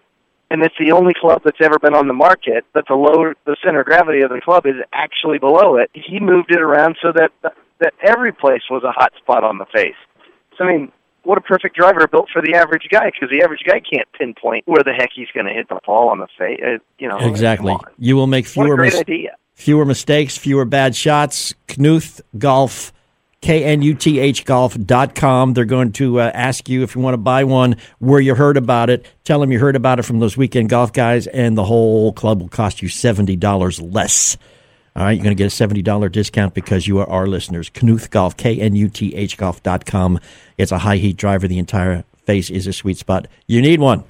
And 0.52 0.62
it's 0.62 0.76
the 0.78 0.92
only 0.92 1.14
club 1.20 1.42
that's 1.44 1.58
ever 1.62 1.80
been 1.80 1.96
on 1.96 2.08
the 2.08 2.14
market 2.14 2.64
that 2.76 2.86
the 2.88 2.94
lower 2.94 3.34
the 3.46 3.58
center 3.66 3.80
of 3.80 3.88
gravity 3.88 4.22
of 4.22 4.30
the 4.30 4.40
club 4.40 4.68
is 4.68 4.76
actually 4.94 5.40
below 5.40 5.78
it. 5.78 5.90
He 5.96 6.20
moved 6.20 6.52
it 6.52 6.62
around 6.62 6.98
so 7.02 7.12
that 7.12 7.32
that 7.80 7.94
every 8.04 8.32
place 8.32 8.62
was 8.70 8.84
a 8.84 8.92
hot 8.92 9.14
spot 9.18 9.44
on 9.44 9.58
the 9.58 9.66
face. 9.74 9.98
So 10.56 10.66
I 10.66 10.72
mean, 10.72 10.92
what 11.24 11.38
a 11.38 11.42
perfect 11.42 11.76
driver 11.76 12.08
built 12.08 12.30
for 12.32 12.42
the 12.42 12.54
average 12.54 12.88
guy 12.90 13.10
because 13.12 13.30
the 13.30 13.44
average 13.44 13.64
guy 13.66 13.80
can't 13.80 14.12
pinpoint 14.14 14.68
where 14.68 14.84
the 14.84 14.94
heck 14.94 15.10
he's 15.14 15.30
going 15.34 15.46
to 15.46 15.54
hit 15.54 15.70
the 15.70 15.80
ball 15.86 16.10
on 16.10 16.20
the 16.20 16.28
face. 16.38 16.60
Uh, 16.64 16.78
you 17.00 17.08
know, 17.08 17.18
exactly. 17.20 17.76
You 17.98 18.16
will 18.16 18.28
make 18.28 18.46
fewer 18.46 18.78
mis- 18.78 19.04
fewer 19.54 19.86
mistakes, 19.86 20.38
fewer 20.38 20.66
bad 20.66 20.96
shots. 20.96 21.54
Knuth 21.68 22.22
Golf, 22.38 22.94
K 23.42 23.64
N 23.64 23.82
U 23.82 23.94
T 23.94 24.20
H 24.20 24.46
Golf.com. 24.46 25.54
They're 25.54 25.66
going 25.66 25.92
to 25.94 26.20
uh, 26.20 26.32
ask 26.34 26.70
you 26.70 26.84
if 26.84 26.96
you 26.96 27.02
want 27.02 27.14
to 27.14 27.18
buy 27.18 27.44
one, 27.44 27.78
where 28.00 28.20
you 28.20 28.36
heard 28.36 28.58
about 28.58 28.90
it. 28.90 29.06
Tell 29.24 29.40
them 29.40 29.52
you 29.52 29.60
heard 29.60 29.76
about 29.76 30.00
it 30.00 30.04
from 30.04 30.20
those 30.20 30.38
weekend 30.38 30.70
golf 30.70 30.94
guys, 30.94 31.28
and 31.28 31.58
the 31.58 31.64
whole 31.64 32.14
club 32.14 32.42
will 32.42 32.50
cost 32.50 32.82
you 32.82 32.90
$70 32.90 33.94
less. 33.94 34.38
All 34.96 35.04
right, 35.04 35.12
you're 35.12 35.24
going 35.24 35.36
to 35.36 35.44
get 35.44 35.52
a 35.52 35.68
$70 35.68 36.12
discount 36.12 36.54
because 36.54 36.88
you 36.88 37.00
are 37.00 37.10
our 37.10 37.26
listeners. 37.26 37.70
Knuth 37.72 38.12
Golf, 38.12 38.38
K 38.38 38.60
N 38.60 38.76
U 38.76 38.90
T 38.90 39.16
H 39.16 39.38
Golf.com. 39.38 40.20
It's 40.58 40.72
a 40.72 40.80
high 40.80 40.98
heat 40.98 41.18
driver. 41.18 41.48
The 41.48 41.58
entire 41.58 42.04
face 42.26 42.52
is 42.52 42.68
a 42.68 42.74
sweet 42.74 42.98
spot. 42.98 43.28
You 43.48 43.62
need 43.62 43.80
one. 43.80 44.04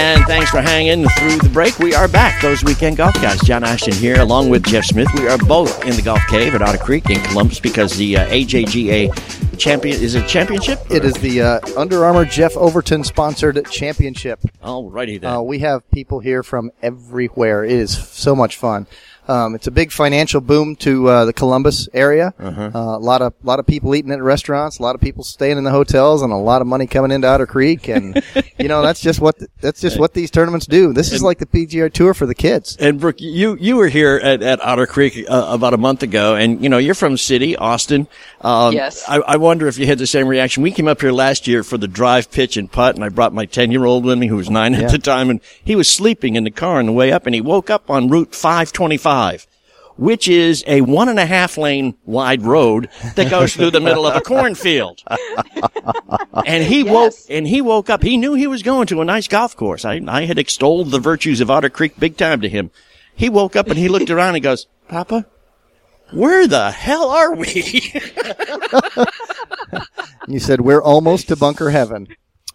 And 0.00 0.24
thanks 0.24 0.48
for 0.48 0.62
hanging 0.62 1.06
through 1.18 1.36
the 1.40 1.50
break. 1.50 1.78
We 1.78 1.94
are 1.94 2.08
back, 2.08 2.40
those 2.40 2.64
weekend 2.64 2.96
golf 2.96 3.12
guys. 3.16 3.38
John 3.42 3.62
Ashton 3.62 3.92
here, 3.92 4.18
along 4.18 4.48
with 4.48 4.64
Jeff 4.64 4.86
Smith. 4.86 5.08
We 5.14 5.28
are 5.28 5.36
both 5.36 5.84
in 5.84 5.94
the 5.94 6.00
golf 6.00 6.22
cave 6.26 6.54
at 6.54 6.62
Otter 6.62 6.78
Creek 6.78 7.10
in 7.10 7.20
Columbus 7.24 7.60
because 7.60 7.94
the 7.98 8.16
uh, 8.16 8.26
AJGA 8.28 9.58
champion 9.58 10.00
is 10.00 10.14
it 10.14 10.26
championship? 10.26 10.78
It 10.90 11.04
is 11.04 11.12
the 11.16 11.42
uh, 11.42 11.60
Under 11.76 12.02
Armour 12.06 12.24
Jeff 12.24 12.56
Overton 12.56 13.04
sponsored 13.04 13.62
championship. 13.70 14.40
Alrighty 14.64 15.20
then. 15.20 15.34
Uh, 15.34 15.42
we 15.42 15.58
have 15.58 15.88
people 15.90 16.20
here 16.20 16.42
from 16.42 16.70
everywhere. 16.80 17.62
It 17.62 17.72
is 17.72 17.94
so 17.94 18.34
much 18.34 18.56
fun. 18.56 18.86
Um, 19.30 19.54
it's 19.54 19.68
a 19.68 19.70
big 19.70 19.92
financial 19.92 20.40
boom 20.40 20.74
to 20.76 21.08
uh, 21.08 21.24
the 21.24 21.32
Columbus 21.32 21.88
area. 21.94 22.34
Uh-huh. 22.36 22.70
Uh, 22.74 22.78
a 22.96 22.98
lot 22.98 23.22
of 23.22 23.32
lot 23.44 23.60
of 23.60 23.66
people 23.66 23.94
eating 23.94 24.10
at 24.10 24.20
restaurants, 24.20 24.78
a 24.80 24.82
lot 24.82 24.96
of 24.96 25.00
people 25.00 25.22
staying 25.22 25.56
in 25.56 25.62
the 25.62 25.70
hotels, 25.70 26.22
and 26.22 26.32
a 26.32 26.36
lot 26.36 26.60
of 26.60 26.66
money 26.66 26.86
coming 26.88 27.12
into 27.12 27.28
Otter 27.28 27.46
Creek. 27.46 27.88
And 27.88 28.20
you 28.58 28.66
know 28.66 28.82
that's 28.82 29.00
just 29.00 29.20
what 29.20 29.36
that's 29.60 29.80
just 29.80 30.00
what 30.00 30.14
these 30.14 30.32
tournaments 30.32 30.66
do. 30.66 30.92
This 30.92 31.12
is 31.12 31.22
like 31.22 31.38
the 31.38 31.46
PGA 31.46 31.92
Tour 31.92 32.12
for 32.12 32.26
the 32.26 32.34
kids. 32.34 32.76
And 32.80 32.98
Brooke, 32.98 33.20
you 33.20 33.56
you 33.60 33.76
were 33.76 33.86
here 33.88 34.16
at, 34.22 34.42
at 34.42 34.60
Otter 34.64 34.86
Creek 34.86 35.24
uh, 35.28 35.46
about 35.48 35.74
a 35.74 35.78
month 35.78 36.02
ago, 36.02 36.34
and 36.34 36.60
you 36.62 36.68
know 36.68 36.78
you're 36.78 36.96
from 36.96 37.12
the 37.12 37.18
city, 37.18 37.56
Austin. 37.56 38.08
Um, 38.40 38.72
Yes. 38.72 39.04
I, 39.08 39.16
I 39.18 39.36
wonder 39.36 39.68
if 39.68 39.78
you 39.78 39.86
had 39.86 39.98
the 39.98 40.06
same 40.06 40.26
reaction. 40.26 40.62
We 40.62 40.72
came 40.72 40.88
up 40.88 41.00
here 41.00 41.12
last 41.12 41.46
year 41.46 41.62
for 41.62 41.78
the 41.78 41.88
drive, 41.88 42.30
pitch, 42.32 42.56
and 42.56 42.70
putt, 42.70 42.94
and 42.96 43.04
I 43.04 43.10
brought 43.10 43.32
my 43.32 43.46
ten 43.46 43.70
year 43.70 43.84
old 43.84 44.04
with 44.04 44.18
me, 44.18 44.26
who 44.26 44.36
was 44.36 44.50
nine 44.50 44.72
Yeah. 44.74 44.82
at 44.86 44.90
the 44.90 44.98
time, 44.98 45.30
and 45.30 45.40
he 45.62 45.76
was 45.76 45.88
sleeping 45.88 46.34
in 46.34 46.42
the 46.44 46.50
car 46.50 46.78
on 46.80 46.86
the 46.86 46.92
way 46.92 47.12
up, 47.12 47.26
and 47.26 47.34
he 47.34 47.40
woke 47.40 47.70
up 47.70 47.88
on 47.90 48.08
Route 48.08 48.34
525. 49.20 49.46
which 49.96 50.28
is 50.28 50.64
a 50.66 50.80
one 50.80 51.08
and 51.10 51.18
a 51.18 51.26
half 51.26 51.58
lane 51.58 51.94
wide 52.06 52.42
road 52.42 52.88
that 53.16 53.30
goes 53.30 53.54
through 53.54 53.70
the 53.70 53.80
middle 53.80 54.06
of 54.06 54.16
a 54.16 54.20
cornfield. 54.22 55.02
and 56.46 56.64
he 56.64 56.82
woke, 56.82 57.12
and 57.28 57.46
he 57.46 57.60
woke 57.60 57.90
up. 57.90 58.02
He 58.02 58.16
knew 58.16 58.32
he 58.34 58.46
was 58.46 58.62
going 58.62 58.86
to 58.86 59.02
a 59.02 59.04
nice 59.04 59.28
golf 59.28 59.54
course. 59.56 59.84
I, 59.84 60.00
I 60.08 60.24
had 60.24 60.38
extolled 60.38 60.90
the 60.90 60.98
virtues 60.98 61.40
of 61.42 61.50
Otter 61.50 61.68
Creek 61.68 61.98
big 61.98 62.16
time 62.16 62.40
to 62.40 62.48
him. 62.48 62.70
He 63.14 63.28
woke 63.28 63.56
up 63.56 63.66
and 63.66 63.76
he 63.78 63.88
looked 63.88 64.08
around 64.10 64.36
and 64.36 64.42
goes, 64.42 64.66
Papa, 64.88 65.26
where 66.12 66.46
the 66.46 66.70
hell 66.70 67.10
are 67.10 67.34
we? 67.34 67.92
You 70.28 70.38
said 70.38 70.60
we're 70.60 70.82
almost 70.82 71.28
to 71.28 71.36
bunker 71.36 71.70
heaven. 71.70 72.06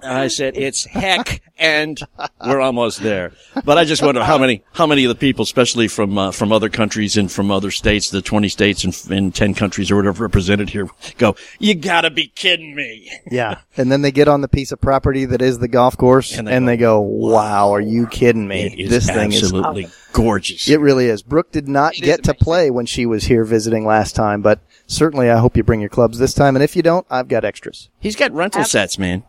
I 0.01 0.27
said, 0.27 0.57
it's 0.57 0.85
heck, 0.85 1.41
and 1.57 1.99
we're 2.45 2.59
almost 2.59 3.01
there. 3.01 3.31
But 3.63 3.77
I 3.77 3.85
just 3.85 4.01
wonder 4.01 4.23
how 4.23 4.37
many, 4.37 4.63
how 4.73 4.85
many 4.85 5.05
of 5.05 5.09
the 5.09 5.15
people, 5.15 5.43
especially 5.43 5.87
from, 5.87 6.17
uh, 6.17 6.31
from 6.31 6.51
other 6.51 6.69
countries 6.69 7.17
and 7.17 7.31
from 7.31 7.49
other 7.49 7.71
states, 7.71 8.09
the 8.09 8.21
20 8.21 8.49
states 8.49 8.83
and, 8.83 9.11
and 9.11 9.33
10 9.33 9.53
countries 9.53 9.89
or 9.91 9.95
whatever 9.95 10.23
represented 10.23 10.69
here, 10.69 10.89
go, 11.17 11.35
you 11.59 11.75
gotta 11.75 12.09
be 12.11 12.27
kidding 12.27 12.75
me. 12.75 13.09
Yeah. 13.31 13.59
And 13.77 13.91
then 13.91 14.01
they 14.01 14.11
get 14.11 14.27
on 14.27 14.41
the 14.41 14.47
piece 14.47 14.71
of 14.71 14.81
property 14.81 15.25
that 15.25 15.41
is 15.41 15.59
the 15.59 15.67
golf 15.67 15.97
course 15.97 16.37
and 16.37 16.67
they, 16.67 16.77
go, 16.77 16.99
wow, 16.99 17.71
are 17.71 17.81
you 17.81 18.05
kidding 18.07 18.47
me? 18.47 18.65
It 18.65 18.79
is 18.79 18.89
this 18.89 19.07
thing 19.07 19.31
is 19.31 19.43
absolutely 19.43 19.87
gorgeous. 20.11 20.67
It 20.67 20.79
really 20.79 21.07
is. 21.07 21.21
Brooke 21.21 21.51
did 21.51 21.67
not 21.67 21.93
get 21.93 22.23
to 22.25 22.33
play 22.33 22.69
when 22.69 22.85
she 22.85 23.05
was 23.05 23.25
here 23.25 23.45
visiting 23.45 23.85
last 23.85 24.13
time, 24.15 24.41
but 24.41 24.59
certainly 24.87 25.29
I 25.29 25.37
hope 25.37 25.55
you 25.55 25.63
bring 25.63 25.79
your 25.79 25.89
clubs 25.89 26.19
this 26.19 26.33
time. 26.33 26.55
And 26.55 26.63
if 26.63 26.75
you 26.75 26.81
don't, 26.81 27.07
I've 27.09 27.27
got 27.29 27.45
extras. 27.45 27.89
He's 27.99 28.15
got 28.15 28.31
rental 28.33 28.61
Ab- 28.61 28.67
sets, 28.67 28.99
man. 28.99 29.23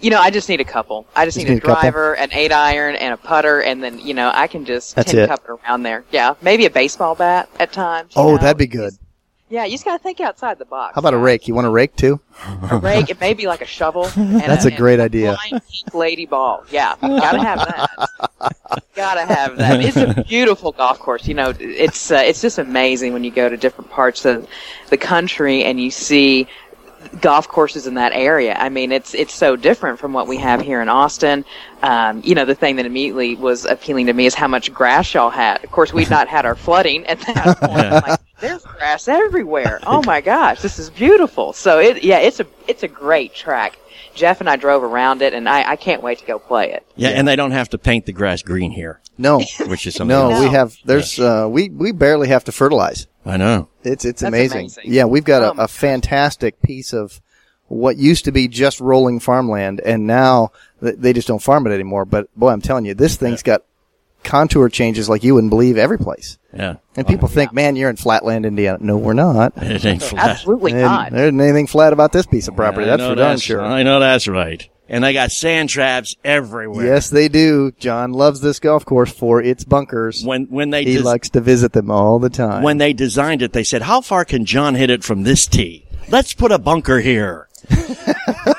You 0.00 0.10
know, 0.10 0.20
I 0.20 0.30
just 0.30 0.48
need 0.48 0.60
a 0.60 0.64
couple. 0.64 1.06
I 1.16 1.24
just 1.24 1.36
Just 1.36 1.46
need, 1.46 1.54
need 1.54 1.62
a 1.62 1.64
a 1.64 1.66
couple? 1.66 1.80
driver, 1.82 2.14
an 2.16 2.28
eight 2.32 2.52
iron, 2.52 2.96
and 2.96 3.14
a 3.14 3.16
putter, 3.16 3.62
and 3.62 3.82
then 3.82 3.98
you 3.98 4.12
know 4.14 4.30
I 4.34 4.46
can 4.46 4.64
just 4.64 4.94
That's 4.94 5.10
tin 5.10 5.20
it. 5.20 5.28
cup 5.28 5.44
it 5.48 5.50
around 5.50 5.82
there. 5.84 6.04
Yeah, 6.10 6.34
maybe 6.42 6.66
a 6.66 6.70
baseball 6.70 7.14
bat 7.14 7.48
at 7.58 7.72
times. 7.72 8.12
Oh, 8.16 8.32
know. 8.32 8.38
that'd 8.38 8.58
be 8.58 8.66
good. 8.66 8.94
Yeah, 9.48 9.64
you 9.64 9.70
just 9.70 9.84
gotta 9.84 10.02
think 10.02 10.20
outside 10.20 10.58
the 10.58 10.64
box. 10.64 10.96
How 10.96 10.98
about 10.98 11.14
a 11.14 11.18
rake? 11.18 11.46
You 11.46 11.54
want 11.54 11.68
a 11.68 11.70
rake 11.70 11.94
too? 11.94 12.20
a 12.68 12.78
rake? 12.78 13.10
It 13.10 13.20
may 13.20 13.32
be 13.32 13.46
like 13.46 13.60
a 13.60 13.66
shovel. 13.66 14.10
And 14.16 14.40
That's 14.40 14.64
a 14.64 14.72
great 14.72 14.98
idea. 14.98 15.36
Pink 15.48 15.94
lady 15.94 16.26
ball. 16.26 16.64
Yeah, 16.70 16.96
gotta 17.00 17.38
have 17.40 17.58
that. 17.60 18.82
gotta 18.96 19.24
have 19.24 19.56
that. 19.58 19.80
It's 19.80 19.96
a 19.96 20.24
beautiful 20.28 20.72
golf 20.72 20.98
course. 20.98 21.28
You 21.28 21.34
know, 21.34 21.52
it's 21.60 22.10
uh, 22.10 22.16
it's 22.16 22.42
just 22.42 22.58
amazing 22.58 23.12
when 23.12 23.22
you 23.22 23.30
go 23.30 23.48
to 23.48 23.56
different 23.56 23.88
parts 23.90 24.24
of 24.24 24.48
the 24.90 24.96
country 24.96 25.62
and 25.62 25.80
you 25.80 25.92
see 25.92 26.48
golf 27.20 27.48
courses 27.48 27.86
in 27.86 27.94
that 27.94 28.12
area. 28.12 28.54
I 28.54 28.68
mean, 28.68 28.92
it's 28.92 29.14
it's 29.14 29.34
so 29.34 29.56
different 29.56 29.98
from 29.98 30.12
what 30.12 30.26
we 30.26 30.36
have 30.38 30.60
here 30.60 30.80
in 30.80 30.88
Austin. 30.88 31.44
Um, 31.82 32.22
you 32.24 32.34
know, 32.34 32.44
the 32.44 32.54
thing 32.54 32.76
that 32.76 32.86
immediately 32.86 33.34
was 33.34 33.64
appealing 33.64 34.06
to 34.06 34.12
me 34.12 34.26
is 34.26 34.34
how 34.34 34.48
much 34.48 34.72
grass 34.72 35.12
y'all 35.14 35.30
had. 35.30 35.62
Of 35.64 35.70
course, 35.70 35.92
we'd 35.92 36.10
not 36.10 36.28
had 36.28 36.46
our 36.46 36.54
flooding 36.54 37.06
at 37.06 37.20
that 37.20 37.58
point. 37.60 37.72
I'm 37.72 38.02
like, 38.02 38.20
there's 38.40 38.64
grass 38.64 39.08
everywhere. 39.08 39.80
Oh 39.86 40.02
my 40.04 40.20
gosh, 40.20 40.60
this 40.60 40.78
is 40.78 40.90
beautiful. 40.90 41.52
So 41.52 41.78
it, 41.78 42.02
yeah, 42.02 42.18
it's 42.18 42.40
a 42.40 42.46
it's 42.68 42.82
a 42.82 42.88
great 42.88 43.34
track. 43.34 43.78
Jeff 44.14 44.40
and 44.40 44.48
I 44.48 44.56
drove 44.56 44.82
around 44.82 45.22
it, 45.22 45.34
and 45.34 45.48
I, 45.48 45.72
I 45.72 45.76
can't 45.76 46.02
wait 46.02 46.18
to 46.18 46.24
go 46.24 46.38
play 46.38 46.72
it. 46.72 46.86
Yeah, 46.96 47.10
and 47.10 47.28
they 47.28 47.36
don't 47.36 47.50
have 47.50 47.68
to 47.70 47.78
paint 47.78 48.06
the 48.06 48.12
grass 48.12 48.42
green 48.42 48.70
here. 48.70 49.00
No. 49.18 49.40
Which 49.66 49.86
is 49.86 49.94
something. 49.94 50.08
No, 50.08 50.40
we 50.40 50.48
have, 50.48 50.76
there's, 50.84 51.18
uh, 51.18 51.46
we, 51.48 51.68
we 51.68 51.92
barely 51.92 52.28
have 52.28 52.44
to 52.44 52.52
fertilize. 52.52 53.06
I 53.26 53.36
know. 53.36 53.68
It's, 53.82 54.04
it's 54.04 54.22
amazing. 54.22 54.60
amazing. 54.60 54.84
Yeah, 54.86 55.04
we've 55.04 55.24
got 55.24 55.42
Oh 55.42 55.60
a, 55.60 55.64
a 55.64 55.68
fantastic 55.68 56.62
piece 56.62 56.92
of 56.92 57.20
what 57.68 57.96
used 57.96 58.24
to 58.26 58.32
be 58.32 58.46
just 58.48 58.80
rolling 58.80 59.18
farmland 59.18 59.80
and 59.80 60.06
now 60.06 60.52
they 60.80 61.12
just 61.12 61.26
don't 61.28 61.42
farm 61.42 61.66
it 61.66 61.70
anymore. 61.70 62.04
But 62.04 62.34
boy, 62.36 62.50
I'm 62.50 62.60
telling 62.60 62.84
you, 62.84 62.94
this 62.94 63.16
thing's 63.16 63.42
got 63.42 63.62
contour 64.22 64.68
changes 64.68 65.08
like 65.08 65.24
you 65.24 65.34
wouldn't 65.34 65.50
believe 65.50 65.76
every 65.76 65.98
place. 65.98 66.38
Yeah. 66.54 66.76
And 66.96 67.06
people 67.06 67.28
think, 67.28 67.52
man, 67.52 67.76
you're 67.76 67.90
in 67.90 67.96
flatland, 67.96 68.46
Indiana. 68.46 68.78
No, 68.80 68.96
we're 68.96 69.14
not. 69.14 69.52
It 69.62 69.84
ain't 69.84 70.02
flat. 70.02 70.30
Absolutely 70.30 70.72
And 70.72 70.82
not. 70.82 71.12
There 71.12 71.26
isn't 71.26 71.40
anything 71.40 71.66
flat 71.66 71.92
about 71.92 72.12
this 72.12 72.26
piece 72.26 72.48
of 72.48 72.56
property. 72.56 72.84
I 72.84 72.96
That's 72.96 73.08
for 73.08 73.14
darn 73.14 73.38
sure. 73.38 73.62
I 73.62 73.82
know 73.82 74.00
that's 74.00 74.28
right. 74.28 74.68
And 74.88 75.02
they 75.02 75.12
got 75.12 75.32
sand 75.32 75.68
traps 75.68 76.14
everywhere. 76.24 76.86
Yes, 76.86 77.10
they 77.10 77.28
do. 77.28 77.72
John 77.78 78.12
loves 78.12 78.40
this 78.40 78.60
golf 78.60 78.84
course 78.84 79.12
for 79.12 79.42
its 79.42 79.64
bunkers. 79.64 80.22
When 80.24 80.44
when 80.46 80.70
they 80.70 80.84
he 80.84 80.94
des- 80.98 81.02
likes 81.02 81.28
to 81.30 81.40
visit 81.40 81.72
them 81.72 81.90
all 81.90 82.18
the 82.20 82.30
time. 82.30 82.62
when 82.62 82.78
they 82.78 82.92
designed 82.92 83.42
it, 83.42 83.52
they 83.52 83.64
said, 83.64 83.82
"How 83.82 84.00
far 84.00 84.24
can 84.24 84.44
John 84.44 84.76
hit 84.76 84.90
it 84.90 85.02
from 85.02 85.24
this 85.24 85.46
tee? 85.46 85.84
Let's 86.08 86.34
put 86.34 86.52
a 86.52 86.58
bunker 86.58 87.00
here." 87.00 87.48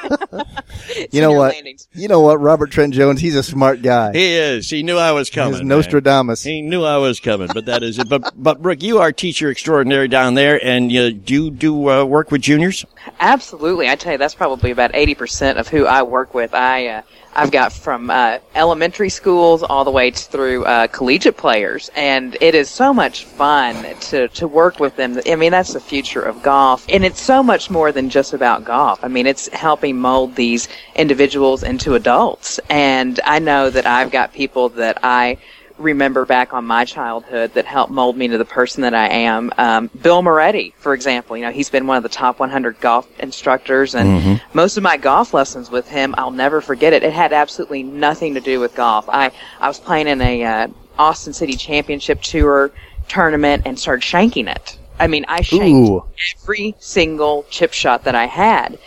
you 1.12 1.22
know 1.22 1.32
what? 1.32 1.54
landings. 1.54 1.88
You 1.94 2.08
know 2.08 2.20
what? 2.20 2.42
Robert 2.42 2.72
Trent 2.72 2.94
Jones, 2.94 3.22
he's 3.22 3.36
a 3.36 3.44
smart 3.44 3.82
guy. 3.82 4.12
He 4.14 4.34
is. 4.36 4.70
He 4.70 4.84
knew 4.84 4.98
I 4.98 5.12
was 5.12 5.30
coming. 5.30 5.54
He's 5.54 5.62
man. 5.62 5.70
Nostradamus. 5.70 6.44
He 6.44 6.62
knew 6.62 6.84
I 6.84 6.98
was 6.98 7.20
coming, 7.20 7.50
but 7.54 7.66
that 7.66 7.84
is 7.84 8.00
it. 8.00 8.10
But 8.10 8.34
but 8.36 8.62
Brooke, 8.62 8.84
you 8.84 9.00
are 9.00 9.12
teacher 9.12 9.50
extraordinary 9.50 10.08
down 10.08 10.34
there, 10.34 10.64
and 10.64 10.92
you 10.92 11.12
do 11.12 11.38
you 11.38 11.52
do 11.52 11.90
uh, 11.90 12.04
work 12.04 12.32
with 12.32 12.42
juniors. 12.42 12.86
Absolutely, 13.20 13.90
I 13.90 13.96
tell 13.96 14.14
you, 14.14 14.18
that's 14.18 14.36
probably 14.36 14.72
about 14.72 14.92
eighty 14.94 15.16
percent 15.16 15.60
of 15.60 15.68
who 15.68 15.86
I 15.86 16.04
work 16.04 16.34
with. 16.34 16.54
I 16.54 16.88
uh, 16.88 17.02
I've 17.38 17.52
got 17.52 17.72
from 17.72 18.10
uh, 18.10 18.40
elementary 18.56 19.10
schools 19.10 19.62
all 19.62 19.86
the 19.86 19.92
way 19.92 20.10
through 20.10 20.66
uh, 20.66 20.88
collegiate 20.88 21.38
players, 21.38 21.92
and 21.96 22.36
it 22.42 22.56
is 22.56 22.68
so 22.68 22.92
much 22.92 23.26
fun 23.26 23.76
to 24.10 24.28
to 24.30 24.48
work 24.48 24.80
with 24.80 24.96
them. 24.96 25.20
I 25.28 25.36
mean, 25.36 25.52
that's 25.52 25.74
the 25.74 25.80
future 25.80 26.24
of 26.24 26.42
golf, 26.42 26.88
and 26.90 27.06
it's 27.06 27.22
so 27.22 27.44
much 27.44 27.70
more 27.70 27.92
than 27.92 28.10
just 28.10 28.34
about 28.34 28.66
golf. 28.66 29.04
I 29.04 29.08
mean, 29.08 29.28
it's 29.28 29.48
helping 29.50 29.98
mold 29.98 30.36
these 30.36 30.68
individuals 30.96 31.62
into 31.62 31.94
adults, 31.94 32.60
and 32.72 33.20
I 33.24 33.38
know 33.38 33.70
that 33.70 33.86
I've 33.86 34.10
got 34.10 34.34
people 34.34 34.70
that 34.70 34.98
I 35.04 35.38
remember 35.78 36.26
back 36.26 36.54
on 36.54 36.66
my 36.66 36.86
childhood 36.86 37.54
that 37.54 37.66
helped 37.66 37.92
mold 37.92 38.18
me 38.18 38.26
into 38.26 38.38
the 38.38 38.46
person 38.46 38.82
that 38.82 38.94
I 38.94 39.08
am. 39.10 39.52
Um, 39.58 39.90
Bill 40.02 40.22
Moretti, 40.22 40.74
for 40.78 40.94
example, 40.94 41.38
you 41.38 41.44
know, 41.44 41.52
he's 41.52 41.70
been 41.70 41.88
one 41.88 41.98
of 41.98 42.04
the 42.04 42.10
top 42.10 42.40
100 42.40 42.80
golf 42.80 43.08
instructors, 43.20 43.96
and 43.96 44.42
most 44.54 44.78
of 44.78 44.84
my 44.84 44.98
golf 44.98 45.34
lessons 45.34 45.70
with 45.70 45.88
him, 45.88 46.16
I'll 46.18 46.32
never 46.32 46.62
forget 46.62 46.94
it. 46.94 47.04
It 47.04 47.14
had 47.14 47.34
absolutely 47.34 47.84
nothing 47.84 48.34
to 48.34 48.40
do 48.40 48.60
with 48.60 48.76
golf. 48.76 49.08
I 49.10 49.32
I 49.60 49.68
was 49.68 49.80
playing 49.80 50.08
in 50.08 50.22
a 50.22 50.44
uh, 50.44 50.68
Austin 50.98 51.34
City 51.34 51.54
Championship 51.54 52.22
Tour 52.22 52.72
tournament 53.08 53.64
and 53.66 53.80
started 53.80 54.04
shanking 54.04 54.54
it. 54.54 54.78
I 55.00 55.08
mean, 55.08 55.26
I 55.28 55.42
shanked 55.42 55.90
Ooh. 55.90 56.04
every 56.42 56.76
single 56.80 57.46
chip 57.50 57.74
shot 57.74 58.04
that 58.06 58.16
I 58.16 58.26
had. 58.26 58.80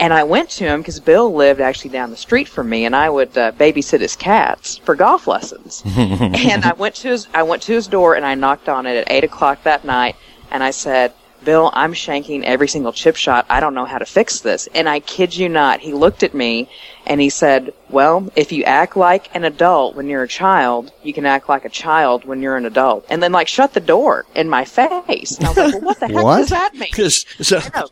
And 0.00 0.12
I 0.12 0.22
went 0.22 0.48
to 0.50 0.64
him 0.64 0.80
because 0.80 1.00
Bill 1.00 1.32
lived 1.34 1.60
actually 1.60 1.90
down 1.90 2.10
the 2.10 2.16
street 2.16 2.46
from 2.48 2.68
me, 2.68 2.84
and 2.84 2.94
I 2.94 3.10
would 3.10 3.36
uh, 3.36 3.52
babysit 3.52 4.00
his 4.00 4.14
cats 4.14 4.78
for 4.78 4.94
golf 4.94 5.26
lessons. 5.26 5.82
and 5.96 6.64
I 6.64 6.72
went 6.74 6.94
to 6.96 7.08
his 7.08 7.26
I 7.34 7.42
went 7.42 7.62
to 7.62 7.72
his 7.72 7.86
door 7.88 8.14
and 8.14 8.24
I 8.24 8.34
knocked 8.34 8.68
on 8.68 8.86
it 8.86 8.96
at 8.96 9.10
eight 9.10 9.24
o'clock 9.24 9.62
that 9.64 9.84
night, 9.84 10.14
and 10.52 10.62
I 10.62 10.70
said, 10.70 11.12
"Bill, 11.44 11.70
I'm 11.74 11.92
shanking 11.94 12.44
every 12.44 12.68
single 12.68 12.92
chip 12.92 13.16
shot. 13.16 13.44
I 13.50 13.58
don't 13.58 13.74
know 13.74 13.86
how 13.86 13.98
to 13.98 14.06
fix 14.06 14.38
this." 14.40 14.68
And 14.72 14.88
I 14.88 15.00
kid 15.00 15.36
you 15.36 15.48
not, 15.48 15.80
he 15.80 15.92
looked 15.92 16.22
at 16.22 16.32
me 16.32 16.68
and 17.04 17.20
he 17.20 17.28
said, 17.28 17.72
"Well, 17.90 18.30
if 18.36 18.52
you 18.52 18.62
act 18.64 18.96
like 18.96 19.34
an 19.34 19.42
adult 19.42 19.96
when 19.96 20.06
you're 20.08 20.22
a 20.22 20.28
child, 20.28 20.92
you 21.02 21.12
can 21.12 21.26
act 21.26 21.48
like 21.48 21.64
a 21.64 21.70
child 21.70 22.24
when 22.24 22.40
you're 22.40 22.56
an 22.56 22.66
adult." 22.66 23.04
And 23.10 23.20
then 23.20 23.32
like 23.32 23.48
shut 23.48 23.74
the 23.74 23.80
door 23.80 24.26
in 24.36 24.48
my 24.48 24.64
face. 24.64 25.38
And 25.38 25.46
I 25.46 25.48
was 25.48 25.56
like, 25.56 25.72
well, 25.74 25.82
"What 25.82 25.98
the 26.00 26.06
heck 26.06 26.24
What? 26.24 26.36
does 26.36 26.50
that 26.50 26.74
mean?" 26.74 26.88
Because 26.92 27.26
so, 27.40 27.58
know. 27.74 27.88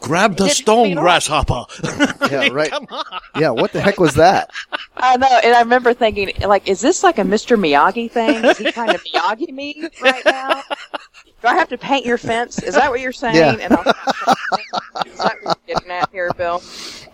Grab 0.00 0.36
the 0.36 0.48
stone, 0.48 0.94
grasshopper. 0.94 1.64
yeah, 2.30 2.48
right. 2.48 2.72
Yeah, 3.38 3.50
what 3.50 3.72
the 3.72 3.80
heck 3.80 4.00
was 4.00 4.14
that? 4.14 4.50
I 4.96 5.16
know, 5.16 5.40
and 5.44 5.54
I 5.54 5.60
remember 5.60 5.94
thinking, 5.94 6.32
like, 6.40 6.66
is 6.68 6.80
this 6.80 7.04
like 7.04 7.18
a 7.18 7.22
Mr. 7.22 7.56
Miyagi 7.56 8.10
thing? 8.10 8.44
Is 8.44 8.58
he 8.58 8.72
trying 8.72 8.92
to 8.92 8.98
Miyagi 8.98 9.52
me 9.52 9.88
right 10.02 10.24
now? 10.24 10.62
Do 11.40 11.46
I 11.46 11.54
have 11.54 11.68
to 11.68 11.78
paint 11.78 12.04
your 12.04 12.18
fence? 12.18 12.60
Is 12.62 12.74
that 12.74 12.90
what 12.90 13.00
you're 13.00 13.12
saying? 13.12 13.36
Yeah. 13.36 13.52
And 13.52 13.72
I'll, 13.72 13.84
is 15.06 15.18
that 15.18 15.36
what 15.42 15.58
you're 15.66 15.76
getting 15.76 15.90
at 15.92 16.10
here, 16.10 16.32
Bill? 16.36 16.60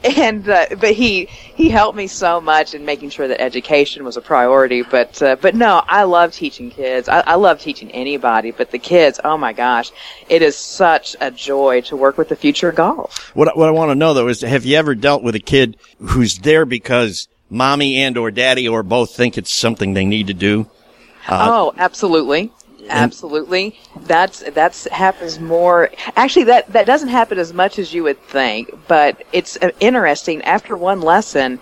And 0.02 0.48
uh, 0.48 0.66
but 0.80 0.92
he 0.92 1.26
he 1.26 1.68
helped 1.68 1.96
me 1.96 2.06
so 2.06 2.40
much 2.40 2.74
in 2.74 2.84
making 2.84 3.10
sure 3.10 3.28
that 3.28 3.40
education 3.40 4.04
was 4.04 4.16
a 4.16 4.22
priority. 4.22 4.82
But 4.82 5.22
uh, 5.22 5.36
but 5.36 5.54
no, 5.54 5.82
I 5.86 6.04
love 6.04 6.32
teaching 6.32 6.70
kids. 6.70 7.08
I, 7.08 7.20
I 7.20 7.34
love 7.34 7.60
teaching 7.60 7.90
anybody, 7.92 8.50
but 8.50 8.70
the 8.70 8.78
kids, 8.78 9.20
oh 9.24 9.36
my 9.36 9.52
gosh, 9.52 9.92
it 10.28 10.40
is 10.42 10.56
such 10.56 11.16
a 11.20 11.30
joy 11.30 11.82
to 11.82 11.96
work 11.96 12.16
with 12.16 12.28
the 12.30 12.36
future 12.36 12.70
of 12.70 12.76
golf. 12.76 13.34
What, 13.34 13.56
what 13.56 13.68
I 13.68 13.72
want 13.72 13.90
to 13.90 13.94
know 13.94 14.14
though 14.14 14.28
is, 14.28 14.40
have 14.40 14.64
you 14.64 14.76
ever 14.76 14.94
dealt 14.94 15.22
with 15.22 15.34
a 15.34 15.40
kid 15.40 15.76
who's 15.98 16.38
there 16.38 16.64
because 16.64 17.28
mommy 17.50 17.96
and 17.96 18.16
or 18.16 18.30
daddy 18.30 18.66
or 18.68 18.82
both 18.82 19.14
think 19.14 19.36
it's 19.36 19.52
something 19.52 19.92
they 19.92 20.06
need 20.06 20.26
to 20.26 20.34
do? 20.34 20.68
oh, 21.28 21.72
absolutely. 21.78 22.52
Absolutely. 22.88 23.74
That's 24.00 24.40
that's 24.52 24.86
happens 24.92 25.38
more. 25.40 25.90
Actually, 26.16 26.44
that 26.44 26.72
that 26.72 26.86
doesn't 26.86 27.08
happen 27.08 27.38
as 27.38 27.52
much 27.52 27.78
as 27.78 27.94
you 27.94 28.02
would 28.04 28.20
think. 28.22 28.70
But 28.88 29.22
it's 29.32 29.56
uh, 29.62 29.70
interesting. 29.80 30.42
After 30.42 30.76
one 30.76 31.00
lesson, 31.00 31.60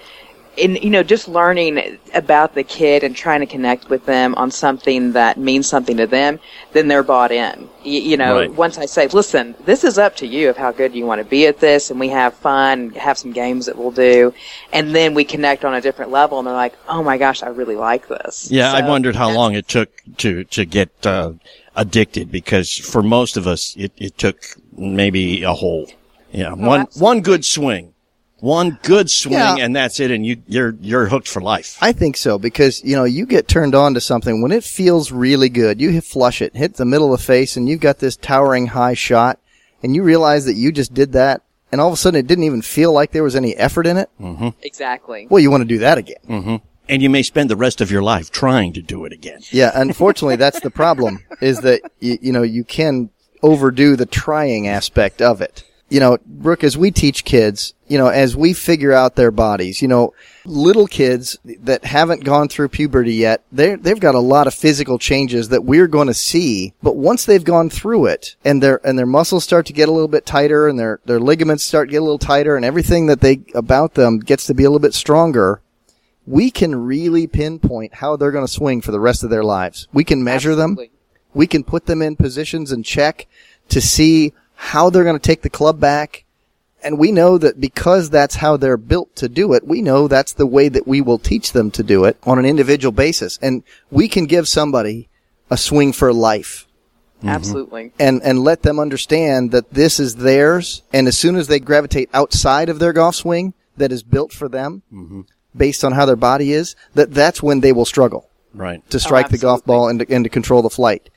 and 0.58 0.82
you 0.82 0.90
know 0.90 1.02
just 1.02 1.28
learning 1.28 1.98
about 2.14 2.54
the 2.54 2.62
kid 2.62 3.02
and 3.02 3.16
trying 3.16 3.40
to 3.40 3.46
connect 3.46 3.88
with 3.88 4.04
them 4.06 4.34
on 4.34 4.50
something 4.50 5.12
that 5.12 5.38
means 5.38 5.66
something 5.66 5.96
to 5.96 6.06
them 6.06 6.38
then 6.72 6.88
they're 6.88 7.02
bought 7.02 7.30
in. 7.32 7.68
You, 7.84 8.00
you 8.00 8.16
know 8.16 8.34
Right. 8.40 8.52
once 8.52 8.78
i 8.78 8.86
say 8.86 9.08
listen 9.08 9.54
this 9.64 9.82
is 9.84 9.98
up 9.98 10.14
to 10.16 10.26
you 10.26 10.50
of 10.50 10.56
how 10.56 10.70
good 10.72 10.94
you 10.94 11.06
want 11.06 11.20
to 11.20 11.24
be 11.24 11.46
at 11.46 11.58
this 11.58 11.90
and 11.90 11.98
we 11.98 12.08
have 12.10 12.34
fun 12.34 12.90
have 12.90 13.16
some 13.18 13.32
games 13.32 13.66
that 13.66 13.76
we'll 13.76 13.90
do 13.90 14.32
and 14.72 14.94
then 14.94 15.14
we 15.14 15.24
connect 15.24 15.64
on 15.64 15.74
a 15.74 15.80
different 15.80 16.10
level 16.10 16.38
and 16.38 16.46
they're 16.46 16.54
like 16.54 16.74
oh 16.88 17.02
my 17.02 17.16
gosh 17.18 17.42
i 17.42 17.48
really 17.48 17.76
like 17.76 18.08
this. 18.08 18.50
Yeah, 18.50 18.72
I 18.72 18.80
So 18.80 18.88
wondered 18.88 19.16
how 19.16 19.30
long 19.30 19.54
it 19.54 19.68
took 19.68 19.90
to 20.18 20.44
to 20.44 20.64
get 20.64 20.90
uh, 21.06 21.32
addicted 21.74 22.30
because 22.30 22.76
for 22.76 23.02
most 23.02 23.36
of 23.36 23.46
us, 23.46 23.74
it, 23.76 23.92
it 23.96 24.18
took 24.18 24.44
maybe 24.76 25.42
a 25.42 25.52
whole, 25.54 25.86
yeah, 26.30 26.52
one 26.52 26.86
one 26.94 27.20
good 27.22 27.44
swing, 27.44 27.94
one 28.42 28.76
good 28.82 29.08
swing, 29.08 29.34
Yeah. 29.34 29.54
and 29.60 29.74
that's 29.74 30.00
it, 30.00 30.10
and 30.10 30.26
you 30.26 30.42
you're 30.48 30.74
you're 30.80 31.06
hooked 31.06 31.28
for 31.28 31.40
life. 31.40 31.78
I 31.80 31.92
think 31.92 32.16
so 32.16 32.40
because 32.40 32.82
you 32.82 32.96
know 32.96 33.04
you 33.04 33.24
get 33.24 33.46
turned 33.46 33.74
on 33.76 33.94
to 33.94 34.00
something 34.00 34.42
when 34.42 34.50
it 34.50 34.64
feels 34.64 35.12
really 35.12 35.48
good. 35.48 35.80
You 35.80 35.90
hit 35.90 36.02
flush 36.02 36.42
it, 36.42 36.56
hit 36.56 36.74
the 36.74 36.84
middle 36.84 37.14
of 37.14 37.20
the 37.20 37.24
face, 37.24 37.56
and 37.56 37.68
you've 37.68 37.80
got 37.80 38.00
this 38.00 38.16
towering 38.16 38.66
high 38.66 38.94
shot, 38.94 39.38
and 39.82 39.94
you 39.94 40.02
realize 40.02 40.44
that 40.46 40.54
you 40.56 40.72
just 40.72 40.92
did 40.92 41.12
that, 41.12 41.42
and 41.70 41.80
all 41.80 41.86
of 41.86 41.94
a 41.94 41.96
sudden 41.96 42.18
it 42.18 42.26
didn't 42.26 42.42
even 42.42 42.62
feel 42.62 42.92
like 42.92 43.12
there 43.12 43.22
was 43.22 43.36
any 43.36 43.54
effort 43.56 43.86
in 43.86 43.96
it. 43.96 44.10
Mm-hmm. 44.20 44.48
exactly 44.60 45.28
Well, 45.30 45.40
you 45.40 45.50
want 45.52 45.60
to 45.62 45.68
do 45.68 45.78
that 45.78 45.98
again. 45.98 46.16
Mm-hmm. 46.28 46.56
And 46.88 47.00
you 47.00 47.08
may 47.08 47.22
spend 47.22 47.48
the 47.48 47.56
rest 47.56 47.80
of 47.80 47.92
your 47.92 48.02
life 48.02 48.32
trying 48.32 48.72
to 48.72 48.82
do 48.82 49.04
it 49.04 49.12
again. 49.12 49.38
Yeah, 49.52 49.70
unfortunately, 49.72 50.34
that's 50.34 50.58
the 50.58 50.70
problem 50.70 51.24
is 51.40 51.60
that 51.60 51.80
you, 52.00 52.18
you 52.20 52.32
know 52.32 52.42
you 52.42 52.64
can 52.64 53.10
overdo 53.40 53.94
the 53.94 54.04
trying 54.06 54.66
aspect 54.66 55.22
of 55.22 55.40
it. 55.40 55.62
You 55.92 56.00
know, 56.00 56.16
Brooke, 56.24 56.64
as 56.64 56.78
we 56.78 56.90
teach 56.90 57.22
kids, 57.22 57.74
you 57.86 57.98
know, 57.98 58.06
as 58.06 58.34
we 58.34 58.54
figure 58.54 58.94
out 58.94 59.14
their 59.14 59.30
bodies, 59.30 59.82
you 59.82 59.88
know, 59.88 60.14
little 60.46 60.86
kids 60.86 61.36
that 61.44 61.84
haven't 61.84 62.24
gone 62.24 62.48
through 62.48 62.70
puberty 62.70 63.12
yet, 63.12 63.44
they 63.52 63.74
they've 63.74 64.00
got 64.00 64.14
a 64.14 64.20
lot 64.20 64.46
of 64.46 64.54
physical 64.54 64.98
changes 64.98 65.50
that 65.50 65.64
we're 65.64 65.88
going 65.88 66.06
to 66.06 66.14
see. 66.14 66.72
But 66.82 66.96
once 66.96 67.26
they've 67.26 67.44
gone 67.44 67.68
through 67.68 68.06
it 68.06 68.36
and 68.42 68.62
their 68.62 68.80
and 68.86 68.98
their 68.98 69.04
muscles 69.04 69.44
start 69.44 69.66
to 69.66 69.74
get 69.74 69.90
a 69.90 69.92
little 69.92 70.08
bit 70.08 70.24
tighter 70.24 70.66
and 70.66 70.78
their 70.78 71.00
their 71.04 71.20
ligaments 71.20 71.62
start 71.62 71.88
to 71.88 71.92
get 71.92 72.00
a 72.00 72.04
little 72.04 72.18
tighter 72.18 72.56
and 72.56 72.64
everything 72.64 73.04
that 73.08 73.20
they 73.20 73.42
about 73.54 73.92
them 73.92 74.18
gets 74.18 74.46
to 74.46 74.54
be 74.54 74.64
a 74.64 74.70
little 74.70 74.80
bit 74.80 74.94
stronger, 74.94 75.60
we 76.26 76.50
can 76.50 76.74
really 76.74 77.26
pinpoint 77.26 77.96
how 77.96 78.16
they're 78.16 78.32
going 78.32 78.46
to 78.46 78.50
swing 78.50 78.80
for 78.80 78.92
the 78.92 79.00
rest 79.00 79.24
of 79.24 79.28
their 79.28 79.44
lives. 79.44 79.88
We 79.92 80.04
can 80.04 80.24
measure 80.24 80.54
them. 80.54 80.78
We 81.34 81.46
can 81.46 81.64
put 81.64 81.84
them 81.84 82.00
in 82.00 82.16
positions 82.16 82.72
and 82.72 82.82
check 82.82 83.26
to 83.68 83.82
see 83.82 84.32
how 84.62 84.90
they're 84.90 85.02
going 85.02 85.18
to 85.18 85.20
take 85.20 85.42
the 85.42 85.50
club 85.50 85.80
back. 85.80 86.24
And 86.84 86.96
we 86.96 87.10
know 87.10 87.36
that 87.36 87.60
because 87.60 88.10
that's 88.10 88.36
how 88.36 88.56
they're 88.56 88.76
built 88.76 89.14
to 89.16 89.28
do 89.28 89.54
it, 89.54 89.66
we 89.66 89.82
know 89.82 90.06
that's 90.06 90.32
the 90.32 90.46
way 90.46 90.68
that 90.68 90.86
we 90.86 91.00
will 91.00 91.18
teach 91.18 91.52
them 91.52 91.70
to 91.72 91.82
do 91.82 92.04
it 92.04 92.16
on 92.22 92.38
an 92.38 92.44
individual 92.44 92.92
basis. 92.92 93.38
And 93.42 93.64
we 93.90 94.06
can 94.08 94.26
give 94.26 94.46
somebody 94.46 95.08
a 95.50 95.56
swing 95.56 95.92
for 95.92 96.12
life. 96.12 96.66
Mm-hmm. 97.18 97.28
Absolutely. 97.28 97.92
And 97.98 98.22
and 98.22 98.44
let 98.44 98.62
them 98.62 98.78
understand 98.78 99.50
that 99.50 99.74
this 99.74 99.98
is 99.98 100.16
theirs. 100.16 100.82
And 100.92 101.08
as 101.08 101.18
soon 101.18 101.36
as 101.36 101.48
they 101.48 101.60
gravitate 101.60 102.08
outside 102.14 102.68
of 102.68 102.78
their 102.78 102.92
golf 102.92 103.16
swing 103.16 103.54
that 103.76 103.92
is 103.92 104.02
built 104.04 104.32
for 104.32 104.48
them 104.48 104.82
mm-hmm. 104.92 105.22
based 105.56 105.84
on 105.84 105.92
how 105.92 106.06
their 106.06 106.16
body 106.16 106.52
is 106.52 106.76
that 106.94 107.12
that's 107.12 107.42
when 107.42 107.60
they 107.60 107.72
will 107.72 107.84
struggle 107.84 108.28
Right. 108.54 108.88
to 108.90 109.00
strike 109.00 109.26
oh, 109.26 109.28
the 109.30 109.38
golf 109.38 109.64
ball 109.64 109.88
and 109.88 110.00
to, 110.00 110.14
and 110.14 110.24
to 110.24 110.30
control 110.30 110.62
the 110.62 110.70
flight 110.70 111.08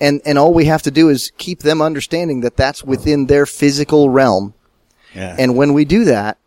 and 0.00 0.20
and 0.24 0.38
all 0.38 0.52
we 0.54 0.66
have 0.66 0.82
to 0.82 0.90
do 0.90 1.08
is 1.08 1.32
keep 1.38 1.60
them 1.60 1.80
understanding 1.82 2.40
that 2.40 2.56
that's 2.56 2.82
within 2.84 3.26
their 3.26 3.46
physical 3.46 4.10
realm 4.10 4.54
Yeah. 5.14 5.36
and 5.38 5.56
when 5.56 5.72
we 5.72 5.84
do 5.84 6.04
that 6.04 6.38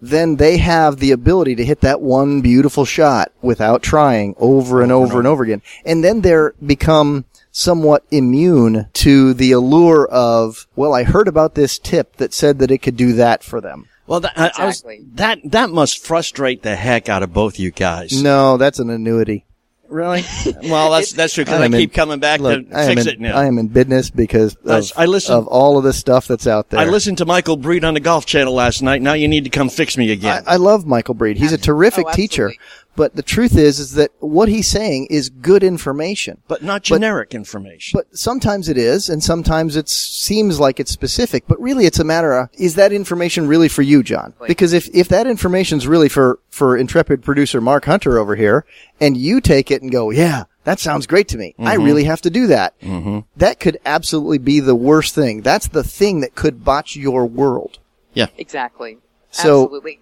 then 0.00 0.36
they 0.36 0.58
have 0.58 0.98
the 0.98 1.10
ability 1.10 1.56
to 1.56 1.64
hit 1.64 1.80
that 1.80 2.00
one 2.00 2.40
beautiful 2.40 2.84
shot 2.84 3.32
without 3.42 3.82
trying 3.82 4.32
over 4.38 4.80
and 4.80 4.92
over 4.92 5.18
and 5.18 5.26
over 5.26 5.42
again. 5.42 5.60
And 5.84 6.04
then 6.04 6.20
they're 6.20 6.54
become 6.64 7.24
somewhat 7.50 8.04
immune 8.12 8.86
to 8.92 9.34
the 9.34 9.50
allure 9.50 10.06
of, 10.06 10.68
well, 10.76 10.94
I 10.94 11.02
heard 11.02 11.26
about 11.26 11.56
this 11.56 11.80
tip 11.80 12.14
that 12.18 12.32
said 12.32 12.60
that 12.60 12.70
it 12.70 12.78
could 12.78 12.96
do 12.96 13.12
that 13.14 13.42
for 13.42 13.60
them. 13.60 13.86
Well, 14.06 14.20
that, 14.20 14.34
I- 14.38 14.52
I 14.56 14.66
was- 14.66 14.84
that 15.14 15.40
that 15.44 15.70
must 15.70 15.98
frustrate 15.98 16.62
the 16.62 16.76
heck 16.76 17.08
out 17.08 17.24
of 17.24 17.32
both 17.32 17.58
you 17.58 17.72
guys. 17.72 18.22
No, 18.22 18.56
that's 18.56 18.78
an 18.78 18.90
annuity. 18.90 19.46
Really? 19.88 20.22
Well, 20.62 20.90
that's 20.90 21.12
that's 21.12 21.34
true 21.34 21.44
because 21.44 21.60
I, 21.60 21.64
am 21.64 21.72
in- 21.74 21.80
keep 21.80 21.94
coming 21.94 22.18
back 22.20 22.40
look, 22.40 22.68
to 22.68 22.78
I 22.78 22.86
fix 22.86 23.02
in- 23.02 23.08
it 23.14 23.20
now. 23.20 23.36
I 23.36 23.46
am 23.46 23.58
in 23.58 23.68
business 23.68 24.10
because 24.10 24.54
of, 24.64 24.92
I 24.96 25.06
listen- 25.06 25.34
of 25.34 25.46
all 25.46 25.78
of 25.78 25.84
the 25.84 25.92
stuff 25.92 26.26
that's 26.26 26.46
out 26.46 26.68
there. 26.70 26.80
I 26.80 26.84
listened 26.84 27.18
to 27.18 27.24
Michael 27.26 27.56
Breed 27.56 27.84
on 27.84 27.94
the 27.94 28.00
Golf 28.00 28.26
Channel 28.26 28.52
last 28.52 28.82
night. 28.82 29.00
Now 29.02 29.14
you 29.14 29.28
need 29.28 29.44
to 29.44 29.50
come 29.50 29.68
fix 29.70 29.96
me 29.96 30.10
again. 30.12 30.42
I 30.46 30.56
love 30.56 30.86
Michael 30.86 31.14
Breed. 31.14 31.38
He's 31.38 31.52
a 31.52 31.58
terrific 31.58 32.06
Oh, 32.08 32.12
teacher. 32.12 32.52
But 32.98 33.14
the 33.14 33.22
truth 33.22 33.56
is, 33.56 33.78
is 33.78 33.92
that 33.92 34.10
what 34.18 34.48
he's 34.48 34.66
saying 34.66 35.06
is 35.08 35.30
good 35.30 35.62
information. 35.62 36.42
but 36.48 36.64
not 36.64 36.82
generic 36.82 37.32
information. 37.32 37.96
But 37.96 38.18
sometimes 38.18 38.68
it 38.68 38.76
is, 38.76 39.08
and 39.08 39.22
sometimes 39.22 39.76
it 39.76 39.88
seems 39.88 40.58
like 40.58 40.80
it's 40.80 40.90
specific. 40.90 41.44
But 41.46 41.60
really, 41.60 41.86
it's 41.86 42.00
a 42.00 42.04
matter 42.04 42.32
of 42.32 42.48
is 42.54 42.74
that 42.74 42.92
information 42.92 43.46
really 43.46 43.68
for 43.68 43.82
you, 43.82 44.02
John? 44.02 44.34
Because 44.48 44.72
if 44.72 44.88
if 44.92 45.06
that 45.10 45.28
information's 45.28 45.86
really 45.86 46.08
for 46.08 46.40
for 46.50 46.76
intrepid 46.76 47.22
producer 47.22 47.60
Mark 47.60 47.84
Hunter 47.84 48.18
over 48.18 48.34
here, 48.34 48.64
and 49.00 49.16
you 49.16 49.40
take 49.40 49.70
it 49.70 49.80
and 49.80 49.92
go, 49.92 50.10
yeah, 50.10 50.44
that 50.64 50.80
sounds 50.80 51.06
great 51.06 51.28
to 51.28 51.38
me. 51.38 51.54
I 51.60 51.76
Mhm. 51.76 51.84
really 51.84 52.04
have 52.04 52.20
to 52.22 52.30
do 52.30 52.48
that. 52.48 52.74
Mm-hmm. 52.80 53.20
That 53.36 53.60
could 53.60 53.78
absolutely 53.86 54.38
be 54.38 54.58
the 54.58 54.74
worst 54.74 55.14
thing. 55.14 55.42
That's 55.42 55.68
the 55.68 55.84
thing 55.84 56.18
that 56.22 56.34
could 56.34 56.64
botch 56.64 56.96
your 56.96 57.26
world. 57.26 57.78
Yeah. 58.12 58.26
exactly 58.36 58.98
So- 59.30 59.62
absolutely 59.62 60.00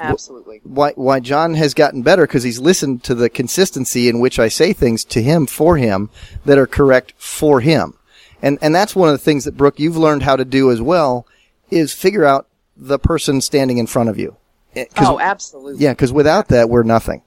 absolutely 0.00 0.60
why 0.64 0.92
why 0.96 1.20
John 1.20 1.54
has 1.54 1.74
gotten 1.74 2.02
better 2.02 2.26
because 2.26 2.42
he's 2.42 2.58
listened 2.58 3.02
to 3.04 3.14
the 3.14 3.28
consistency 3.28 4.08
in 4.08 4.20
which 4.20 4.38
I 4.38 4.48
say 4.48 4.72
things 4.72 5.04
to 5.06 5.22
him 5.22 5.46
for 5.46 5.76
him 5.76 6.10
that 6.44 6.58
are 6.58 6.66
correct 6.66 7.14
for 7.18 7.60
him. 7.60 7.94
And 8.42 8.58
and 8.62 8.74
that's 8.74 8.94
one 8.96 9.08
of 9.08 9.14
the 9.14 9.24
things 9.24 9.44
that 9.44 9.56
Brooke 9.56 9.78
you've 9.80 9.96
learned 9.96 10.22
how 10.22 10.36
to 10.36 10.44
do 10.44 10.70
as 10.70 10.80
well 10.80 11.26
is 11.70 11.92
figure 11.92 12.24
out 12.24 12.46
the 12.76 12.98
person 12.98 13.40
standing 13.40 13.78
in 13.78 13.86
front 13.86 14.08
of 14.08 14.18
you. 14.18 14.36
Eh, 14.76 14.84
'cause- 14.94 15.06
oh 15.08 15.18
absolutely 15.20 15.82
Yeah, 15.84 15.94
cuz 15.94 16.12
without 16.12 16.48
that 16.48 16.70
we're 16.70 16.82
nothing. 16.84 17.22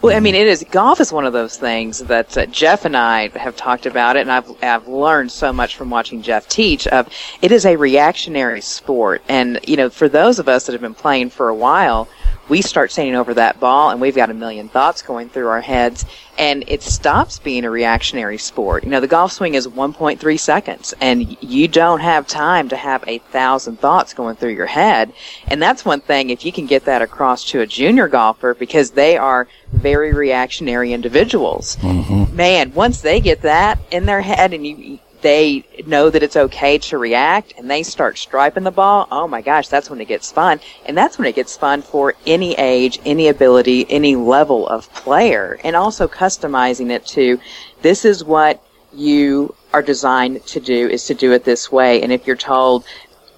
Well, 0.00 0.16
I 0.16 0.20
mean, 0.20 0.34
it 0.34 0.46
is 0.46 0.64
golf 0.70 1.00
is 1.00 1.12
one 1.12 1.26
of 1.26 1.32
those 1.32 1.56
things 1.56 1.98
that 1.98 2.36
uh, 2.36 2.46
Jeff 2.46 2.84
and 2.84 2.96
I 2.96 3.28
have 3.38 3.56
talked 3.56 3.86
about 3.86 4.16
it, 4.16 4.20
and 4.20 4.32
I've 4.32 4.50
I've 4.62 4.88
learned 4.88 5.30
so 5.30 5.52
much 5.52 5.76
from 5.76 5.90
watching 5.90 6.22
Jeff 6.22 6.48
teach. 6.48 6.86
Of 6.86 7.08
it 7.42 7.52
is 7.52 7.66
a 7.66 7.76
reactionary 7.76 8.60
sport, 8.62 9.22
and 9.28 9.60
you 9.66 9.76
know, 9.76 9.90
for 9.90 10.08
those 10.08 10.38
of 10.38 10.48
us 10.48 10.66
that 10.66 10.72
have 10.72 10.80
been 10.80 10.94
playing 10.94 11.30
for 11.30 11.48
a 11.48 11.54
while, 11.54 12.08
we 12.52 12.60
start 12.60 12.92
standing 12.92 13.14
over 13.14 13.32
that 13.32 13.58
ball, 13.58 13.88
and 13.88 13.98
we've 13.98 14.14
got 14.14 14.28
a 14.28 14.34
million 14.34 14.68
thoughts 14.68 15.00
going 15.00 15.30
through 15.30 15.48
our 15.48 15.62
heads, 15.62 16.04
and 16.36 16.64
it 16.66 16.82
stops 16.82 17.38
being 17.38 17.64
a 17.64 17.70
reactionary 17.70 18.36
sport. 18.36 18.84
You 18.84 18.90
know, 18.90 19.00
the 19.00 19.06
golf 19.06 19.32
swing 19.32 19.54
is 19.54 19.66
1.3 19.66 20.38
seconds, 20.38 20.92
and 21.00 21.42
you 21.42 21.66
don't 21.66 22.00
have 22.00 22.26
time 22.26 22.68
to 22.68 22.76
have 22.76 23.04
a 23.06 23.20
thousand 23.20 23.80
thoughts 23.80 24.12
going 24.12 24.36
through 24.36 24.50
your 24.50 24.66
head, 24.66 25.14
and 25.46 25.62
that's 25.62 25.86
one 25.86 26.02
thing. 26.02 26.28
If 26.28 26.44
you 26.44 26.52
can 26.52 26.66
get 26.66 26.84
that 26.84 27.00
across 27.00 27.42
to 27.52 27.62
a 27.62 27.66
junior 27.66 28.06
golfer, 28.06 28.52
because 28.52 28.90
they 28.90 29.16
are 29.16 29.48
very 29.72 30.12
reactionary 30.12 30.92
individuals. 30.92 31.76
Mm-hmm. 31.76 32.36
Man, 32.36 32.74
once 32.74 33.00
they 33.00 33.18
get 33.18 33.40
that 33.40 33.78
in 33.90 34.04
their 34.04 34.20
head 34.20 34.52
and 34.52 34.66
you 34.66 34.98
they 35.22 35.64
know 35.86 36.10
that 36.10 36.22
it's 36.22 36.36
okay 36.36 36.78
to 36.78 36.98
react 36.98 37.54
and 37.56 37.70
they 37.70 37.82
start 37.82 38.18
striping 38.18 38.64
the 38.64 38.70
ball, 38.70 39.08
oh 39.10 39.26
my 39.26 39.40
gosh, 39.40 39.68
that's 39.68 39.88
when 39.88 40.00
it 40.00 40.08
gets 40.08 40.30
fun. 40.30 40.60
And 40.84 40.96
that's 40.96 41.18
when 41.18 41.26
it 41.26 41.34
gets 41.34 41.56
fun 41.56 41.82
for 41.82 42.14
any 42.26 42.54
age, 42.54 43.00
any 43.04 43.28
ability, 43.28 43.86
any 43.88 44.16
level 44.16 44.66
of 44.68 44.92
player. 44.92 45.58
And 45.64 45.74
also 45.76 46.08
customizing 46.08 46.90
it 46.90 47.06
to 47.06 47.40
this 47.80 48.04
is 48.04 48.22
what 48.24 48.62
you 48.92 49.54
are 49.72 49.82
designed 49.82 50.44
to 50.46 50.60
do 50.60 50.88
is 50.88 51.06
to 51.06 51.14
do 51.14 51.32
it 51.32 51.44
this 51.44 51.72
way. 51.72 52.02
And 52.02 52.12
if 52.12 52.26
you're 52.26 52.36
told 52.36 52.84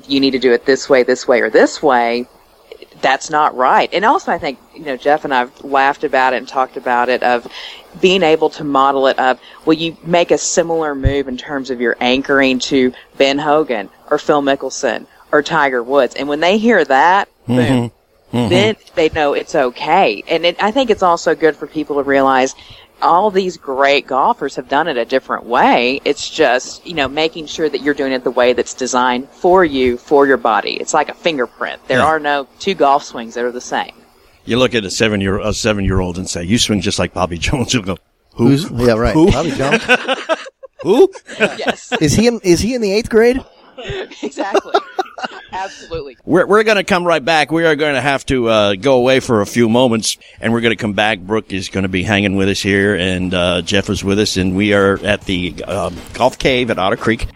you 0.07 0.21
need 0.21 0.33
to 0.33 0.39
do 0.39 0.53
it 0.53 0.67
this 0.67 0.89
way, 0.89 1.03
this 1.03 1.27
way, 1.27 1.41
or 1.41 1.51
this 1.51 1.83
way, 1.83 2.27
that's 3.01 3.31
not 3.31 3.57
right. 3.57 3.93
And 3.93 4.05
also, 4.05 4.33
I 4.33 4.39
think 4.39 4.59
you 4.75 4.85
know 4.85 4.97
Jeff 4.97 5.25
and 5.25 5.35
I've 5.35 5.65
laughed 5.65 6.05
about 6.05 6.33
it 6.33 6.39
and 6.39 6.49
talked 6.49 6.77
about 6.77 7.09
it 7.09 7.23
of 7.23 7.47
being 8.01 8.23
able 8.23 8.51
to 8.51 8.65
model 8.65 9.07
it 9.07 9.19
of 9.19 9.41
will 9.65 9.75
you 9.75 9.97
make 10.05 10.31
a 10.31 10.39
similar 10.39 10.95
move 10.95 11.29
in 11.29 11.37
terms 11.37 11.71
of 11.71 11.81
your 11.81 11.97
anchoring 12.01 12.59
to 12.59 12.93
Ben 13.17 13.39
Hogan 13.39 13.89
or 14.11 14.19
Phil 14.19 14.43
Mickelson 14.43 15.07
or 15.33 15.43
Tiger 15.43 15.83
Woods, 15.83 16.15
and 16.15 16.29
when 16.29 16.41
they 16.41 16.59
hear 16.59 16.85
that, 16.85 17.29
boom, 17.47 17.91
Mhm. 18.33 18.49
then 18.49 18.77
they 18.95 19.09
know 19.11 19.33
it's 19.33 19.55
okay. 19.55 20.23
And 20.29 20.45
it, 20.47 20.63
I 20.63 20.71
think 20.71 20.91
it's 20.91 21.03
also 21.03 21.35
good 21.35 21.57
for 21.57 21.67
people 21.67 21.97
to 21.97 22.03
realize 22.03 22.55
all 23.03 23.31
these 23.31 23.57
great 23.57 24.07
golfers 24.07 24.57
have 24.57 24.69
done 24.69 24.89
it 24.89 24.97
a 24.97 25.05
different 25.05 25.45
way. 25.45 26.01
It's 26.05 26.31
just, 26.31 26.87
you 26.87 26.95
know, 26.95 27.09
making 27.09 27.47
sure 27.47 27.69
that 27.69 27.83
you're 27.83 27.95
doing 27.95 28.13
it 28.13 28.25
the 28.25 28.31
way 28.31 28.53
that's 28.53 28.75
designed 28.75 29.29
for 29.31 29.65
you, 29.65 29.97
for 29.99 30.27
your 30.27 30.37
body. 30.37 30.75
It's 30.81 30.95
like 30.95 31.11
a 31.11 31.15
fingerprint. 31.15 31.87
There 31.87 31.99
Yeah. 31.99 32.07
are 32.07 32.19
no 32.21 32.47
two 32.61 32.75
golf 32.75 33.05
swings 33.05 33.35
that 33.35 33.45
are 33.45 33.53
the 33.53 33.61
same. 33.61 33.93
You 34.45 34.59
look 34.59 34.75
at 34.75 34.85
a 34.85 34.91
seven 34.91 35.21
year 35.21 35.39
a 35.39 35.53
seven 35.55 35.85
year 35.85 36.01
old 36.01 36.19
and 36.19 36.29
say, 36.29 36.45
"You 36.45 36.59
swing 36.59 36.81
just 36.81 36.99
like 36.99 37.15
Bobby 37.15 37.39
Jones." 37.47 37.73
You'll 37.73 37.83
go, 37.85 37.97
"Who? 38.35 38.49
Who's- 38.49 38.71
yeah, 38.71 38.93
right. 38.95 39.15
Who? 39.15 39.31
Bobby 39.31 39.51
Jones. 39.53 39.83
Who? 40.83 41.11
yes. 41.39 41.93
Is 42.01 42.13
he 42.13 42.27
in 42.27 42.41
is 42.45 42.61
he 42.61 42.75
in 42.75 42.83
the 42.83 42.91
8th 42.91 43.09
grade? 43.09 43.43
exactly. 44.23 44.75
Absolutely. 45.51 46.17
We're, 46.25 46.47
we're 46.47 46.63
going 46.63 46.77
to 46.77 46.85
come 46.85 47.05
right 47.07 47.25
back. 47.25 47.51
We 47.51 47.65
are 47.65 47.75
going 47.77 47.95
to 47.95 48.01
have 48.01 48.27
to 48.27 48.49
uh, 48.49 48.75
go 48.75 48.97
away 48.97 49.21
for 49.21 49.41
a 49.41 49.47
few 49.47 49.69
moments, 49.69 50.19
and 50.41 50.53
we're 50.53 50.61
going 50.61 50.77
to 50.77 50.81
come 50.81 50.93
back. 50.93 51.21
Brooke 51.21 51.53
is 51.53 51.69
going 51.71 51.85
to 51.85 51.89
be 51.89 52.03
hanging 52.03 52.37
with 52.37 52.49
us 52.49 52.61
here, 52.61 52.95
and 52.97 53.33
uh, 53.33 53.63
Jeff 53.63 53.89
is 53.89 54.05
with 54.05 54.19
us, 54.19 54.37
and 54.37 54.55
we 54.55 54.75
are 54.75 54.99
at 55.05 55.23
the 55.23 55.55
uh, 55.67 55.91
Golf 56.13 56.39
Cave 56.39 56.71
at 56.71 56.79
Otter 56.79 56.97
Creek. 56.97 57.29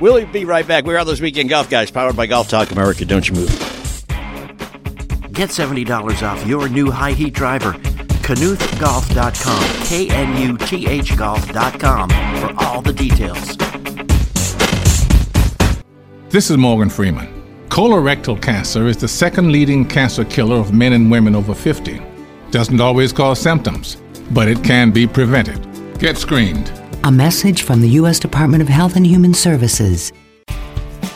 We'll 0.00 0.24
be 0.26 0.44
right 0.44 0.66
back. 0.66 0.84
We 0.86 0.94
are 0.94 1.04
those 1.04 1.20
weekend 1.20 1.50
golf 1.50 1.68
guys, 1.68 1.90
powered 1.90 2.16
by 2.16 2.26
Golf 2.26 2.48
Talk 2.48 2.70
America. 2.70 3.04
Don't 3.04 3.28
you 3.28 3.34
move. 3.34 3.67
Get 5.38 5.50
$70 5.50 6.28
off 6.28 6.44
your 6.48 6.68
new 6.68 6.90
high 6.90 7.12
heat 7.12 7.32
driver. 7.32 7.74
KnuthGolf.com. 7.74 9.86
K 9.86 10.10
N 10.10 10.42
U 10.42 10.58
T 10.58 10.88
H 10.88 11.16
Golf.com 11.16 12.10
for 12.40 12.52
all 12.56 12.82
the 12.82 12.92
details. 12.92 13.56
This 16.30 16.50
is 16.50 16.56
Morgan 16.56 16.90
Freeman. 16.90 17.28
Colorectal 17.68 18.42
cancer 18.42 18.88
is 18.88 18.96
the 18.96 19.06
second 19.06 19.52
leading 19.52 19.86
cancer 19.86 20.24
killer 20.24 20.56
of 20.56 20.74
men 20.74 20.94
and 20.94 21.08
women 21.08 21.36
over 21.36 21.54
50. 21.54 22.02
Doesn't 22.50 22.80
always 22.80 23.12
cause 23.12 23.40
symptoms, 23.40 23.98
but 24.32 24.48
it 24.48 24.64
can 24.64 24.90
be 24.90 25.06
prevented. 25.06 25.64
Get 26.00 26.18
screened. 26.18 26.72
A 27.04 27.12
message 27.12 27.62
from 27.62 27.80
the 27.80 27.90
U.S. 27.90 28.18
Department 28.18 28.60
of 28.60 28.68
Health 28.68 28.96
and 28.96 29.06
Human 29.06 29.34
Services. 29.34 30.12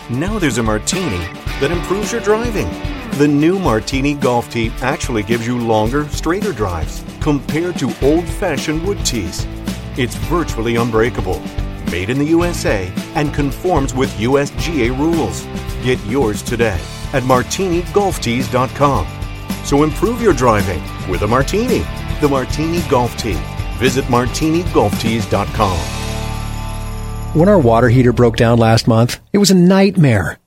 Now 0.08 0.38
there's 0.38 0.58
a 0.58 0.62
martini 0.62 1.26
that 1.58 1.72
improves 1.72 2.12
your 2.12 2.20
driving. 2.20 2.70
The 3.18 3.28
new 3.28 3.58
Martini 3.58 4.14
Golf 4.14 4.50
Tee 4.50 4.72
actually 4.80 5.22
gives 5.22 5.46
you 5.46 5.58
longer, 5.58 6.08
straighter 6.08 6.54
drives 6.54 7.04
compared 7.20 7.78
to 7.78 7.92
old 8.00 8.24
fashioned 8.24 8.82
wood 8.86 9.04
tees. 9.04 9.46
It's 9.98 10.14
virtually 10.14 10.76
unbreakable, 10.76 11.38
made 11.90 12.08
in 12.08 12.18
the 12.18 12.24
USA, 12.24 12.90
and 13.14 13.34
conforms 13.34 13.92
with 13.94 14.10
USGA 14.14 14.98
rules. 14.98 15.44
Get 15.84 16.02
yours 16.06 16.42
today 16.42 16.80
at 17.12 17.22
martinigolftees.com. 17.24 19.06
So 19.66 19.82
improve 19.82 20.22
your 20.22 20.32
driving 20.32 20.82
with 21.10 21.20
a 21.20 21.28
martini. 21.28 21.84
The 22.22 22.28
Martini 22.30 22.80
Golf 22.88 23.14
Tee. 23.18 23.38
Visit 23.76 24.06
martinigolftees.com. 24.06 25.78
When 27.38 27.48
our 27.50 27.58
water 27.58 27.90
heater 27.90 28.14
broke 28.14 28.36
down 28.36 28.58
last 28.58 28.88
month, 28.88 29.20
it 29.34 29.38
was 29.38 29.50
a 29.50 29.54
nightmare. 29.54 30.38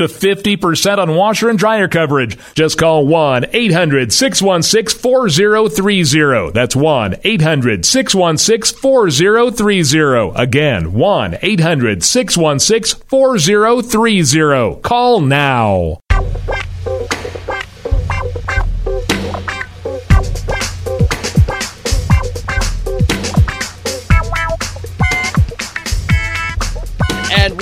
up 0.00 0.10
to 0.10 0.14
50% 0.14 0.98
on 0.98 1.14
washer 1.14 1.48
and 1.48 1.58
dryer 1.58 1.88
coverage. 1.88 2.38
Just 2.54 2.78
call 2.78 3.06
1 3.06 3.46
800 3.52 4.12
616 4.12 5.00
4030. 5.00 6.52
That's 6.52 6.76
1 6.76 7.16
800 7.24 7.84
616 7.84 8.78
4030. 8.80 10.32
Again, 10.40 10.92
1 10.92 11.38
800 11.42 12.04
616 12.04 13.02
4030. 13.08 14.80
Call 14.82 15.20
now. 15.20 16.00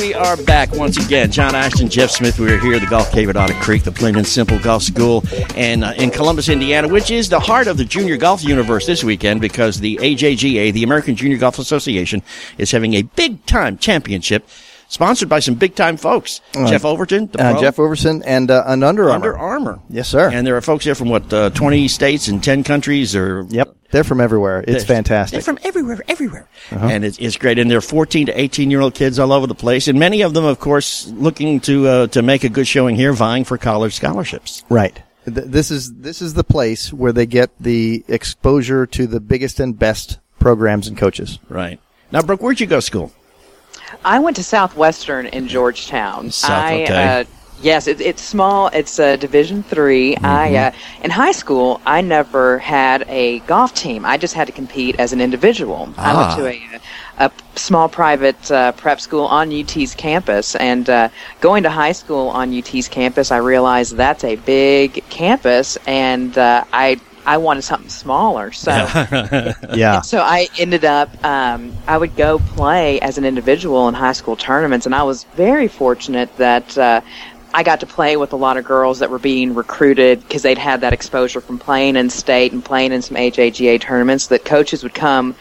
We 0.06 0.14
are 0.14 0.36
back 0.36 0.70
once 0.72 1.04
again. 1.04 1.32
John 1.32 1.56
Ashton, 1.56 1.88
Jeff 1.88 2.10
Smith. 2.10 2.38
We 2.38 2.52
are 2.52 2.58
here 2.58 2.74
at 2.74 2.80
the 2.80 2.86
Golf 2.86 3.10
Cave 3.10 3.28
at 3.28 3.36
Otter 3.36 3.54
Creek, 3.54 3.82
the 3.82 3.90
plain 3.90 4.14
and 4.14 4.24
simple 4.24 4.56
golf 4.60 4.84
school, 4.84 5.24
and 5.56 5.82
uh, 5.82 5.94
in 5.96 6.10
Columbus, 6.10 6.48
Indiana, 6.48 6.86
which 6.86 7.10
is 7.10 7.28
the 7.28 7.40
heart 7.40 7.66
of 7.66 7.76
the 7.76 7.84
junior 7.84 8.16
golf 8.16 8.44
universe 8.44 8.86
this 8.86 9.02
weekend 9.02 9.40
because 9.40 9.80
the 9.80 9.96
AJGA, 9.96 10.72
the 10.72 10.84
American 10.84 11.16
Junior 11.16 11.38
Golf 11.38 11.58
Association, 11.58 12.22
is 12.56 12.70
having 12.70 12.94
a 12.94 13.02
big 13.02 13.44
time 13.46 13.78
championship. 13.78 14.48
Sponsored 14.88 15.28
by 15.28 15.40
some 15.40 15.54
big 15.54 15.74
time 15.74 15.96
folks. 15.96 16.40
Uh, 16.56 16.68
Jeff 16.68 16.84
Overton, 16.84 17.28
the 17.32 17.40
Uh, 17.44 17.52
pro. 17.52 17.60
Jeff 17.60 17.78
Overton, 17.78 18.22
and 18.24 18.50
uh, 18.50 18.62
an 18.66 18.82
Under 18.82 19.10
Armour. 19.10 19.14
Under 19.14 19.38
Armour. 19.38 19.78
Yes, 19.90 20.08
sir. 20.08 20.30
And 20.30 20.46
there 20.46 20.56
are 20.56 20.60
folks 20.60 20.84
here 20.84 20.94
from 20.94 21.08
what, 21.08 21.32
uh, 21.32 21.50
20 21.50 21.88
states 21.88 22.28
and 22.28 22.42
10 22.42 22.62
countries 22.64 23.14
or. 23.16 23.44
Yep. 23.48 23.74
They're 23.92 24.04
from 24.04 24.20
everywhere. 24.20 24.60
It's 24.66 24.84
They're- 24.84 24.96
fantastic. 24.96 25.36
They're 25.36 25.42
from 25.54 25.58
everywhere, 25.64 26.00
everywhere. 26.08 26.48
Uh-huh. 26.72 26.86
And 26.86 27.04
it's, 27.04 27.18
it's 27.18 27.36
great. 27.36 27.58
And 27.58 27.70
there 27.70 27.78
are 27.78 27.80
14 27.80 28.26
to 28.26 28.38
18 28.40 28.70
year 28.70 28.80
old 28.80 28.94
kids 28.94 29.18
all 29.18 29.32
over 29.32 29.46
the 29.46 29.54
place. 29.54 29.86
And 29.88 29.98
many 29.98 30.22
of 30.22 30.34
them, 30.34 30.44
of 30.44 30.58
course, 30.58 31.06
looking 31.08 31.60
to, 31.60 31.86
uh, 31.88 32.06
to 32.08 32.20
make 32.22 32.42
a 32.44 32.48
good 32.48 32.66
showing 32.66 32.96
here, 32.96 33.12
vying 33.12 33.44
for 33.44 33.56
college 33.58 33.94
scholarships. 33.94 34.64
Right. 34.68 35.00
This 35.24 35.70
is 35.72 35.92
this 35.94 36.22
is 36.22 36.34
the 36.34 36.44
place 36.44 36.92
where 36.92 37.12
they 37.12 37.26
get 37.26 37.50
the 37.58 38.04
exposure 38.06 38.86
to 38.86 39.06
the 39.08 39.18
biggest 39.18 39.58
and 39.58 39.76
best 39.76 40.18
programs 40.38 40.86
and 40.86 40.96
coaches. 40.96 41.40
Right. 41.48 41.80
Now, 42.12 42.22
Brooke, 42.22 42.40
where'd 42.42 42.60
you 42.60 42.66
go 42.66 42.76
to 42.76 42.82
school? 42.82 43.12
I 44.04 44.18
went 44.18 44.36
to 44.36 44.44
Southwestern 44.44 45.26
in 45.26 45.48
Georgetown. 45.48 46.30
South, 46.30 46.64
I, 46.64 46.82
okay. 46.82 47.20
uh, 47.20 47.24
yes, 47.60 47.86
it, 47.86 48.00
it's 48.00 48.22
small. 48.22 48.68
It's 48.68 48.98
uh, 48.98 49.16
Division 49.16 49.62
3 49.62 50.16
I 50.22 50.50
Mm-hmm. 50.50 50.56
uh, 50.56 51.04
in 51.04 51.10
high 51.10 51.32
school, 51.32 51.80
I 51.86 52.00
never 52.00 52.58
had 52.58 53.04
a 53.08 53.40
golf 53.40 53.74
team. 53.74 54.04
I 54.04 54.16
just 54.18 54.34
had 54.34 54.46
to 54.46 54.52
compete 54.52 54.96
as 54.98 55.12
an 55.12 55.20
individual. 55.20 55.88
I 55.96 56.12
Ah. 56.12 56.16
went 56.16 56.30
to 56.38 56.46
a, 56.46 57.26
a 57.26 57.30
small 57.56 57.88
private 57.88 58.50
uh, 58.50 58.72
prep 58.72 59.00
school 59.00 59.24
on 59.26 59.50
UT's 59.52 59.94
campus, 59.94 60.54
and 60.56 60.88
uh, 60.90 61.08
going 61.40 61.62
to 61.62 61.70
high 61.70 61.92
school 61.92 62.28
on 62.28 62.52
UT's 62.56 62.88
campus, 62.88 63.30
I 63.30 63.38
realized 63.38 63.96
that's 63.96 64.24
a 64.24 64.36
big 64.36 65.02
campus, 65.08 65.78
and 65.86 66.36
uh, 66.36 66.64
I 66.72 67.00
I 67.26 67.36
wanted 67.38 67.62
something 67.62 67.90
smaller. 67.90 68.52
So. 68.52 68.72
Yeah. 69.74 70.00
So 70.00 70.20
I 70.20 70.48
ended 70.58 70.84
up, 70.84 71.10
um, 71.24 71.76
I 71.86 71.98
would 71.98 72.16
go 72.16 72.38
play 72.38 73.00
as 73.00 73.18
an 73.18 73.24
individual 73.24 73.88
in 73.88 73.94
high 73.94 74.12
school 74.12 74.36
tournaments, 74.36 74.86
and 74.86 74.94
I 74.94 75.02
was 75.02 75.24
very 75.34 75.68
fortunate 75.68 76.34
that 76.36 76.78
uh, 76.78 77.00
I 77.52 77.62
got 77.62 77.80
to 77.80 77.86
play 77.86 78.16
with 78.16 78.32
a 78.32 78.36
lot 78.36 78.56
of 78.56 78.64
girls 78.64 79.00
that 79.00 79.10
were 79.10 79.18
being 79.18 79.54
recruited 79.54 80.20
because 80.20 80.42
they'd 80.42 80.58
had 80.58 80.80
that 80.82 80.92
exposure 80.92 81.40
from 81.40 81.58
playing 81.58 81.96
in 81.96 82.08
state 82.10 82.52
and 82.52 82.64
playing 82.64 82.92
in 82.92 83.02
some 83.02 83.16
HAGA 83.16 83.78
tournaments. 83.80 84.28
That 84.28 84.44
coaches 84.44 84.82
would 84.82 84.94
come 84.94 85.34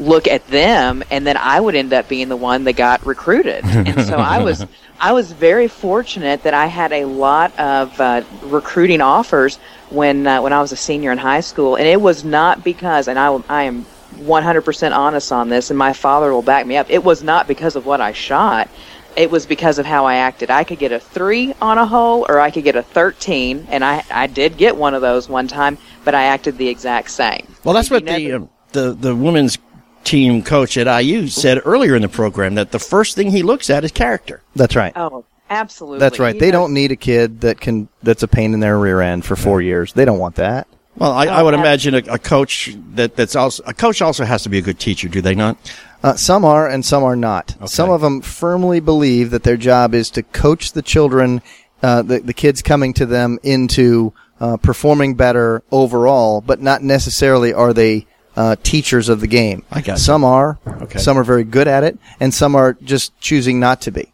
look 0.00 0.26
at 0.26 0.46
them, 0.48 1.04
and 1.10 1.26
then 1.26 1.36
I 1.36 1.60
would 1.60 1.74
end 1.74 1.92
up 1.92 2.08
being 2.08 2.28
the 2.28 2.36
one 2.36 2.64
that 2.64 2.72
got 2.72 3.04
recruited. 3.06 3.64
and 3.64 4.02
so 4.04 4.16
I 4.16 4.42
was. 4.42 4.64
I 5.02 5.12
was 5.12 5.32
very 5.32 5.66
fortunate 5.66 6.42
that 6.42 6.52
I 6.52 6.66
had 6.66 6.92
a 6.92 7.06
lot 7.06 7.58
of 7.58 7.98
uh, 7.98 8.22
recruiting 8.42 9.00
offers 9.00 9.56
when 9.88 10.26
uh, 10.26 10.42
when 10.42 10.52
I 10.52 10.60
was 10.60 10.72
a 10.72 10.76
senior 10.76 11.10
in 11.10 11.16
high 11.16 11.40
school, 11.40 11.76
and 11.76 11.86
it 11.86 11.98
was 11.98 12.22
not 12.22 12.62
because, 12.62 13.08
and 13.08 13.18
I, 13.18 13.28
I 13.48 13.62
am 13.62 13.86
100% 14.16 14.94
honest 14.94 15.32
on 15.32 15.48
this, 15.48 15.70
and 15.70 15.78
my 15.78 15.94
father 15.94 16.30
will 16.34 16.42
back 16.42 16.66
me 16.66 16.76
up. 16.76 16.90
It 16.90 17.02
was 17.02 17.22
not 17.22 17.48
because 17.48 17.76
of 17.76 17.86
what 17.86 18.02
I 18.02 18.12
shot. 18.12 18.68
It 19.16 19.30
was 19.30 19.46
because 19.46 19.78
of 19.78 19.86
how 19.86 20.04
I 20.04 20.16
acted. 20.16 20.50
I 20.50 20.64
could 20.64 20.78
get 20.78 20.92
a 20.92 21.00
three 21.00 21.54
on 21.62 21.78
a 21.78 21.86
hole, 21.86 22.26
or 22.28 22.38
I 22.38 22.50
could 22.50 22.64
get 22.64 22.76
a 22.76 22.82
13, 22.82 23.68
and 23.70 23.82
I 23.82 24.04
I 24.10 24.26
did 24.26 24.58
get 24.58 24.76
one 24.76 24.92
of 24.92 25.00
those 25.00 25.30
one 25.30 25.48
time, 25.48 25.78
but 26.04 26.14
I 26.14 26.24
acted 26.24 26.58
the 26.58 26.68
exact 26.68 27.10
same. 27.10 27.46
Well, 27.64 27.72
that's 27.74 27.90
what 27.90 28.04
the, 28.04 28.32
uh, 28.32 28.40
the, 28.72 28.92
the 28.92 29.16
women's 29.16 29.56
team 30.04 30.42
coach 30.42 30.76
at 30.76 30.86
IU 31.02 31.28
said 31.28 31.60
earlier 31.64 31.94
in 31.94 32.02
the 32.02 32.08
program 32.08 32.54
that 32.54 32.70
the 32.70 32.78
first 32.78 33.14
thing 33.16 33.30
he 33.30 33.42
looks 33.42 33.70
at 33.70 33.84
is 33.84 33.92
character. 33.92 34.42
That's 34.56 34.74
right. 34.76 34.92
Oh, 34.96 35.24
absolutely. 35.48 35.98
That's 36.00 36.18
right. 36.18 36.34
You 36.34 36.40
They 36.40 36.46
know, 36.50 36.60
don't 36.60 36.74
need 36.74 36.92
a 36.92 36.96
kid 36.96 37.42
that 37.42 37.60
can 37.60 37.88
that's 38.02 38.22
a 38.22 38.28
pain 38.28 38.54
in 38.54 38.60
their 38.60 38.78
rear 38.78 39.00
end 39.00 39.24
for 39.24 39.36
four 39.36 39.60
years. 39.60 39.92
They 39.92 40.04
don't 40.04 40.18
want 40.18 40.36
that. 40.36 40.66
Well, 40.96 41.12
I, 41.12 41.26
Oh, 41.26 41.30
I 41.30 41.42
would 41.42 41.54
imagine 41.54 41.94
a, 41.94 41.98
a 42.08 42.18
coach 42.18 42.76
that, 42.94 43.14
that's 43.16 43.36
also 43.36 43.62
a 43.66 43.72
coach 43.72 44.02
also 44.02 44.24
has 44.24 44.42
to 44.42 44.48
be 44.48 44.58
a 44.58 44.62
good 44.62 44.78
teacher, 44.78 45.08
do 45.08 45.20
they 45.20 45.34
not? 45.34 45.56
Uh, 46.02 46.14
some 46.16 46.44
are 46.44 46.66
and 46.68 46.84
some 46.84 47.04
are 47.04 47.16
not. 47.16 47.54
Some 47.66 47.90
of 47.90 48.00
them 48.00 48.22
firmly 48.22 48.80
believe 48.80 49.30
that 49.30 49.42
their 49.42 49.56
job 49.58 49.94
is 49.94 50.10
to 50.10 50.22
coach 50.22 50.72
the 50.72 50.82
children, 50.82 51.42
uh, 51.82 52.02
the, 52.02 52.20
the 52.20 52.32
kids 52.34 52.62
coming 52.62 52.92
to 52.94 53.06
them 53.06 53.38
into 53.42 54.12
uh, 54.40 54.56
performing 54.56 55.14
better 55.14 55.62
overall, 55.70 56.40
but 56.40 56.60
not 56.62 56.82
necessarily 56.82 57.52
are 57.52 57.74
they 57.74 58.06
uh, 58.36 58.56
teachers 58.62 59.08
of 59.08 59.20
the 59.20 59.26
game. 59.26 59.64
I 59.70 59.80
got 59.80 59.94
you. 59.94 59.98
Some 59.98 60.24
are. 60.24 60.58
Okay. 60.66 60.98
Some 60.98 61.18
are 61.18 61.24
very 61.24 61.44
good 61.44 61.68
at 61.68 61.84
it, 61.84 61.98
and 62.20 62.32
some 62.32 62.54
are 62.54 62.74
just 62.74 63.18
choosing 63.20 63.60
not 63.60 63.80
to 63.82 63.90
be. 63.90 64.12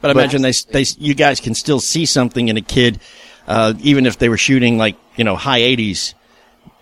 But 0.00 0.10
I 0.10 0.14
But- 0.14 0.20
imagine 0.20 0.42
they, 0.42 0.52
they, 0.72 0.84
you 0.98 1.14
guys 1.14 1.40
can 1.40 1.54
still 1.54 1.80
see 1.80 2.06
something 2.06 2.48
in 2.48 2.56
a 2.56 2.62
kid, 2.62 3.00
uh, 3.48 3.74
even 3.80 4.06
if 4.06 4.18
they 4.18 4.28
were 4.28 4.38
shooting 4.38 4.78
like, 4.78 4.96
you 5.16 5.24
know, 5.24 5.36
high 5.36 5.60
80s 5.60 6.14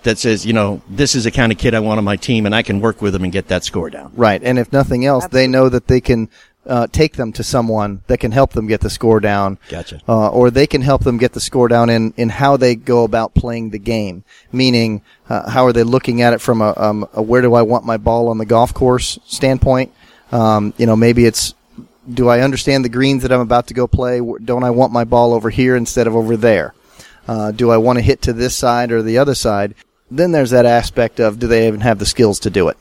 that 0.03 0.19
says, 0.19 0.45
you 0.45 0.53
know, 0.53 0.83
this 0.89 1.15
is 1.15 1.25
the 1.25 1.31
kind 1.31 1.51
of 1.51 1.59
kid 1.59 1.75
I 1.75 1.81
want 1.81 1.99
on 1.99 2.05
my 2.05 2.17
team, 2.17 2.45
and 2.47 2.55
I 2.55 2.63
can 2.63 2.81
work 2.81 3.01
with 3.01 3.13
them 3.15 3.25
and 3.25 3.33
get 3.33 3.49
that 3.49 3.65
score 3.65 3.89
down. 3.91 4.13
Right. 4.15 4.43
And 4.43 4.59
if 4.59 4.73
nothing 4.73 5.07
else, 5.07 5.27
they 5.29 5.47
know 5.47 5.69
that 5.71 5.87
they 5.87 6.01
can 6.01 6.29
uh, 6.67 6.87
take 6.87 7.15
them 7.15 7.33
to 7.33 7.43
someone 7.43 8.03
that 8.07 8.19
can 8.19 8.33
help 8.33 8.53
them 8.53 8.67
get 8.67 8.81
the 8.81 8.91
score 8.91 9.21
down. 9.21 9.59
Gotcha. 9.69 10.01
Uh, 10.09 10.29
or 10.29 10.51
they 10.51 10.67
can 10.67 10.83
help 10.83 11.05
them 11.05 11.19
get 11.19 11.33
the 11.33 11.41
score 11.41 11.69
down 11.69 11.91
in, 11.91 12.13
in 12.17 12.29
how 12.29 12.57
they 12.57 12.75
go 12.75 13.05
about 13.05 13.35
playing 13.35 13.71
the 13.71 13.79
game. 13.79 14.25
Meaning, 14.53 15.03
uh, 15.29 15.49
how 15.51 15.67
are 15.67 15.73
they 15.73 15.83
looking 15.83 16.23
at 16.23 16.33
it 16.33 16.41
from 16.41 16.61
a, 16.61 16.75
um, 16.77 17.09
a 17.13 17.23
where 17.23 17.43
do 17.43 17.55
I 17.55 17.63
want 17.63 17.85
my 17.85 17.97
ball 17.97 18.29
on 18.29 18.39
the 18.39 18.47
golf 18.47 18.73
course 18.73 19.19
standpoint? 19.25 19.93
Um, 20.33 20.75
you 20.79 20.87
know, 20.87 20.97
maybe 20.97 21.27
it's 21.27 21.55
do 22.13 22.29
I 22.29 22.41
understand 22.41 22.85
the 22.85 22.91
greens 22.91 23.23
that 23.23 23.33
I'm 23.33 23.41
about 23.41 23.69
to 23.69 23.75
go 23.75 23.87
play? 23.87 24.21
Don't 24.45 24.65
I 24.65 24.71
want 24.71 24.93
my 24.93 25.05
ball 25.05 25.33
over 25.33 25.51
here 25.51 25.77
instead 25.77 26.07
of 26.07 26.15
over 26.15 26.37
there? 26.37 26.75
Uh, 27.27 27.51
do 27.51 27.71
I 27.71 27.79
want 27.79 27.99
to 27.99 28.03
hit 28.03 28.23
to 28.23 28.33
this 28.33 28.55
side 28.55 28.93
or 28.93 29.03
the 29.03 29.19
other 29.19 29.35
side? 29.35 29.75
Then 30.11 30.33
there's 30.33 30.51
that 30.51 30.67
aspect 30.67 31.19
of 31.19 31.39
do 31.39 31.47
they 31.47 31.67
even 31.67 31.81
have 31.81 31.99
the 31.99 32.07
skills 32.07 32.41
to 32.41 32.51
do 32.51 32.69
it? 32.69 32.77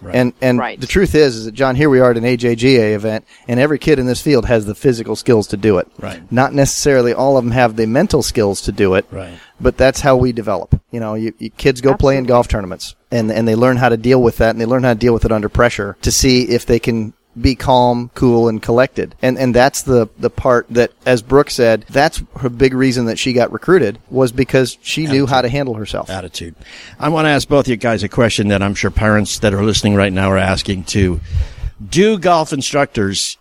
Right. 0.00 0.14
And 0.14 0.32
and 0.40 0.58
Right. 0.58 0.80
the 0.80 0.86
truth 0.86 1.14
is, 1.14 1.36
is 1.36 1.44
that 1.46 1.52
John, 1.54 1.76
here 1.76 1.88
we 1.88 2.00
are 2.00 2.10
at 2.10 2.16
an 2.16 2.24
AJGA 2.24 2.94
event, 2.94 3.24
and 3.48 3.58
every 3.60 3.78
kid 3.78 3.98
in 3.98 4.06
this 4.06 4.20
field 4.20 4.46
has 4.46 4.66
the 4.66 4.74
physical 4.74 5.16
skills 5.16 5.46
to 5.48 5.56
do 5.56 5.78
it. 5.78 5.88
Right. 5.98 6.20
Not 6.32 6.52
necessarily 6.52 7.12
all 7.14 7.36
of 7.36 7.44
them 7.44 7.52
have 7.52 7.76
the 7.76 7.86
mental 7.86 8.22
skills 8.22 8.60
to 8.62 8.72
do 8.72 8.94
it. 8.94 9.06
Right. 9.10 9.38
But 9.60 9.76
that's 9.76 10.00
how 10.00 10.16
we 10.16 10.32
develop. 10.32 10.80
You 10.90 11.00
know, 11.00 11.14
you, 11.14 11.32
you 11.38 11.50
kids 11.50 11.80
go 11.80 11.94
play 11.94 12.16
in 12.16 12.24
golf 12.24 12.48
tournaments, 12.48 12.94
and 13.10 13.30
and 13.30 13.46
they 13.48 13.54
learn 13.54 13.76
how 13.76 13.88
to 13.88 13.96
deal 13.96 14.22
with 14.22 14.38
that, 14.38 14.50
and 14.50 14.60
they 14.60 14.66
learn 14.66 14.82
how 14.82 14.92
to 14.92 14.98
deal 14.98 15.14
with 15.14 15.24
it 15.24 15.32
under 15.32 15.48
pressure 15.48 15.96
to 16.02 16.10
see 16.12 16.42
if 16.42 16.66
they 16.66 16.78
can 16.78 17.12
be 17.40 17.54
calm, 17.54 18.10
cool, 18.14 18.48
and 18.48 18.62
collected. 18.62 19.14
And 19.22 19.38
and 19.38 19.54
that's 19.54 19.82
the 19.82 20.08
the 20.18 20.30
part 20.30 20.66
that, 20.70 20.92
as 21.06 21.22
Brooke 21.22 21.50
said, 21.50 21.84
that's 21.90 22.22
her 22.38 22.48
big 22.48 22.74
reason 22.74 23.06
that 23.06 23.18
she 23.18 23.32
got 23.32 23.52
recruited 23.52 23.98
was 24.10 24.32
because 24.32 24.78
she 24.82 25.06
knew 25.06 25.26
how 25.26 25.42
to 25.42 25.48
handle 25.48 25.74
herself. 25.74 26.10
Attitude. 26.10 26.54
I 26.98 27.08
want 27.08 27.26
to 27.26 27.30
ask 27.30 27.48
both 27.48 27.68
you 27.68 27.76
guys 27.76 28.02
a 28.02 28.08
question 28.08 28.48
that 28.48 28.62
I'm 28.62 28.74
sure 28.74 28.90
parents 28.90 29.40
that 29.40 29.54
are 29.54 29.64
listening 29.64 29.94
right 29.94 30.12
now 30.12 30.30
are 30.30 30.38
asking 30.38 30.84
too. 30.84 31.20
Do 31.90 32.18
golf 32.18 32.52
instructors 32.52 33.36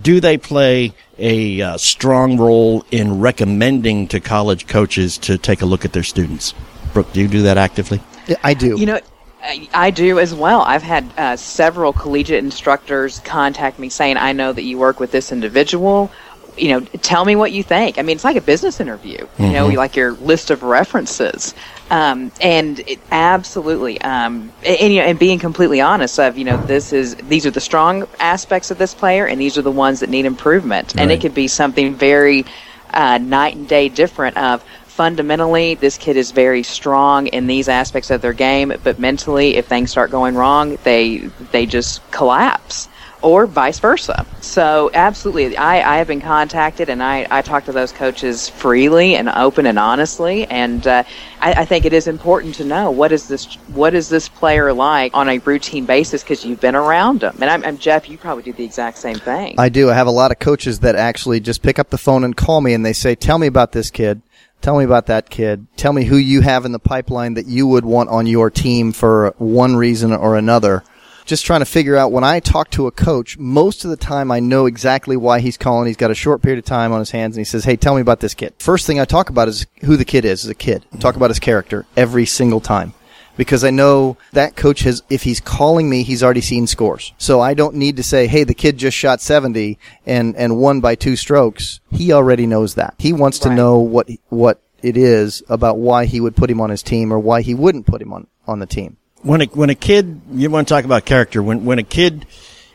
do 0.00 0.20
they 0.20 0.38
play 0.38 0.92
a 1.18 1.60
uh, 1.60 1.76
strong 1.76 2.36
role 2.36 2.84
in 2.90 3.20
recommending 3.20 4.08
to 4.08 4.20
college 4.20 4.66
coaches 4.66 5.18
to 5.18 5.38
take 5.38 5.62
a 5.62 5.66
look 5.66 5.84
at 5.84 5.92
their 5.92 6.02
students? 6.02 6.54
Brooke, 6.92 7.12
do 7.12 7.20
you 7.20 7.28
do 7.28 7.42
that 7.42 7.58
actively? 7.58 8.00
I 8.42 8.54
do. 8.54 8.78
You 8.78 8.86
know, 8.86 9.00
I, 9.42 9.68
I 9.72 9.90
do 9.90 10.18
as 10.18 10.34
well. 10.34 10.62
I've 10.62 10.82
had 10.82 11.12
uh, 11.16 11.36
several 11.36 11.92
collegiate 11.92 12.44
instructors 12.44 13.20
contact 13.20 13.78
me 13.78 13.88
saying, 13.88 14.16
"I 14.16 14.32
know 14.32 14.52
that 14.52 14.62
you 14.62 14.78
work 14.78 15.00
with 15.00 15.12
this 15.12 15.32
individual. 15.32 16.10
You 16.56 16.68
know, 16.68 16.80
tell 16.80 17.24
me 17.24 17.36
what 17.36 17.52
you 17.52 17.62
think." 17.62 17.98
I 17.98 18.02
mean, 18.02 18.16
it's 18.16 18.24
like 18.24 18.36
a 18.36 18.40
business 18.42 18.80
interview. 18.80 19.26
You 19.38 19.48
know, 19.50 19.68
Mhm. 19.68 19.76
like 19.76 19.96
your 19.96 20.12
list 20.12 20.50
of 20.50 20.62
references, 20.62 21.54
um, 21.90 22.32
and 22.40 22.80
it, 22.80 22.98
absolutely, 23.10 24.00
um, 24.02 24.52
and, 24.64 24.76
and, 24.80 24.92
you 24.92 25.00
know, 25.00 25.06
and 25.06 25.18
being 25.18 25.38
completely 25.38 25.80
honest 25.80 26.18
of, 26.20 26.36
you 26.36 26.44
know, 26.44 26.56
this 26.66 26.92
is 26.92 27.14
these 27.16 27.46
are 27.46 27.50
the 27.50 27.60
strong 27.60 28.06
aspects 28.18 28.70
of 28.70 28.78
this 28.78 28.94
player, 28.94 29.26
and 29.26 29.40
these 29.40 29.56
are 29.56 29.62
the 29.62 29.70
ones 29.70 30.00
that 30.00 30.10
need 30.10 30.26
improvement, 30.26 30.94
and 30.98 31.10
it 31.10 31.20
could 31.20 31.34
be 31.34 31.48
something 31.48 31.94
very 31.94 32.44
uh, 32.92 33.18
night 33.18 33.54
and 33.56 33.68
day 33.68 33.88
different 33.88 34.36
of 34.36 34.62
fundamentally 35.00 35.76
this 35.76 35.96
kid 35.96 36.14
is 36.14 36.30
very 36.30 36.62
strong 36.62 37.26
in 37.28 37.46
these 37.46 37.70
aspects 37.70 38.10
of 38.10 38.20
their 38.20 38.34
game 38.34 38.70
but 38.84 38.98
mentally 38.98 39.56
if 39.56 39.66
things 39.66 39.90
start 39.90 40.10
going 40.10 40.34
wrong 40.34 40.76
they 40.84 41.16
they 41.52 41.64
just 41.64 42.02
collapse 42.10 42.86
or 43.22 43.46
vice 43.46 43.78
versa 43.78 44.26
so 44.42 44.90
absolutely 44.92 45.56
i, 45.56 45.94
I 45.94 45.96
have 45.96 46.06
been 46.06 46.20
contacted 46.20 46.90
and 46.90 47.02
I, 47.02 47.26
I 47.30 47.40
talk 47.40 47.64
to 47.64 47.72
those 47.72 47.92
coaches 47.92 48.50
freely 48.50 49.16
and 49.16 49.30
open 49.30 49.64
and 49.64 49.78
honestly 49.78 50.44
and 50.48 50.86
uh, 50.86 51.02
I, 51.40 51.62
I 51.62 51.64
think 51.64 51.86
it 51.86 51.94
is 51.94 52.06
important 52.06 52.54
to 52.56 52.64
know 52.66 52.90
what 52.90 53.10
is 53.10 53.26
this 53.26 53.54
what 53.68 53.94
is 53.94 54.10
this 54.10 54.28
player 54.28 54.70
like 54.70 55.14
on 55.14 55.30
a 55.30 55.38
routine 55.38 55.86
basis 55.86 56.22
because 56.22 56.44
you've 56.44 56.60
been 56.60 56.76
around 56.76 57.20
them 57.20 57.38
and 57.40 57.48
I'm, 57.48 57.64
I'm 57.64 57.78
jeff 57.78 58.06
you 58.06 58.18
probably 58.18 58.42
do 58.42 58.52
the 58.52 58.64
exact 58.64 58.98
same 58.98 59.16
thing 59.16 59.54
I 59.56 59.70
do. 59.70 59.88
I 59.88 59.94
have 59.94 60.08
a 60.08 60.10
lot 60.10 60.30
of 60.30 60.38
coaches 60.38 60.80
that 60.80 60.94
actually 60.94 61.40
just 61.40 61.62
pick 61.62 61.78
up 61.78 61.88
the 61.88 61.96
phone 61.96 62.22
and 62.22 62.36
call 62.36 62.60
me 62.60 62.74
and 62.74 62.84
they 62.84 62.92
say, 62.92 63.14
"Tell 63.14 63.38
me 63.38 63.46
about 63.46 63.72
this 63.72 63.90
kid. 63.90 64.20
Tell 64.60 64.78
me 64.78 64.84
about 64.84 65.06
that 65.06 65.30
kid. 65.30 65.66
Tell 65.76 65.92
me 65.92 66.04
who 66.04 66.16
you 66.16 66.42
have 66.42 66.64
in 66.64 66.72
the 66.72 66.78
pipeline 66.78 67.34
that 67.34 67.46
you 67.46 67.66
would 67.66 67.84
want 67.84 68.10
on 68.10 68.26
your 68.26 68.50
team 68.50 68.92
for 68.92 69.34
one 69.38 69.76
reason 69.76 70.12
or 70.12 70.36
another." 70.36 70.82
Just 71.26 71.46
trying 71.46 71.60
to 71.60 71.66
figure 71.66 71.96
out 71.96 72.10
when 72.10 72.24
I 72.24 72.40
talk 72.40 72.70
to 72.70 72.88
a 72.88 72.90
coach, 72.90 73.38
most 73.38 73.84
of 73.84 73.90
the 73.90 73.96
time 73.96 74.32
I 74.32 74.40
know 74.40 74.66
exactly 74.66 75.16
why 75.16 75.38
he's 75.38 75.56
calling. 75.56 75.86
He's 75.86 75.96
got 75.96 76.10
a 76.10 76.14
short 76.14 76.42
period 76.42 76.58
of 76.58 76.64
time 76.64 76.92
on 76.92 76.98
his 76.98 77.12
hands 77.12 77.36
and 77.36 77.40
he 77.40 77.48
says, 77.48 77.64
Hey, 77.64 77.76
tell 77.76 77.94
me 77.94 78.00
about 78.00 78.18
this 78.18 78.34
kid. 78.34 78.54
First 78.58 78.84
thing 78.84 78.98
I 78.98 79.04
talk 79.04 79.30
about 79.30 79.46
is 79.46 79.64
who 79.82 79.96
the 79.96 80.04
kid 80.04 80.24
is 80.24 80.44
as 80.44 80.50
a 80.50 80.56
kid. 80.56 80.84
Talk 80.98 81.14
about 81.14 81.30
his 81.30 81.38
character 81.38 81.86
every 81.96 82.26
single 82.26 82.60
time 82.60 82.94
because 83.36 83.64
I 83.64 83.70
know 83.70 84.16
that 84.32 84.56
coach 84.56 84.80
has, 84.80 85.02
if 85.08 85.22
he's 85.22 85.40
calling 85.40 85.88
me, 85.88 86.02
he's 86.02 86.22
already 86.22 86.40
seen 86.40 86.66
scores. 86.66 87.12
So 87.18 87.40
I 87.40 87.54
don't 87.54 87.76
need 87.76 87.96
to 87.96 88.02
say, 88.02 88.26
hey, 88.26 88.44
the 88.44 88.54
kid 88.54 88.78
just 88.78 88.96
shot 88.96 89.20
70 89.20 89.78
and, 90.06 90.36
and 90.36 90.58
won 90.58 90.80
by 90.80 90.94
two 90.94 91.16
strokes. 91.16 91.80
He 91.90 92.12
already 92.12 92.46
knows 92.46 92.74
that. 92.74 92.94
He 92.98 93.12
wants 93.12 93.38
to 93.40 93.54
know 93.54 93.78
what, 93.78 94.08
what 94.28 94.60
it 94.82 94.96
is 94.96 95.42
about 95.48 95.78
why 95.78 96.06
he 96.06 96.20
would 96.20 96.36
put 96.36 96.50
him 96.50 96.60
on 96.60 96.70
his 96.70 96.82
team 96.82 97.12
or 97.12 97.18
why 97.18 97.42
he 97.42 97.54
wouldn't 97.54 97.86
put 97.86 98.02
him 98.02 98.12
on, 98.12 98.26
on 98.46 98.58
the 98.58 98.66
team. 98.66 98.96
When 99.22 99.42
a, 99.42 99.46
when 99.46 99.70
a 99.70 99.74
kid, 99.74 100.20
you 100.32 100.50
want 100.50 100.66
to 100.68 100.74
talk 100.74 100.84
about 100.84 101.04
character, 101.04 101.42
when, 101.42 101.64
when 101.64 101.78
a 101.78 101.82
kid 101.82 102.26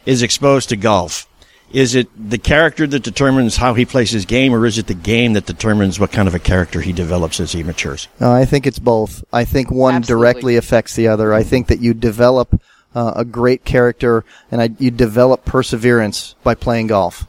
is 0.05 0.21
exposed 0.21 0.69
to 0.69 0.75
golf, 0.75 1.27
is 1.71 1.95
it 1.95 2.07
the 2.17 2.37
character 2.37 2.87
that 2.87 3.03
determines 3.03 3.57
how 3.57 3.73
he 3.73 3.85
plays 3.85 4.11
his 4.11 4.25
game, 4.25 4.53
or 4.53 4.65
is 4.65 4.77
it 4.77 4.87
the 4.87 4.93
game 4.93 5.33
that 5.33 5.45
determines 5.45 5.99
what 5.99 6.11
kind 6.11 6.27
of 6.27 6.35
a 6.35 6.39
character 6.39 6.81
he 6.81 6.93
develops 6.93 7.39
as 7.39 7.51
he 7.51 7.63
matures? 7.63 8.07
Uh, 8.21 8.31
I 8.31 8.45
think 8.45 8.65
it's 8.67 8.79
both. 8.79 9.23
I 9.33 9.45
think 9.45 9.71
one 9.71 10.01
directly 10.01 10.55
affects 10.55 10.95
the 10.95 11.07
other. 11.07 11.33
I 11.33 11.43
think 11.43 11.67
that 11.67 11.79
you 11.79 11.93
develop 11.93 12.61
uh, 12.95 13.11
a 13.17 13.25
great 13.25 13.65
character 13.65 14.23
and 14.49 14.61
I, 14.61 14.69
you 14.79 14.89
develop 14.89 15.43
perseverance 15.43 16.35
by 16.43 16.55
playing 16.55 16.87
golf. 16.87 17.27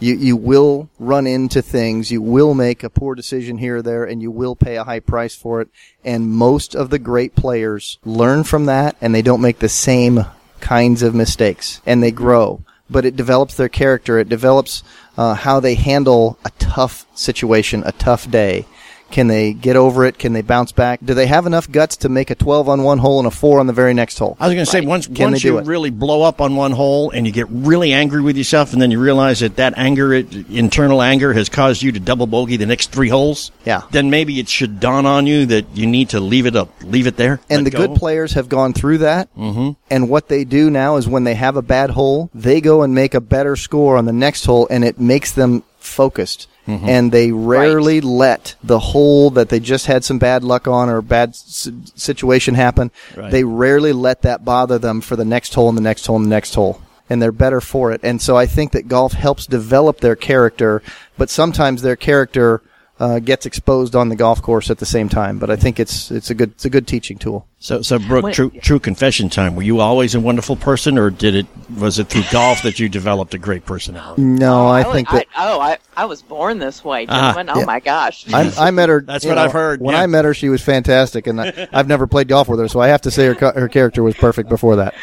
You 0.00 0.14
you 0.14 0.36
will 0.36 0.88
run 0.98 1.26
into 1.26 1.60
things. 1.60 2.10
You 2.10 2.22
will 2.22 2.54
make 2.54 2.82
a 2.82 2.90
poor 2.90 3.14
decision 3.14 3.58
here 3.58 3.76
or 3.76 3.82
there, 3.82 4.04
and 4.04 4.22
you 4.22 4.30
will 4.30 4.56
pay 4.56 4.76
a 4.76 4.84
high 4.84 5.00
price 5.00 5.34
for 5.34 5.60
it. 5.60 5.68
And 6.02 6.30
most 6.30 6.74
of 6.74 6.88
the 6.88 6.98
great 6.98 7.36
players 7.36 7.98
learn 8.04 8.44
from 8.44 8.66
that, 8.66 8.96
and 9.00 9.14
they 9.14 9.22
don't 9.22 9.42
make 9.42 9.58
the 9.58 9.68
same 9.68 10.24
kinds 10.60 11.02
of 11.02 11.14
mistakes, 11.14 11.82
and 11.84 12.02
they 12.02 12.10
grow. 12.10 12.64
But 12.92 13.04
it 13.04 13.16
develops 13.16 13.56
their 13.56 13.68
character. 13.68 14.18
It 14.18 14.28
develops 14.28 14.82
uh, 15.16 15.34
how 15.34 15.60
they 15.60 15.74
handle 15.74 16.38
a 16.44 16.50
tough 16.58 17.06
situation, 17.14 17.82
a 17.84 17.92
tough 17.92 18.30
day. 18.30 18.66
Can 19.12 19.28
they 19.28 19.52
get 19.52 19.76
over 19.76 20.04
it? 20.06 20.18
Can 20.18 20.32
they 20.32 20.42
bounce 20.42 20.72
back? 20.72 21.00
Do 21.04 21.12
they 21.12 21.26
have 21.26 21.46
enough 21.46 21.70
guts 21.70 21.98
to 21.98 22.08
make 22.08 22.30
a 22.30 22.34
12 22.34 22.68
on 22.68 22.82
one 22.82 22.98
hole 22.98 23.18
and 23.18 23.28
a 23.28 23.30
4 23.30 23.60
on 23.60 23.66
the 23.66 23.72
very 23.72 23.92
next 23.94 24.18
hole? 24.18 24.36
I 24.40 24.46
was 24.46 24.54
going 24.54 24.64
to 24.64 24.70
say 24.70 24.80
once 24.80 25.06
Can 25.06 25.32
once 25.32 25.44
you 25.44 25.60
really 25.60 25.90
blow 25.90 26.22
up 26.22 26.40
on 26.40 26.56
one 26.56 26.72
hole 26.72 27.10
and 27.10 27.26
you 27.26 27.32
get 27.32 27.46
really 27.50 27.92
angry 27.92 28.22
with 28.22 28.36
yourself, 28.36 28.72
and 28.72 28.80
then 28.80 28.90
you 28.90 28.98
realize 28.98 29.40
that 29.40 29.56
that 29.56 29.74
anger, 29.76 30.14
internal 30.14 31.02
anger, 31.02 31.32
has 31.34 31.48
caused 31.48 31.82
you 31.82 31.92
to 31.92 32.00
double 32.00 32.26
bogey 32.26 32.56
the 32.56 32.66
next 32.66 32.90
three 32.90 33.10
holes. 33.10 33.52
Yeah. 33.64 33.82
Then 33.90 34.10
maybe 34.10 34.40
it 34.40 34.48
should 34.48 34.80
dawn 34.80 35.04
on 35.04 35.26
you 35.26 35.46
that 35.46 35.66
you 35.76 35.86
need 35.86 36.08
to 36.10 36.20
leave 36.20 36.46
it 36.46 36.56
up, 36.56 36.70
leave 36.82 37.06
it 37.06 37.16
there, 37.16 37.40
And 37.50 37.66
the 37.66 37.70
go. 37.70 37.86
good 37.86 37.96
players 37.96 38.32
have 38.32 38.48
gone 38.48 38.72
through 38.72 38.98
that. 38.98 39.34
Mm-hmm. 39.36 39.72
And 39.90 40.08
what 40.08 40.28
they 40.28 40.44
do 40.44 40.70
now 40.70 40.96
is 40.96 41.06
when 41.06 41.24
they 41.24 41.34
have 41.34 41.56
a 41.56 41.62
bad 41.62 41.90
hole, 41.90 42.30
they 42.34 42.62
go 42.62 42.82
and 42.82 42.94
make 42.94 43.12
a 43.12 43.20
better 43.20 43.56
score 43.56 43.98
on 43.98 44.06
the 44.06 44.12
next 44.12 44.46
hole, 44.46 44.66
and 44.70 44.84
it 44.84 44.98
makes 44.98 45.32
them 45.32 45.64
focused. 45.78 46.48
Mhm. 46.68 46.86
And 46.86 47.12
they 47.12 47.32
rarely 47.32 48.00
let 48.00 48.54
the 48.62 48.78
hole 48.78 49.30
that 49.30 49.48
they 49.48 49.58
just 49.58 49.86
had 49.86 50.04
some 50.04 50.18
bad 50.18 50.44
luck 50.44 50.68
on 50.68 50.88
or 50.88 51.02
bad 51.02 51.30
s- 51.30 51.68
situation 51.96 52.54
happen. 52.54 52.90
Right. 53.16 53.32
They 53.32 53.42
rarely 53.44 53.92
let 53.92 54.22
that 54.22 54.44
bother 54.44 54.78
them 54.78 55.00
for 55.00 55.16
the 55.16 55.24
next 55.24 55.54
hole 55.54 55.68
and 55.68 55.76
the 55.76 55.82
next 55.82 56.06
hole 56.06 56.16
and 56.16 56.26
the 56.26 56.30
next 56.30 56.54
hole. 56.54 56.80
And 57.10 57.20
they're 57.20 57.32
better 57.32 57.60
for 57.60 57.90
it. 57.92 58.00
And 58.04 58.22
so 58.22 58.36
I 58.36 58.46
think 58.46 58.70
that 58.72 58.86
golf 58.88 59.12
helps 59.12 59.46
develop 59.46 60.00
their 60.00 60.14
character, 60.16 60.82
but 61.18 61.28
sometimes 61.30 61.82
their 61.82 61.96
character 61.96 62.62
uh, 63.02 63.18
gets 63.18 63.46
exposed 63.46 63.96
on 63.96 64.08
the 64.10 64.14
golf 64.14 64.40
course 64.40 64.70
at 64.70 64.78
the 64.78 64.86
same 64.86 65.08
time. 65.08 65.38
But 65.40 65.50
I 65.50 65.56
think 65.56 65.80
it's 65.80 66.10
it's 66.12 66.30
a 66.30 66.34
good 66.34 66.50
it's 66.52 66.64
a 66.64 66.70
good 66.70 66.86
teaching 66.86 67.18
tool. 67.18 67.48
So, 67.58 67.82
so 67.82 67.98
Brooke, 67.98 68.22
When- 68.24 68.32
true, 68.32 68.50
true 68.62 68.78
confession 68.78 69.28
time. 69.28 69.56
Were 69.56 69.62
you 69.62 69.80
always 69.80 70.14
a 70.14 70.20
wonderful 70.20 70.54
person, 70.56 70.98
or 70.98 71.10
did 71.10 71.34
it 71.34 71.46
was 71.76 71.98
it 71.98 72.08
through 72.08 72.22
golf 72.30 72.62
that 72.62 72.78
you 72.78 72.88
developed 72.88 73.34
a 73.34 73.38
great 73.38 73.66
personality? 73.66 74.22
No, 74.22 74.66
I 74.68 74.84
was- 74.84 74.94
think 74.94 75.10
that 75.10 75.26
I, 75.36 75.52
oh, 75.52 75.60
I, 75.60 75.78
I 75.96 76.04
was 76.04 76.22
born 76.22 76.58
this 76.60 76.84
way, 76.84 77.06
Ah, 77.08 77.32
gentlemen. 77.32 77.54
oh 77.56 77.60
yeah. 77.60 77.64
my 77.66 77.80
gosh! 77.80 78.32
I, 78.32 78.52
I 78.58 78.70
met 78.70 78.88
her. 78.88 79.00
That's 79.00 79.24
what 79.24 79.34
know, 79.34 79.42
I've 79.44 79.52
heard, 79.52 79.80
When 79.80 79.94
yeah. 79.96 80.02
I 80.02 80.06
met 80.06 80.24
her, 80.24 80.32
she 80.34 80.48
was 80.48 80.62
fantastic, 80.62 81.26
and 81.26 81.40
I, 81.40 81.68
I've 81.72 81.88
never 81.88 82.06
played 82.06 82.28
golf 82.28 82.48
with 82.48 82.60
her, 82.60 82.68
so 82.68 82.80
I 82.80 82.86
have 82.88 83.02
to 83.02 83.10
say 83.10 83.26
her 83.26 83.34
her 83.52 83.68
character 83.68 84.02
was 84.04 84.14
perfect 84.14 84.48
before 84.48 84.76
that. 84.76 84.94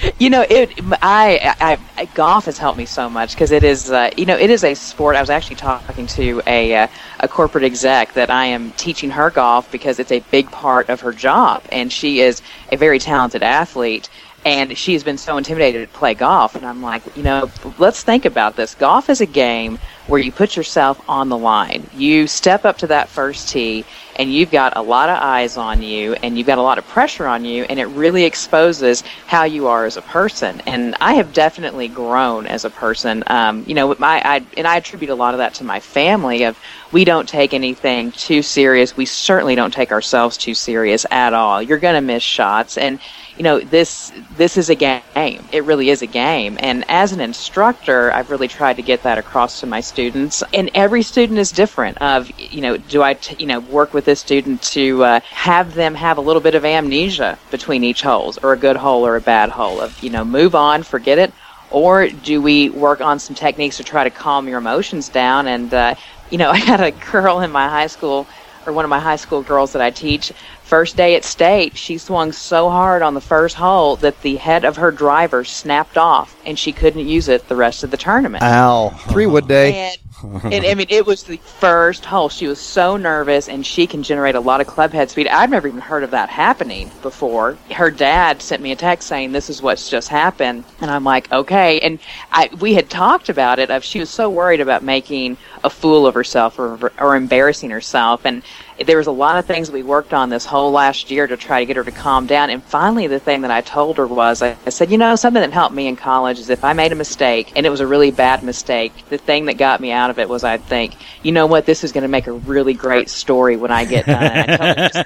You 0.18 0.30
know, 0.30 0.44
it. 0.48 0.74
I, 1.02 1.54
I, 1.60 1.78
I 1.96 2.06
golf 2.06 2.46
has 2.46 2.58
helped 2.58 2.78
me 2.78 2.86
so 2.86 3.08
much 3.08 3.34
because 3.34 3.50
it 3.50 3.64
is. 3.64 3.90
Uh, 3.90 4.10
you 4.16 4.26
know, 4.26 4.36
it 4.36 4.50
is 4.50 4.64
a 4.64 4.74
sport. 4.74 5.16
I 5.16 5.20
was 5.20 5.30
actually 5.30 5.56
talking 5.56 6.06
to 6.08 6.42
a 6.46 6.74
uh, 6.74 6.88
a 7.20 7.28
corporate 7.28 7.64
exec 7.64 8.14
that 8.14 8.30
I 8.30 8.46
am 8.46 8.72
teaching 8.72 9.10
her 9.10 9.30
golf 9.30 9.70
because 9.70 9.98
it's 9.98 10.12
a 10.12 10.20
big 10.30 10.50
part 10.50 10.88
of 10.88 11.00
her 11.00 11.12
job, 11.12 11.66
and 11.70 11.92
she 11.92 12.20
is 12.20 12.42
a 12.72 12.76
very 12.76 12.98
talented 12.98 13.42
athlete. 13.42 14.08
And 14.44 14.78
she 14.78 14.92
has 14.94 15.02
been 15.02 15.18
so 15.18 15.36
intimidated 15.36 15.92
to 15.92 15.98
play 15.98 16.14
golf, 16.14 16.54
and 16.54 16.64
I'm 16.64 16.80
like, 16.80 17.02
you 17.16 17.22
know, 17.22 17.50
let's 17.78 18.02
think 18.02 18.24
about 18.24 18.56
this. 18.56 18.74
Golf 18.74 19.10
is 19.10 19.20
a 19.20 19.26
game 19.26 19.78
where 20.08 20.18
you 20.18 20.32
put 20.32 20.56
yourself 20.56 21.00
on 21.08 21.28
the 21.28 21.36
line. 21.36 21.88
You 21.94 22.26
step 22.26 22.64
up 22.64 22.78
to 22.78 22.86
that 22.88 23.08
first 23.10 23.50
tee 23.50 23.84
and 24.16 24.32
you've 24.32 24.50
got 24.50 24.76
a 24.76 24.82
lot 24.82 25.08
of 25.08 25.18
eyes 25.22 25.56
on 25.56 25.82
you 25.82 26.14
and 26.14 26.36
you've 26.36 26.46
got 26.46 26.58
a 26.58 26.62
lot 26.62 26.78
of 26.78 26.86
pressure 26.88 27.26
on 27.26 27.44
you 27.44 27.64
and 27.64 27.78
it 27.78 27.86
really 27.86 28.24
exposes 28.24 29.02
how 29.26 29.44
you 29.44 29.68
are 29.68 29.84
as 29.84 29.96
a 29.96 30.02
person. 30.02 30.60
And 30.66 30.96
i 31.00 31.14
have 31.14 31.32
definitely 31.32 31.88
grown 31.88 32.46
as 32.46 32.64
a 32.64 32.70
person. 32.70 33.22
Um, 33.28 33.64
you 33.66 33.74
know 33.74 33.94
my 33.98 34.20
I, 34.24 34.44
and 34.56 34.66
i 34.66 34.76
attribute 34.76 35.10
a 35.10 35.14
lot 35.14 35.34
of 35.34 35.38
that 35.38 35.54
to 35.54 35.64
my 35.64 35.78
family 35.78 36.44
of 36.44 36.58
we 36.90 37.04
don't 37.04 37.28
take 37.28 37.52
anything 37.52 38.12
too 38.12 38.42
serious. 38.42 38.96
We 38.96 39.04
certainly 39.04 39.54
don't 39.54 39.74
take 39.74 39.92
ourselves 39.92 40.36
too 40.38 40.54
serious 40.54 41.04
at 41.10 41.34
all. 41.34 41.62
You're 41.62 41.78
going 41.78 41.94
to 41.94 42.00
miss 42.00 42.22
shots. 42.22 42.78
And 42.78 42.98
you 43.38 43.44
know 43.44 43.60
this 43.60 44.12
this 44.30 44.58
is 44.58 44.70
a 44.70 44.76
game. 44.76 45.48
It 45.52 45.64
really 45.64 45.90
is 45.90 46.02
a 46.02 46.06
game. 46.06 46.56
And 46.60 46.84
as 46.88 47.12
an 47.12 47.20
instructor 47.20 48.12
i've 48.14 48.30
really 48.30 48.48
tried 48.48 48.76
to 48.76 48.82
get 48.82 49.02
that 49.04 49.18
across 49.18 49.60
to 49.60 49.66
my 49.66 49.80
students. 49.80 50.42
And 50.52 50.70
every 50.74 51.02
student 51.02 51.38
is 51.38 51.50
different 51.52 51.98
of 51.98 52.30
you 52.38 52.60
know 52.62 52.76
do 52.76 53.02
i 53.02 53.14
t- 53.14 53.36
you 53.38 53.46
know 53.46 53.60
work 53.60 53.94
with 53.94 54.04
this 54.06 54.20
student 54.20 54.62
to 54.74 55.04
uh, 55.04 55.20
have 55.30 55.74
them 55.74 55.94
have 55.94 56.18
a 56.18 56.22
little 56.22 56.42
bit 56.42 56.54
of 56.54 56.64
amnesia 56.64 57.38
between 57.50 57.84
each 57.84 58.02
holes 58.02 58.38
or 58.42 58.52
a 58.52 58.58
good 58.58 58.76
hole 58.76 59.06
or 59.06 59.16
a 59.16 59.22
bad 59.22 59.50
hole 59.50 59.80
of 59.80 59.96
you 60.02 60.10
know 60.10 60.24
move 60.24 60.54
on 60.54 60.82
forget 60.82 61.18
it? 61.18 61.34
Or 61.70 62.08
do 62.08 62.40
we 62.42 62.70
work 62.70 63.00
on 63.00 63.18
some 63.18 63.34
techniques 63.36 63.76
to 63.78 63.84
try 63.84 64.04
to 64.04 64.10
calm 64.10 64.48
your 64.48 64.58
emotions 64.58 65.08
down? 65.10 65.46
And 65.48 65.72
uh, 65.74 65.94
you 66.28 66.38
know 66.38 66.50
i 66.58 66.58
had 66.58 66.80
a 66.80 66.92
girl 66.92 67.40
in 67.40 67.50
my 67.52 67.68
high 67.68 67.88
school 67.88 68.28
or 68.66 68.72
one 68.72 68.84
of 68.84 68.90
my 68.90 69.00
high 69.00 69.16
school 69.16 69.42
girls 69.42 69.72
that 69.72 69.82
I 69.82 69.90
teach, 69.90 70.32
first 70.68 70.96
day 70.96 71.16
at 71.16 71.24
state, 71.24 71.76
she 71.76 71.96
swung 71.96 72.30
so 72.30 72.68
hard 72.68 73.00
on 73.00 73.14
the 73.14 73.20
first 73.22 73.56
hole 73.56 73.96
that 73.96 74.20
the 74.20 74.36
head 74.36 74.66
of 74.66 74.76
her 74.76 74.90
driver 74.90 75.42
snapped 75.42 75.96
off 75.96 76.36
and 76.44 76.58
she 76.58 76.72
couldn't 76.72 77.08
use 77.08 77.28
it 77.28 77.48
the 77.48 77.56
rest 77.56 77.84
of 77.84 77.90
the 77.90 77.96
tournament. 77.96 78.42
Ow. 78.42 78.90
Three 79.08 79.26
wood 79.26 79.44
oh. 79.44 79.48
day. 79.48 79.94
And, 80.22 80.52
and 80.52 80.66
I 80.66 80.74
mean, 80.74 80.88
it 80.90 81.06
was 81.06 81.22
the 81.22 81.36
first 81.36 82.04
hole. 82.04 82.28
She 82.28 82.48
was 82.48 82.58
so 82.58 82.96
nervous, 82.96 83.48
and 83.48 83.64
she 83.64 83.86
can 83.86 84.02
generate 84.02 84.34
a 84.34 84.40
lot 84.40 84.60
of 84.60 84.66
club 84.66 84.92
head 84.92 85.10
speed. 85.10 85.28
I've 85.28 85.50
never 85.50 85.68
even 85.68 85.80
heard 85.80 86.02
of 86.02 86.10
that 86.10 86.28
happening 86.28 86.90
before. 87.02 87.56
Her 87.70 87.90
dad 87.90 88.42
sent 88.42 88.60
me 88.60 88.72
a 88.72 88.76
text 88.76 89.06
saying, 89.06 89.30
"This 89.30 89.48
is 89.48 89.62
what's 89.62 89.88
just 89.88 90.08
happened," 90.08 90.64
and 90.80 90.90
I'm 90.90 91.04
like, 91.04 91.30
"Okay." 91.30 91.78
And 91.80 92.00
I 92.32 92.50
we 92.58 92.74
had 92.74 92.90
talked 92.90 93.28
about 93.28 93.60
it. 93.60 93.70
Of 93.70 93.84
she 93.84 94.00
was 94.00 94.10
so 94.10 94.28
worried 94.28 94.60
about 94.60 94.82
making 94.82 95.36
a 95.62 95.70
fool 95.70 96.04
of 96.06 96.14
herself 96.14 96.58
or 96.58 96.90
or 96.98 97.14
embarrassing 97.14 97.70
herself, 97.70 98.24
and 98.24 98.42
there 98.86 98.96
was 98.96 99.08
a 99.08 99.12
lot 99.12 99.38
of 99.38 99.46
things 99.46 99.70
we 99.70 99.82
worked 99.82 100.14
on 100.14 100.30
this 100.30 100.44
whole 100.44 100.70
last 100.70 101.10
year 101.10 101.26
to 101.26 101.36
try 101.36 101.60
to 101.60 101.66
get 101.66 101.76
her 101.76 101.84
to 101.84 101.90
calm 101.90 102.26
down. 102.26 102.50
And 102.50 102.62
finally, 102.62 103.06
the 103.06 103.18
thing 103.18 103.42
that 103.42 103.50
I 103.50 103.60
told 103.60 103.96
her 103.96 104.06
was, 104.06 104.40
I, 104.40 104.56
I 104.66 104.70
said, 104.70 104.90
you 104.90 104.98
know, 104.98 105.16
something 105.16 105.40
that 105.40 105.52
helped 105.52 105.74
me 105.74 105.88
in 105.88 105.96
college 105.96 106.38
is 106.38 106.48
if 106.48 106.64
I 106.64 106.72
made 106.72 106.92
a 106.92 106.94
mistake 106.94 107.52
and 107.56 107.66
it 107.66 107.70
was 107.70 107.80
a 107.80 107.86
really 107.86 108.10
bad 108.10 108.42
mistake, 108.42 108.92
the 109.08 109.18
thing 109.18 109.46
that 109.46 109.54
got 109.54 109.80
me 109.80 109.90
out 109.90 110.10
of 110.10 110.18
it 110.18 110.28
was 110.28 110.44
I'd 110.44 110.64
think, 110.64 110.94
you 111.22 111.32
know 111.32 111.46
what, 111.46 111.66
this 111.66 111.82
is 111.82 111.92
going 111.92 112.02
to 112.02 112.08
make 112.08 112.28
a 112.28 112.32
really 112.32 112.74
great 112.74 113.10
story 113.10 113.56
when 113.56 113.70
I 113.70 113.84
get 113.84 114.06
done. 114.06 115.04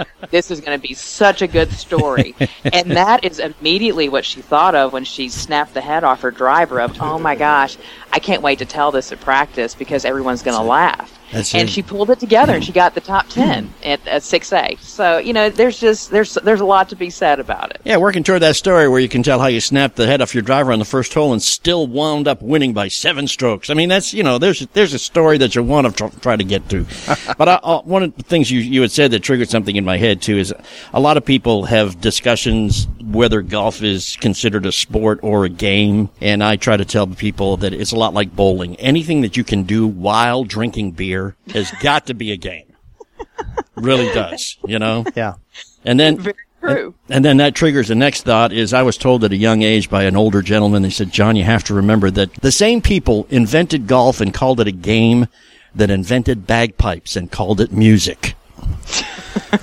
This 0.30 0.50
is 0.50 0.60
going 0.60 0.78
to 0.78 0.88
be 0.88 0.94
such 0.94 1.42
a 1.42 1.46
good 1.46 1.72
story. 1.72 2.34
and 2.64 2.92
that 2.92 3.24
is 3.24 3.38
immediately 3.38 4.08
what 4.08 4.24
she 4.24 4.40
thought 4.40 4.74
of 4.74 4.92
when 4.92 5.04
she 5.04 5.28
snapped 5.28 5.74
the 5.74 5.80
head 5.80 6.04
off 6.04 6.20
her 6.22 6.30
driver 6.30 6.80
of, 6.80 6.96
oh 7.00 7.18
my 7.18 7.34
gosh, 7.34 7.76
I 8.12 8.18
can't 8.18 8.42
wait 8.42 8.58
to 8.58 8.66
tell 8.66 8.90
this 8.90 9.12
at 9.12 9.20
practice 9.20 9.74
because 9.74 10.04
everyone's 10.04 10.42
going 10.42 10.56
to 10.56 10.62
laugh. 10.62 11.16
That's 11.32 11.54
and 11.54 11.68
it. 11.68 11.72
she 11.72 11.82
pulled 11.82 12.10
it 12.10 12.18
together 12.18 12.54
and 12.54 12.64
she 12.64 12.72
got 12.72 12.94
the 12.94 13.00
top 13.00 13.28
10 13.28 13.72
at, 13.84 14.06
at 14.06 14.22
6A. 14.22 14.80
So, 14.80 15.18
you 15.18 15.32
know, 15.32 15.48
there's 15.48 15.78
just, 15.78 16.10
there's, 16.10 16.34
there's 16.34 16.60
a 16.60 16.64
lot 16.64 16.88
to 16.88 16.96
be 16.96 17.08
said 17.08 17.38
about 17.38 17.70
it. 17.70 17.80
Yeah, 17.84 17.98
working 17.98 18.24
toward 18.24 18.42
that 18.42 18.56
story 18.56 18.88
where 18.88 19.00
you 19.00 19.08
can 19.08 19.22
tell 19.22 19.38
how 19.38 19.46
you 19.46 19.60
snapped 19.60 19.96
the 19.96 20.06
head 20.06 20.20
off 20.20 20.34
your 20.34 20.42
driver 20.42 20.72
on 20.72 20.78
the 20.78 20.84
first 20.84 21.14
hole 21.14 21.32
and 21.32 21.40
still 21.40 21.86
wound 21.86 22.26
up 22.26 22.42
winning 22.42 22.72
by 22.72 22.88
seven 22.88 23.28
strokes. 23.28 23.70
I 23.70 23.74
mean, 23.74 23.88
that's 23.88 24.12
you 24.12 24.22
know, 24.22 24.38
there's 24.38 24.66
there's 24.72 24.94
a 24.94 24.98
story 24.98 25.38
that 25.38 25.54
you 25.54 25.62
want 25.62 25.96
to 25.96 26.10
try 26.20 26.36
to 26.36 26.44
get 26.44 26.68
to. 26.70 26.84
but 27.38 27.48
I, 27.48 27.60
I, 27.62 27.76
one 27.80 28.02
of 28.02 28.16
the 28.16 28.22
things 28.24 28.50
you 28.50 28.60
you 28.60 28.82
had 28.82 28.90
said 28.90 29.12
that 29.12 29.20
triggered 29.20 29.50
something 29.50 29.76
in 29.76 29.84
my 29.84 29.96
head 29.96 30.22
too 30.22 30.36
is 30.36 30.52
a 30.92 31.00
lot 31.00 31.16
of 31.16 31.24
people 31.24 31.64
have 31.64 32.00
discussions 32.00 32.88
whether 33.12 33.42
golf 33.42 33.82
is 33.82 34.16
considered 34.20 34.66
a 34.66 34.72
sport 34.72 35.20
or 35.22 35.44
a 35.44 35.48
game, 35.48 36.08
and 36.20 36.42
I 36.42 36.56
try 36.56 36.76
to 36.76 36.84
tell 36.84 37.06
people 37.06 37.56
that 37.58 37.72
it's 37.72 37.92
a 37.92 37.96
lot 38.00 38.14
like 38.14 38.34
bowling. 38.34 38.76
Anything 38.76 39.20
that 39.20 39.36
you 39.36 39.44
can 39.44 39.62
do 39.64 39.86
while 39.86 40.44
drinking 40.44 40.92
beer 40.92 41.36
has 41.52 41.70
got 41.80 42.06
to 42.06 42.14
be 42.14 42.32
a 42.32 42.36
game. 42.36 42.66
really 43.76 44.12
does, 44.12 44.56
you 44.66 44.78
know. 44.78 45.04
Yeah. 45.14 45.34
And 45.84 45.98
then 46.00 46.18
Very 46.18 46.34
True. 46.60 46.94
and 47.08 47.24
then 47.24 47.38
that 47.38 47.54
triggers 47.54 47.88
the 47.88 47.94
next 47.94 48.24
thought 48.24 48.52
is 48.52 48.74
I 48.74 48.82
was 48.82 48.98
told 48.98 49.24
at 49.24 49.32
a 49.32 49.36
young 49.36 49.62
age 49.62 49.88
by 49.88 50.02
an 50.04 50.14
older 50.14 50.42
gentleman, 50.42 50.84
he 50.84 50.90
said, 50.90 51.10
John, 51.10 51.34
you 51.36 51.44
have 51.44 51.64
to 51.64 51.74
remember 51.74 52.10
that 52.10 52.34
the 52.34 52.52
same 52.52 52.82
people 52.82 53.26
invented 53.30 53.86
golf 53.86 54.20
and 54.20 54.34
called 54.34 54.60
it 54.60 54.68
a 54.68 54.72
game 54.72 55.26
that 55.74 55.90
invented 55.90 56.46
bagpipes 56.46 57.16
and 57.16 57.30
called 57.32 57.60
it 57.62 57.72
music. 57.72 58.34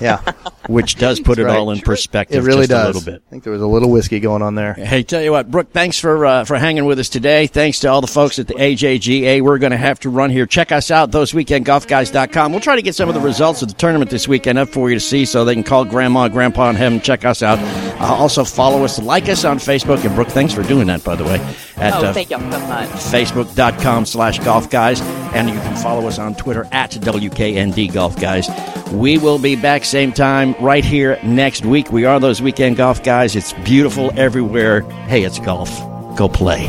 Yeah. 0.00 0.20
Which 0.68 0.94
does 0.96 1.18
put 1.18 1.38
it 1.38 1.44
That's 1.44 1.56
all 1.58 1.66
right. 1.68 1.76
in 1.78 1.82
perspective 1.82 2.44
It 2.44 2.46
really 2.46 2.66
just 2.66 2.70
does. 2.70 2.84
a 2.84 2.98
little 2.98 3.12
bit. 3.12 3.22
I 3.26 3.30
think 3.30 3.42
there 3.42 3.52
was 3.52 3.62
a 3.62 3.66
little 3.66 3.90
whiskey 3.90 4.20
going 4.20 4.42
on 4.42 4.54
there. 4.54 4.74
Hey, 4.74 5.02
tell 5.02 5.22
you 5.22 5.32
what, 5.32 5.50
Brooke, 5.50 5.72
thanks 5.72 5.98
for 5.98 6.24
uh, 6.26 6.44
for 6.44 6.56
hanging 6.58 6.84
with 6.84 6.98
us 6.98 7.08
today. 7.08 7.46
Thanks 7.46 7.80
to 7.80 7.88
all 7.88 8.00
the 8.00 8.06
folks 8.06 8.38
at 8.38 8.46
the 8.48 8.54
AJGA. 8.54 9.40
We're 9.40 9.58
going 9.58 9.72
to 9.72 9.78
have 9.78 9.98
to 10.00 10.10
run 10.10 10.30
here. 10.30 10.44
Check 10.46 10.70
us 10.70 10.90
out, 10.90 11.10
thoseweekendgolfguys.com. 11.10 12.52
We'll 12.52 12.60
try 12.60 12.76
to 12.76 12.82
get 12.82 12.94
some 12.94 13.08
of 13.08 13.14
the 13.14 13.20
results 13.20 13.62
of 13.62 13.68
the 13.68 13.74
tournament 13.74 14.10
this 14.10 14.28
weekend 14.28 14.58
up 14.58 14.68
for 14.68 14.88
you 14.90 14.96
to 14.96 15.00
see 15.00 15.24
so 15.24 15.44
they 15.44 15.54
can 15.54 15.64
call 15.64 15.84
grandma 15.84 16.24
and 16.24 16.32
grandpa 16.32 16.68
and 16.68 16.78
have 16.78 16.92
them 16.92 17.00
check 17.00 17.24
us 17.24 17.42
out. 17.42 17.58
Uh, 18.00 18.14
also, 18.14 18.44
follow 18.44 18.84
us, 18.84 18.98
like 19.00 19.28
us 19.28 19.44
on 19.44 19.58
Facebook. 19.58 20.04
And 20.04 20.14
Brooke, 20.14 20.28
thanks 20.28 20.52
for 20.52 20.62
doing 20.62 20.86
that, 20.88 21.02
by 21.02 21.16
the 21.16 21.24
way. 21.24 21.36
At, 21.76 21.94
oh, 21.94 22.06
uh, 22.06 22.12
thank 22.12 22.30
y'all 22.30 22.40
so 22.40 22.58
much. 22.66 22.88
facebook.com 22.90 24.04
slash 24.04 24.38
golf 24.40 24.68
guys 24.68 25.00
and 25.00 25.48
you 25.48 25.54
can 25.60 25.76
follow 25.76 26.08
us 26.08 26.18
on 26.18 26.34
twitter 26.34 26.66
at 26.72 26.90
wknd 26.90 27.92
golf 27.92 28.20
guys 28.20 28.48
we 28.92 29.16
will 29.16 29.38
be 29.38 29.54
back 29.54 29.84
same 29.84 30.10
time 30.12 30.57
right 30.60 30.84
here 30.84 31.18
next 31.22 31.64
week 31.64 31.92
we 31.92 32.04
are 32.04 32.18
those 32.18 32.42
weekend 32.42 32.76
golf 32.76 33.02
guys 33.02 33.36
it's 33.36 33.52
beautiful 33.64 34.10
everywhere 34.18 34.80
hey 35.06 35.22
it's 35.22 35.38
golf 35.38 35.70
go 36.16 36.28
play 36.28 36.66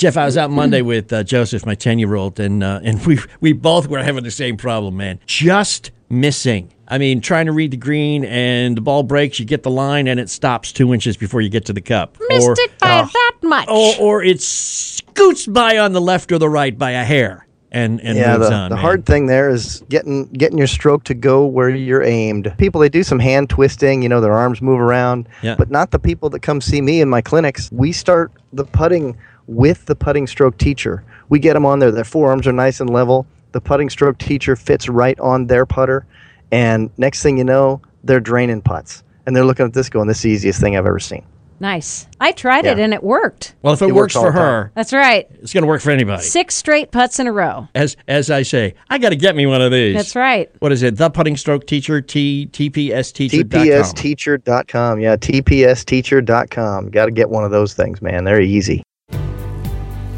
Jeff, 0.00 0.16
I 0.16 0.24
was 0.24 0.38
out 0.38 0.50
Monday 0.50 0.80
with 0.80 1.12
uh, 1.12 1.22
Joseph, 1.22 1.66
my 1.66 1.74
ten-year-old, 1.74 2.40
and 2.40 2.64
uh, 2.64 2.80
and 2.82 3.04
we 3.06 3.18
we 3.40 3.52
both 3.52 3.86
were 3.86 4.02
having 4.02 4.24
the 4.24 4.30
same 4.30 4.56
problem, 4.56 4.96
man. 4.96 5.20
Just 5.26 5.90
missing. 6.08 6.72
I 6.88 6.96
mean, 6.96 7.20
trying 7.20 7.46
to 7.46 7.52
read 7.52 7.70
the 7.70 7.76
green, 7.76 8.24
and 8.24 8.78
the 8.78 8.80
ball 8.80 9.02
breaks. 9.02 9.38
You 9.38 9.44
get 9.44 9.62
the 9.62 9.70
line, 9.70 10.08
and 10.08 10.18
it 10.18 10.30
stops 10.30 10.72
two 10.72 10.94
inches 10.94 11.18
before 11.18 11.42
you 11.42 11.50
get 11.50 11.66
to 11.66 11.74
the 11.74 11.82
cup. 11.82 12.16
Missed 12.30 12.48
or, 12.48 12.54
it 12.56 12.78
by 12.78 13.02
that 13.12 13.32
much. 13.42 13.68
or 13.68 13.94
or 14.00 14.22
it 14.24 14.40
scoots 14.40 15.46
by 15.46 15.76
on 15.76 15.92
the 15.92 16.00
left 16.00 16.32
or 16.32 16.38
the 16.38 16.48
right 16.48 16.76
by 16.78 16.92
a 16.92 17.04
hair, 17.04 17.46
and 17.72 18.00
and 18.00 18.18
yeah, 18.18 18.36
the, 18.36 18.52
on. 18.52 18.70
the 18.70 18.76
hard 18.76 19.06
thing 19.06 19.26
there 19.26 19.48
is 19.48 19.82
getting 19.88 20.26
getting 20.26 20.58
your 20.58 20.66
stroke 20.66 21.04
to 21.04 21.14
go 21.14 21.46
where 21.46 21.68
you're 21.70 22.02
aimed. 22.02 22.52
People 22.58 22.80
they 22.80 22.88
do 22.88 23.02
some 23.02 23.18
hand 23.18 23.48
twisting, 23.48 24.02
you 24.02 24.08
know, 24.08 24.20
their 24.20 24.32
arms 24.32 24.60
move 24.60 24.80
around, 24.80 25.28
Yeah. 25.42 25.54
but 25.56 25.70
not 25.70 25.90
the 25.90 25.98
people 25.98 26.30
that 26.30 26.40
come 26.40 26.60
see 26.60 26.80
me 26.80 27.00
in 27.00 27.08
my 27.08 27.20
clinics. 27.20 27.70
We 27.72 27.92
start 27.92 28.32
the 28.52 28.64
putting 28.64 29.16
with 29.46 29.86
the 29.86 29.94
putting 29.94 30.26
stroke 30.26 30.58
teacher. 30.58 31.04
We 31.28 31.38
get 31.38 31.54
them 31.54 31.64
on 31.64 31.78
there. 31.78 31.90
Their 31.92 32.04
forearms 32.04 32.46
are 32.46 32.52
nice 32.52 32.80
and 32.80 32.90
level. 32.90 33.26
The 33.52 33.60
putting 33.60 33.90
stroke 33.90 34.18
teacher 34.18 34.56
fits 34.56 34.88
right 34.88 35.18
on 35.20 35.46
their 35.46 35.66
putter, 35.66 36.06
and 36.52 36.90
next 36.98 37.22
thing 37.22 37.38
you 37.38 37.44
know, 37.44 37.80
they're 38.04 38.20
draining 38.20 38.62
putts, 38.62 39.02
and 39.26 39.34
they're 39.34 39.44
looking 39.44 39.66
at 39.66 39.72
this 39.74 39.88
going, 39.88 40.08
"This 40.08 40.18
is 40.18 40.22
the 40.22 40.30
easiest 40.30 40.60
thing 40.60 40.76
I've 40.76 40.86
ever 40.86 41.00
seen." 41.00 41.24
Nice. 41.60 42.06
I 42.18 42.32
tried 42.32 42.64
it 42.64 42.78
Yeah. 42.78 42.84
and 42.84 42.94
it 42.94 43.02
worked. 43.04 43.54
Well, 43.60 43.74
if 43.74 43.82
it, 43.82 43.90
It 43.90 43.92
works 43.94 44.14
works 44.14 44.16
all 44.16 44.22
for 44.24 44.32
the 44.32 44.38
time. 44.38 44.46
her, 44.46 44.72
That's 44.74 44.92
right. 44.94 45.28
it's 45.42 45.52
going 45.52 45.62
to 45.62 45.68
work 45.68 45.82
for 45.82 45.90
anybody. 45.90 46.22
Six 46.22 46.54
straight 46.54 46.90
putts 46.90 47.18
in 47.20 47.26
a 47.26 47.32
row. 47.32 47.68
As 47.74 47.98
as 48.08 48.30
I 48.30 48.42
say, 48.42 48.74
I 48.88 48.96
got 48.96 49.10
to 49.10 49.16
get 49.16 49.36
me 49.36 49.44
one 49.44 49.60
of 49.60 49.70
these. 49.70 49.94
That's 49.94 50.16
right. 50.16 50.50
What 50.60 50.72
is 50.72 50.82
it? 50.82 50.96
The 50.96 51.10
putting 51.10 51.36
stroke 51.36 51.66
teacher, 51.66 52.00
T 52.00 52.48
TPS 52.50 53.12
teacher. 53.12 53.36
TPSteacher.com. 53.44 55.00
Yeah, 55.00 55.16
TPSteacher.com. 55.16 56.90
Got 56.90 57.04
to 57.06 57.10
get 57.10 57.28
one 57.28 57.44
of 57.44 57.50
those 57.50 57.74
things, 57.74 58.00
man. 58.00 58.24
They're 58.24 58.40
easy. 58.40 58.82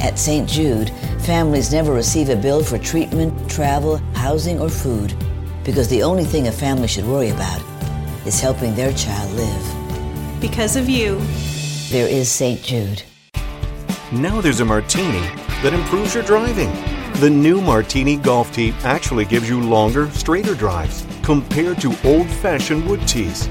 At 0.00 0.18
St. 0.18 0.48
Jude, 0.48 0.90
families 1.20 1.72
never 1.72 1.92
receive 1.92 2.28
a 2.28 2.36
bill 2.36 2.62
for 2.64 2.78
treatment, 2.78 3.50
travel, 3.50 3.96
housing, 4.14 4.60
or 4.60 4.68
food 4.68 5.14
because 5.64 5.88
the 5.88 6.02
only 6.02 6.24
thing 6.24 6.48
a 6.48 6.52
family 6.52 6.88
should 6.88 7.04
worry 7.06 7.30
about 7.30 7.62
is 8.26 8.40
helping 8.40 8.74
their 8.74 8.92
child 8.94 9.30
live. 9.32 9.81
Because 10.42 10.74
of 10.74 10.88
you. 10.88 11.20
There 11.90 12.08
is 12.08 12.28
St. 12.28 12.60
Jude. 12.60 13.04
Now 14.10 14.40
there's 14.40 14.58
a 14.58 14.64
martini 14.64 15.20
that 15.62 15.72
improves 15.72 16.16
your 16.16 16.24
driving. 16.24 16.72
The 17.20 17.30
new 17.30 17.60
Martini 17.60 18.16
Golf 18.16 18.52
Tee 18.52 18.74
actually 18.82 19.24
gives 19.24 19.48
you 19.48 19.62
longer, 19.62 20.10
straighter 20.10 20.56
drives 20.56 21.06
compared 21.22 21.80
to 21.82 21.94
old 22.04 22.26
fashioned 22.26 22.88
wood 22.88 23.06
tees. 23.06 23.48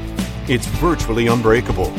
It's 0.49 0.67
virtually 0.67 1.27
unbreakable, 1.27 1.91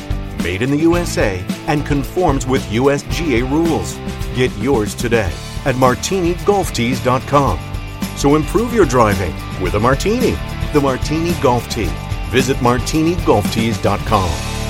made 0.42 0.60
in 0.60 0.70
the 0.70 0.76
USA, 0.76 1.42
and 1.68 1.86
conforms 1.86 2.46
with 2.46 2.62
USGA 2.66 3.50
rules. 3.50 3.96
Get 4.36 4.54
yours 4.58 4.94
today 4.94 5.32
at 5.64 5.76
martinigolftees.com. 5.76 7.58
So 8.18 8.36
improve 8.36 8.74
your 8.74 8.84
driving 8.84 9.34
with 9.62 9.72
a 9.72 9.80
martini. 9.80 10.36
The 10.74 10.82
Martini 10.82 11.32
Golf 11.40 11.66
Tee. 11.70 11.90
Visit 12.28 12.58
martinigolftees.com. 12.58 14.61